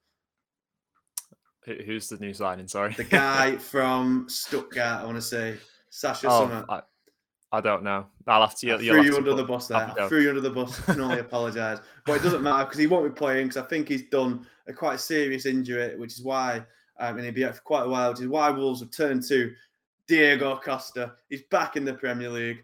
Who's 1.66 2.10
the 2.10 2.18
new 2.18 2.34
signing? 2.34 2.68
Sorry, 2.68 2.94
the 2.94 3.04
guy 3.04 3.56
from 3.58 4.28
Stuttgart. 4.30 5.02
I 5.02 5.06
want 5.06 5.18
to 5.18 5.22
say 5.22 5.58
Sasha 5.90 6.28
oh, 6.30 6.42
Summer. 6.42 6.66
I, 6.70 6.82
I, 7.58 7.62
don't 7.62 7.84
know. 7.84 8.06
I'll 8.28 8.42
have 8.42 8.56
to. 8.60 8.74
I 8.74 8.78
threw 8.78 9.04
you 9.04 9.18
under 9.18 9.32
put, 9.32 9.38
the 9.38 9.44
bus 9.44 9.68
there. 9.68 9.94
I 10.00 10.08
threw 10.08 10.22
you 10.22 10.30
under 10.30 10.42
the 10.42 10.50
bus. 10.50 10.82
I 10.88 10.94
can 10.94 11.02
only 11.02 11.20
apologise, 11.28 11.80
but 12.06 12.14
it 12.14 12.24
doesn't 12.24 12.44
matter 12.44 12.66
because 12.66 12.80
he 12.80 12.88
won't 12.88 13.06
be 13.06 13.18
playing 13.18 13.48
because 13.48 13.64
I 13.64 13.68
think 13.68 13.88
he's 13.88 14.10
done 14.10 14.46
a 14.68 14.74
quite 14.74 15.00
serious 15.00 15.46
injury, 15.46 15.98
which 15.98 16.14
is 16.14 16.24
why 16.24 16.66
um, 17.00 17.16
and 17.16 17.26
he'll 17.26 17.34
be 17.34 17.46
out 17.46 17.56
for 17.56 17.62
quite 17.62 17.84
a 17.84 17.90
while, 17.90 18.12
which 18.12 18.22
is 18.22 18.28
why 18.28 18.50
Wolves 18.50 18.80
have 18.80 18.92
turned 18.92 19.24
to 19.28 19.54
Diego 20.08 20.60
Costa. 20.64 21.14
He's 21.30 21.44
back 21.44 21.76
in 21.76 21.86
the 21.86 21.94
Premier 21.94 22.30
League. 22.30 22.64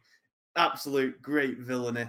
Absolute 0.55 1.21
great 1.21 1.59
villainy. 1.59 2.05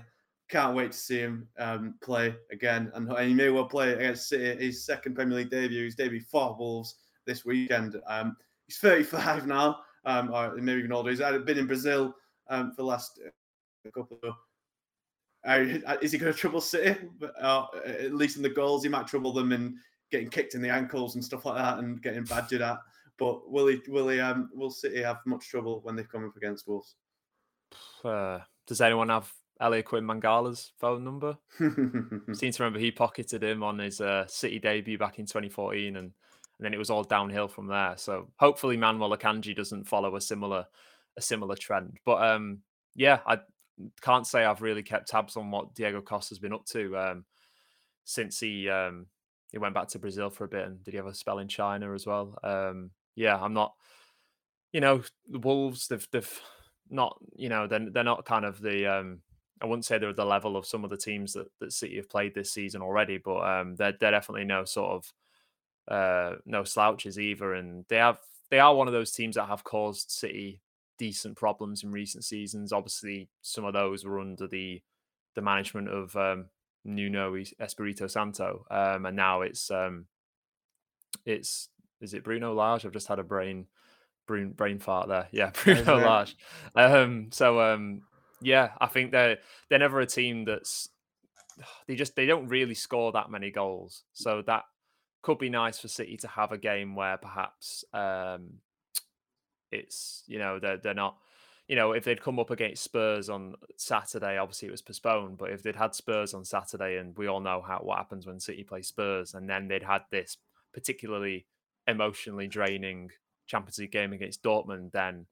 Can't 0.48 0.76
wait 0.76 0.92
to 0.92 0.98
see 0.98 1.18
him 1.18 1.48
um, 1.58 1.94
play 2.02 2.34
again. 2.50 2.90
And, 2.94 3.10
and, 3.10 3.28
he 3.28 3.34
may 3.34 3.48
well 3.48 3.64
play 3.64 3.92
against 3.94 4.28
City, 4.28 4.66
his 4.66 4.84
second 4.84 5.14
Premier 5.14 5.38
League 5.38 5.50
debut, 5.50 5.84
his 5.84 5.94
debut 5.94 6.20
for 6.20 6.54
Wolves 6.58 6.96
this 7.26 7.44
weekend. 7.44 7.96
Um, 8.06 8.36
he's 8.66 8.78
35 8.78 9.46
now, 9.46 9.78
um, 10.04 10.32
or 10.32 10.54
maybe 10.56 10.80
even 10.80 10.92
older. 10.92 11.10
He's 11.10 11.20
been 11.20 11.58
in 11.58 11.66
Brazil 11.66 12.14
um, 12.52 12.70
for 12.70 12.82
the 12.82 12.86
last 12.86 13.20
uh, 13.26 13.90
couple 13.90 14.18
of 14.22 14.34
uh, 15.44 15.96
is 16.00 16.12
he 16.12 16.18
going 16.18 16.32
to 16.32 16.38
trouble 16.38 16.60
City? 16.60 17.00
Uh, 17.40 17.66
at 17.84 18.14
least 18.14 18.36
in 18.36 18.42
the 18.42 18.48
goals, 18.48 18.84
he 18.84 18.88
might 18.88 19.08
trouble 19.08 19.32
them 19.32 19.50
in 19.50 19.76
getting 20.10 20.28
kicked 20.28 20.54
in 20.54 20.62
the 20.62 20.70
ankles 20.70 21.14
and 21.14 21.24
stuff 21.24 21.44
like 21.44 21.56
that, 21.56 21.78
and 21.78 22.02
getting 22.02 22.24
badgered 22.24 22.62
at. 22.62 22.78
But 23.18 23.50
will 23.50 23.66
he? 23.66 23.80
Will 23.88 24.08
he? 24.08 24.20
Um, 24.20 24.50
will 24.54 24.70
City 24.70 25.02
have 25.02 25.18
much 25.26 25.48
trouble 25.48 25.80
when 25.82 25.96
they 25.96 26.04
come 26.04 26.24
up 26.24 26.36
against 26.36 26.68
Wolves? 26.68 26.96
Uh, 28.04 28.40
does 28.66 28.80
anyone 28.80 29.08
have 29.08 29.32
Eliaquim 29.60 30.04
Mangala's 30.04 30.72
phone 30.80 31.04
number? 31.04 31.38
I 31.60 32.32
seem 32.32 32.50
to 32.50 32.62
remember 32.62 32.80
he 32.80 32.90
pocketed 32.90 33.44
him 33.44 33.62
on 33.62 33.78
his 33.78 34.00
uh, 34.00 34.26
City 34.26 34.58
debut 34.58 34.98
back 34.98 35.20
in 35.20 35.26
2014, 35.26 35.96
and, 35.96 36.06
and 36.06 36.12
then 36.58 36.74
it 36.74 36.78
was 36.78 36.90
all 36.90 37.04
downhill 37.04 37.46
from 37.46 37.68
there. 37.68 37.94
So 37.96 38.28
hopefully 38.40 38.76
Manuel 38.76 39.16
Akanji 39.16 39.54
doesn't 39.54 39.86
follow 39.86 40.16
a 40.16 40.20
similar 40.20 40.66
a 41.16 41.22
similar 41.22 41.56
trend. 41.56 41.98
But 42.04 42.22
um, 42.22 42.58
yeah, 42.94 43.20
I 43.26 43.38
can't 44.00 44.26
say 44.26 44.44
I've 44.44 44.62
really 44.62 44.82
kept 44.82 45.08
tabs 45.08 45.36
on 45.36 45.50
what 45.50 45.74
Diego 45.74 46.00
Costa's 46.00 46.38
been 46.38 46.52
up 46.52 46.64
to 46.66 46.96
um, 46.96 47.24
since 48.04 48.40
he 48.40 48.68
um, 48.68 49.06
he 49.50 49.58
went 49.58 49.74
back 49.74 49.88
to 49.88 49.98
Brazil 49.98 50.30
for 50.30 50.44
a 50.44 50.48
bit, 50.48 50.66
and 50.66 50.82
did 50.82 50.92
he 50.92 50.96
have 50.96 51.06
a 51.06 51.14
spell 51.14 51.38
in 51.38 51.48
China 51.48 51.92
as 51.94 52.06
well? 52.06 52.38
Um, 52.42 52.90
yeah, 53.14 53.36
I'm 53.36 53.54
not. 53.54 53.74
You 54.72 54.80
know, 54.80 55.02
the 55.28 55.38
Wolves, 55.38 55.88
they've 55.88 56.06
they've 56.10 56.40
not. 56.90 57.18
You 57.36 57.48
know, 57.48 57.66
they're 57.66 57.90
they're 57.90 58.04
not 58.04 58.24
kind 58.24 58.44
of 58.44 58.60
the. 58.60 58.86
Um, 58.86 59.20
I 59.60 59.66
wouldn't 59.66 59.84
say 59.84 59.98
they're 59.98 60.12
the 60.12 60.24
level 60.24 60.56
of 60.56 60.66
some 60.66 60.82
of 60.82 60.90
the 60.90 60.96
teams 60.96 61.34
that, 61.34 61.46
that 61.60 61.72
City 61.72 61.96
have 61.96 62.10
played 62.10 62.34
this 62.34 62.52
season 62.52 62.82
already, 62.82 63.18
but 63.18 63.40
um, 63.40 63.76
they're 63.76 63.94
they're 64.00 64.10
definitely 64.10 64.44
no 64.44 64.64
sort 64.64 64.90
of 64.90 65.12
uh, 65.88 66.36
no 66.46 66.64
slouches 66.64 67.18
either, 67.18 67.54
and 67.54 67.84
they 67.88 67.96
have 67.96 68.18
they 68.50 68.58
are 68.58 68.74
one 68.74 68.86
of 68.86 68.92
those 68.92 69.12
teams 69.12 69.36
that 69.36 69.46
have 69.48 69.64
caused 69.64 70.10
City 70.10 70.60
decent 70.98 71.36
problems 71.36 71.82
in 71.82 71.92
recent 71.92 72.24
seasons. 72.24 72.72
Obviously, 72.72 73.28
some 73.42 73.64
of 73.64 73.72
those 73.72 74.04
were 74.04 74.20
under 74.20 74.46
the 74.46 74.82
the 75.34 75.42
management 75.42 75.88
of 75.88 76.14
um, 76.16 76.46
Nuno 76.84 77.34
Espirito 77.60 78.06
Santo, 78.06 78.66
um, 78.70 79.06
and 79.06 79.16
now 79.16 79.42
it's 79.42 79.70
um, 79.70 80.06
it's 81.24 81.68
is 82.00 82.14
it 82.14 82.24
Bruno 82.24 82.54
Lage? 82.54 82.84
I've 82.84 82.92
just 82.92 83.08
had 83.08 83.18
a 83.18 83.24
brain 83.24 83.66
brain, 84.26 84.50
brain 84.50 84.78
fart 84.78 85.08
there. 85.08 85.28
Yeah, 85.30 85.50
Bruno 85.64 85.98
Lage. 85.98 86.36
Um, 86.74 87.28
so 87.32 87.60
um, 87.60 88.02
yeah, 88.40 88.70
I 88.80 88.86
think 88.86 89.12
they're 89.12 89.38
they're 89.68 89.78
never 89.78 90.00
a 90.00 90.06
team 90.06 90.44
that's 90.44 90.88
they 91.86 91.94
just 91.94 92.16
they 92.16 92.26
don't 92.26 92.48
really 92.48 92.74
score 92.74 93.12
that 93.12 93.30
many 93.30 93.50
goals. 93.50 94.02
So 94.12 94.42
that 94.46 94.64
could 95.22 95.38
be 95.38 95.50
nice 95.50 95.78
for 95.78 95.88
City 95.88 96.16
to 96.18 96.28
have 96.28 96.52
a 96.52 96.58
game 96.58 96.94
where 96.94 97.16
perhaps 97.16 97.84
um, 97.92 98.54
it's 99.72 100.22
you 100.26 100.38
know 100.38 100.58
they're 100.58 100.76
they're 100.76 100.94
not 100.94 101.16
you 101.68 101.76
know, 101.76 101.92
if 101.92 102.04
they'd 102.04 102.20
come 102.20 102.38
up 102.38 102.50
against 102.50 102.82
Spurs 102.82 103.28
on 103.28 103.54
Saturday, 103.76 104.36
obviously 104.36 104.68
it 104.68 104.72
was 104.72 104.82
postponed, 104.82 105.38
but 105.38 105.50
if 105.50 105.62
they'd 105.62 105.76
had 105.76 105.94
Spurs 105.94 106.34
on 106.34 106.44
Saturday, 106.44 106.98
and 106.98 107.16
we 107.16 107.28
all 107.28 107.40
know 107.40 107.62
how 107.66 107.78
what 107.78 107.98
happens 107.98 108.26
when 108.26 108.40
City 108.40 108.64
play 108.64 108.82
Spurs, 108.82 109.34
and 109.34 109.48
then 109.48 109.68
they'd 109.68 109.82
had 109.82 110.02
this 110.10 110.36
particularly 110.74 111.46
emotionally 111.86 112.48
draining 112.48 113.10
Champions 113.46 113.78
League 113.78 113.92
game 113.92 114.12
against 114.12 114.42
Dortmund, 114.42 114.92
then 114.92 115.26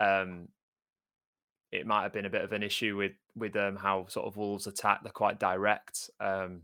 um, 0.00 0.48
it 1.70 1.86
might 1.86 2.02
have 2.02 2.12
been 2.12 2.26
a 2.26 2.30
bit 2.30 2.44
of 2.44 2.52
an 2.52 2.62
issue 2.62 2.96
with 2.96 3.12
with 3.36 3.56
um, 3.56 3.76
how 3.76 4.06
sort 4.08 4.26
of 4.26 4.36
Wolves 4.36 4.66
attack. 4.66 5.02
They're 5.02 5.12
quite 5.12 5.38
direct, 5.38 6.10
um, 6.20 6.62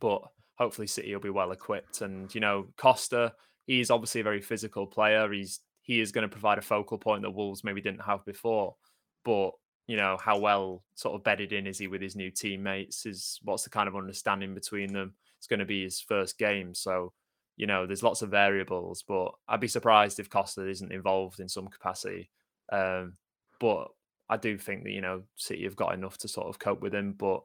but 0.00 0.22
hopefully 0.56 0.86
City 0.86 1.12
will 1.12 1.20
be 1.20 1.30
well 1.30 1.52
equipped. 1.52 2.00
And 2.00 2.34
you 2.34 2.40
know, 2.40 2.68
Costa, 2.76 3.34
he's 3.66 3.90
obviously 3.90 4.22
a 4.22 4.24
very 4.24 4.40
physical 4.40 4.86
player. 4.86 5.30
He's 5.30 5.60
he 5.84 6.00
is 6.00 6.12
going 6.12 6.22
to 6.22 6.32
provide 6.32 6.58
a 6.58 6.62
focal 6.62 6.98
point 6.98 7.22
that 7.22 7.30
Wolves 7.30 7.62
maybe 7.62 7.82
didn't 7.82 8.02
have 8.02 8.24
before. 8.24 8.74
But 9.22 9.50
you 9.86 9.96
know, 9.96 10.16
how 10.18 10.38
well 10.38 10.82
sort 10.94 11.14
of 11.14 11.22
bedded 11.22 11.52
in 11.52 11.66
is 11.66 11.78
he 11.78 11.88
with 11.88 12.00
his 12.00 12.16
new 12.16 12.30
teammates? 12.30 13.04
Is 13.04 13.38
what's 13.44 13.64
the 13.64 13.70
kind 13.70 13.86
of 13.86 13.94
understanding 13.94 14.54
between 14.54 14.92
them? 14.92 15.14
It's 15.38 15.46
going 15.46 15.60
to 15.60 15.66
be 15.66 15.84
his 15.84 16.00
first 16.00 16.38
game, 16.38 16.74
so 16.74 17.12
you 17.56 17.66
know, 17.66 17.86
there's 17.86 18.02
lots 18.02 18.22
of 18.22 18.30
variables. 18.30 19.04
But 19.06 19.32
I'd 19.46 19.60
be 19.60 19.68
surprised 19.68 20.18
if 20.18 20.30
Costa 20.30 20.66
isn't 20.66 20.90
involved 20.90 21.38
in 21.38 21.48
some 21.48 21.68
capacity. 21.68 22.30
Um, 22.72 23.18
but 23.60 23.88
I 24.30 24.38
do 24.38 24.56
think 24.56 24.84
that 24.84 24.92
you 24.92 25.02
know 25.02 25.22
City 25.36 25.64
have 25.64 25.76
got 25.76 25.92
enough 25.92 26.16
to 26.18 26.28
sort 26.28 26.48
of 26.48 26.58
cope 26.58 26.80
with 26.80 26.94
him. 26.94 27.12
But 27.12 27.42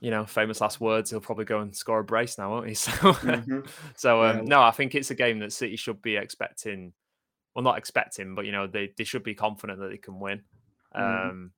you 0.00 0.12
know, 0.12 0.24
famous 0.26 0.60
last 0.60 0.80
words, 0.80 1.10
he'll 1.10 1.20
probably 1.20 1.44
go 1.44 1.58
and 1.58 1.74
score 1.74 1.98
a 1.98 2.04
brace 2.04 2.38
now, 2.38 2.50
won't 2.50 2.68
he? 2.68 2.74
So, 2.76 2.90
mm-hmm. 2.92 3.60
so 3.96 4.22
um, 4.22 4.36
yeah. 4.38 4.42
no, 4.44 4.62
I 4.62 4.70
think 4.70 4.94
it's 4.94 5.10
a 5.10 5.16
game 5.16 5.40
that 5.40 5.52
City 5.52 5.74
should 5.74 6.00
be 6.02 6.16
expecting 6.16 6.92
well, 7.54 7.62
not 7.62 7.78
expecting, 7.78 8.34
but 8.34 8.46
you 8.46 8.52
know, 8.52 8.66
they 8.66 8.92
they 8.96 9.04
should 9.04 9.22
be 9.22 9.34
confident 9.34 9.78
that 9.80 9.90
they 9.90 9.98
can 9.98 10.18
win. 10.18 10.42
Mm. 10.94 11.30
Um, 11.30 11.50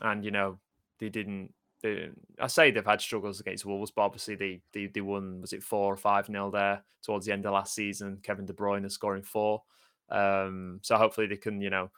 and 0.00 0.24
you 0.24 0.30
know, 0.30 0.58
they 0.98 1.08
didn't. 1.08 1.52
They, 1.82 2.10
I 2.40 2.46
say 2.46 2.70
they've 2.70 2.84
had 2.84 3.00
struggles 3.00 3.40
against 3.40 3.66
Wolves, 3.66 3.90
but 3.90 4.02
obviously 4.02 4.36
they 4.36 4.60
they, 4.72 4.86
they 4.86 5.00
won. 5.00 5.40
Was 5.40 5.52
it 5.52 5.62
four 5.62 5.92
or 5.92 5.96
five 5.96 6.28
nil 6.28 6.50
there 6.50 6.82
towards 7.02 7.26
the 7.26 7.32
end 7.32 7.46
of 7.46 7.52
last 7.52 7.74
season? 7.74 8.18
Kevin 8.22 8.46
De 8.46 8.52
Bruyne 8.52 8.86
is 8.86 8.94
scoring 8.94 9.22
four. 9.22 9.62
Um, 10.08 10.80
so 10.82 10.96
hopefully 10.96 11.26
they 11.26 11.36
can, 11.36 11.60
you 11.60 11.70
know, 11.70 11.90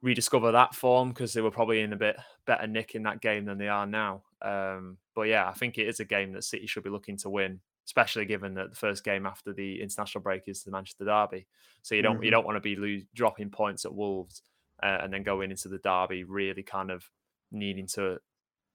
rediscover 0.00 0.52
that 0.52 0.74
form 0.74 1.10
because 1.10 1.32
they 1.32 1.40
were 1.40 1.50
probably 1.50 1.80
in 1.80 1.92
a 1.92 1.96
bit 1.96 2.16
better 2.46 2.66
nick 2.66 2.94
in 2.94 3.02
that 3.04 3.20
game 3.20 3.44
than 3.44 3.58
they 3.58 3.68
are 3.68 3.86
now. 3.86 4.22
Um, 4.40 4.98
but 5.14 5.22
yeah, 5.22 5.48
I 5.48 5.52
think 5.52 5.78
it 5.78 5.86
is 5.86 6.00
a 6.00 6.04
game 6.04 6.32
that 6.32 6.44
City 6.44 6.66
should 6.66 6.82
be 6.82 6.90
looking 6.90 7.16
to 7.18 7.30
win 7.30 7.60
especially 7.86 8.24
given 8.24 8.54
that 8.54 8.70
the 8.70 8.76
first 8.76 9.04
game 9.04 9.26
after 9.26 9.52
the 9.52 9.80
international 9.80 10.22
break 10.22 10.42
is 10.46 10.62
the 10.62 10.70
Manchester 10.70 11.04
Derby. 11.04 11.46
So 11.82 11.94
you 11.94 12.02
don't 12.02 12.16
mm-hmm. 12.16 12.24
you 12.24 12.30
don't 12.30 12.46
want 12.46 12.56
to 12.56 12.60
be 12.60 12.76
lose, 12.76 13.04
dropping 13.14 13.50
points 13.50 13.84
at 13.84 13.94
Wolves 13.94 14.42
uh, 14.82 14.98
and 15.02 15.12
then 15.12 15.22
going 15.22 15.50
into 15.50 15.68
the 15.68 15.78
Derby 15.78 16.24
really 16.24 16.62
kind 16.62 16.90
of 16.90 17.04
needing 17.50 17.86
to 17.88 18.18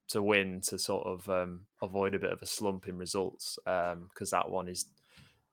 to 0.08 0.22
win 0.22 0.60
to 0.62 0.78
sort 0.78 1.06
of 1.06 1.28
um, 1.28 1.60
avoid 1.82 2.14
a 2.14 2.18
bit 2.18 2.32
of 2.32 2.40
a 2.42 2.46
slump 2.46 2.88
in 2.88 2.96
results 2.96 3.58
because 3.64 4.32
um, 4.32 4.38
that 4.38 4.48
one 4.50 4.68
is 4.68 4.86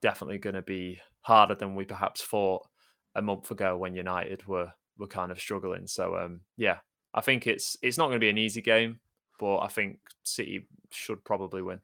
definitely 0.01 0.38
going 0.38 0.56
to 0.56 0.62
be 0.62 0.99
harder 1.22 1.56
than 1.56 1.76
we 1.76 1.84
perhaps 1.84 2.22
thought 2.22 2.66
a 3.16 3.22
month 3.22 3.51
ago 3.51 3.78
when 3.78 3.95
United 3.95 4.45
were 4.47 4.72
were 4.97 5.08
kind 5.08 5.32
of 5.32 5.39
struggling. 5.39 5.88
So 5.88 6.16
um, 6.18 6.41
yeah, 6.58 6.78
I 7.14 7.22
think 7.22 7.47
it's 7.47 7.76
it's 7.82 7.97
not 7.97 8.06
going 8.06 8.20
to 8.20 8.26
be 8.26 8.30
an 8.30 8.38
easy 8.38 8.62
game, 8.62 8.99
but 9.39 9.60
I 9.60 9.68
think 9.68 9.99
City 10.24 10.68
should 10.91 11.24
probably 11.24 11.62
win. 11.62 11.80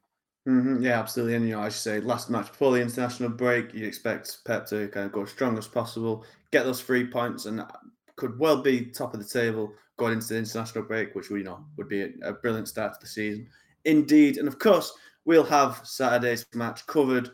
Mm-hmm. 0.48 0.82
Yeah, 0.82 0.98
absolutely. 0.98 1.36
And 1.36 1.48
you 1.48 1.54
know, 1.54 1.62
as 1.62 1.74
you 1.74 1.78
say, 1.78 2.00
last 2.00 2.28
match 2.28 2.48
before 2.48 2.72
the 2.72 2.80
international 2.80 3.28
break, 3.30 3.72
you'd 3.72 3.86
expect 3.86 4.44
Pep 4.44 4.66
to 4.66 4.88
kind 4.88 5.06
of 5.06 5.12
go 5.12 5.22
as 5.22 5.30
strong 5.30 5.56
as 5.56 5.68
possible, 5.68 6.24
get 6.50 6.64
those 6.64 6.80
three 6.82 7.06
points, 7.06 7.46
and 7.46 7.62
could 8.16 8.38
well 8.38 8.60
be 8.60 8.86
top 8.86 9.14
of 9.14 9.20
the 9.20 9.28
table 9.28 9.72
going 9.98 10.14
into 10.14 10.28
the 10.28 10.38
international 10.38 10.84
break, 10.84 11.14
which 11.14 11.30
we 11.30 11.44
know 11.44 11.64
would 11.76 11.88
be 11.88 12.02
a, 12.02 12.10
a 12.22 12.32
brilliant 12.32 12.68
start 12.68 12.94
to 12.94 13.00
the 13.00 13.06
season. 13.06 13.46
Indeed, 13.84 14.38
and 14.38 14.48
of 14.48 14.58
course, 14.58 14.92
we'll 15.24 15.44
have 15.44 15.80
Saturday's 15.84 16.44
match 16.54 16.84
covered, 16.86 17.30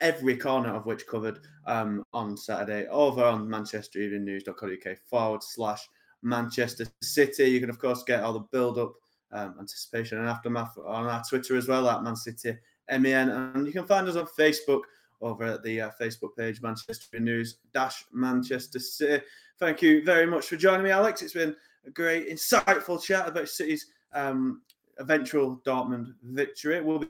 every 0.00 0.36
corner 0.36 0.74
of 0.74 0.84
which 0.84 1.06
covered 1.06 1.38
um, 1.66 2.04
on 2.12 2.36
Saturday 2.36 2.88
over 2.88 3.22
on 3.24 3.48
Manchester 3.48 4.00
Evening 4.00 4.24
News.co.uk 4.24 4.98
forward 5.08 5.44
slash 5.44 5.88
Manchester 6.22 6.86
City. 7.02 7.44
You 7.44 7.60
can, 7.60 7.70
of 7.70 7.78
course, 7.78 8.02
get 8.02 8.22
all 8.24 8.32
the 8.32 8.40
build 8.40 8.78
up 8.78 8.94
um, 9.32 9.56
anticipation 9.60 10.18
and 10.18 10.28
aftermath 10.28 10.76
on 10.78 11.06
our 11.06 11.22
Twitter 11.28 11.56
as 11.56 11.68
well 11.68 11.88
at 11.88 12.02
Man 12.02 12.16
City 12.16 12.56
MEN. 12.90 13.28
And 13.30 13.66
you 13.66 13.72
can 13.72 13.86
find 13.86 14.08
us 14.08 14.16
on 14.16 14.26
Facebook 14.38 14.82
over 15.20 15.44
at 15.44 15.62
the 15.62 15.80
uh, 15.80 15.90
Facebook 16.00 16.36
page, 16.36 16.62
Manchester 16.62 17.18
News 17.20 17.58
Dash 17.74 18.04
Manchester 18.12 18.78
City. 18.78 19.24
Thank 19.58 19.82
you 19.82 20.04
very 20.04 20.26
much 20.26 20.46
for 20.46 20.56
joining 20.56 20.84
me, 20.84 20.90
Alex. 20.90 21.22
It's 21.22 21.32
been 21.32 21.56
a 21.86 21.90
great, 21.90 22.30
insightful 22.30 23.02
chat 23.02 23.28
about 23.28 23.48
City's 23.48 23.86
um, 24.12 24.62
eventual 24.98 25.60
Dortmund 25.66 26.14
victory. 26.22 26.80
We'll 26.80 27.00
be 27.00 27.08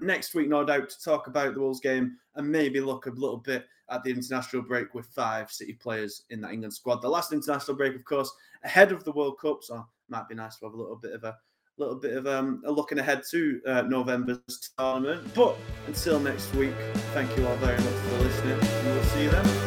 next 0.00 0.34
week, 0.34 0.48
no 0.48 0.64
doubt, 0.64 0.88
to 0.90 1.02
talk 1.02 1.26
about 1.26 1.54
the 1.54 1.60
Wolves 1.60 1.80
game 1.80 2.16
and 2.34 2.50
maybe 2.50 2.80
look 2.80 3.06
a 3.06 3.10
little 3.10 3.38
bit 3.38 3.66
at 3.90 4.02
the 4.02 4.10
international 4.10 4.62
break 4.62 4.94
with 4.94 5.06
five 5.06 5.50
City 5.50 5.74
players 5.74 6.22
in 6.30 6.40
that 6.40 6.52
England 6.52 6.72
squad. 6.72 7.02
The 7.02 7.08
last 7.08 7.32
international 7.32 7.76
break, 7.76 7.94
of 7.94 8.04
course, 8.04 8.32
ahead 8.62 8.92
of 8.92 9.04
the 9.04 9.12
World 9.12 9.38
Cup, 9.40 9.62
so 9.62 9.86
might 10.08 10.28
be 10.28 10.34
nice 10.34 10.56
to 10.58 10.66
have 10.66 10.74
a 10.74 10.76
little 10.76 10.96
bit 10.96 11.12
of 11.12 11.24
a, 11.24 11.36
little 11.76 11.96
bit 11.96 12.16
of 12.16 12.26
um, 12.26 12.62
a 12.66 12.70
looking 12.70 12.98
ahead 12.98 13.22
to 13.30 13.60
uh, 13.66 13.82
November's 13.82 14.70
tournament. 14.78 15.34
But 15.34 15.56
until 15.86 16.20
next 16.20 16.54
week, 16.54 16.74
thank 17.12 17.36
you 17.36 17.46
all 17.46 17.56
very 17.56 17.78
much 17.78 17.94
for 17.94 18.18
listening, 18.18 18.60
and 18.60 18.86
we'll 18.86 19.04
see 19.04 19.24
you 19.24 19.30
then. 19.30 19.63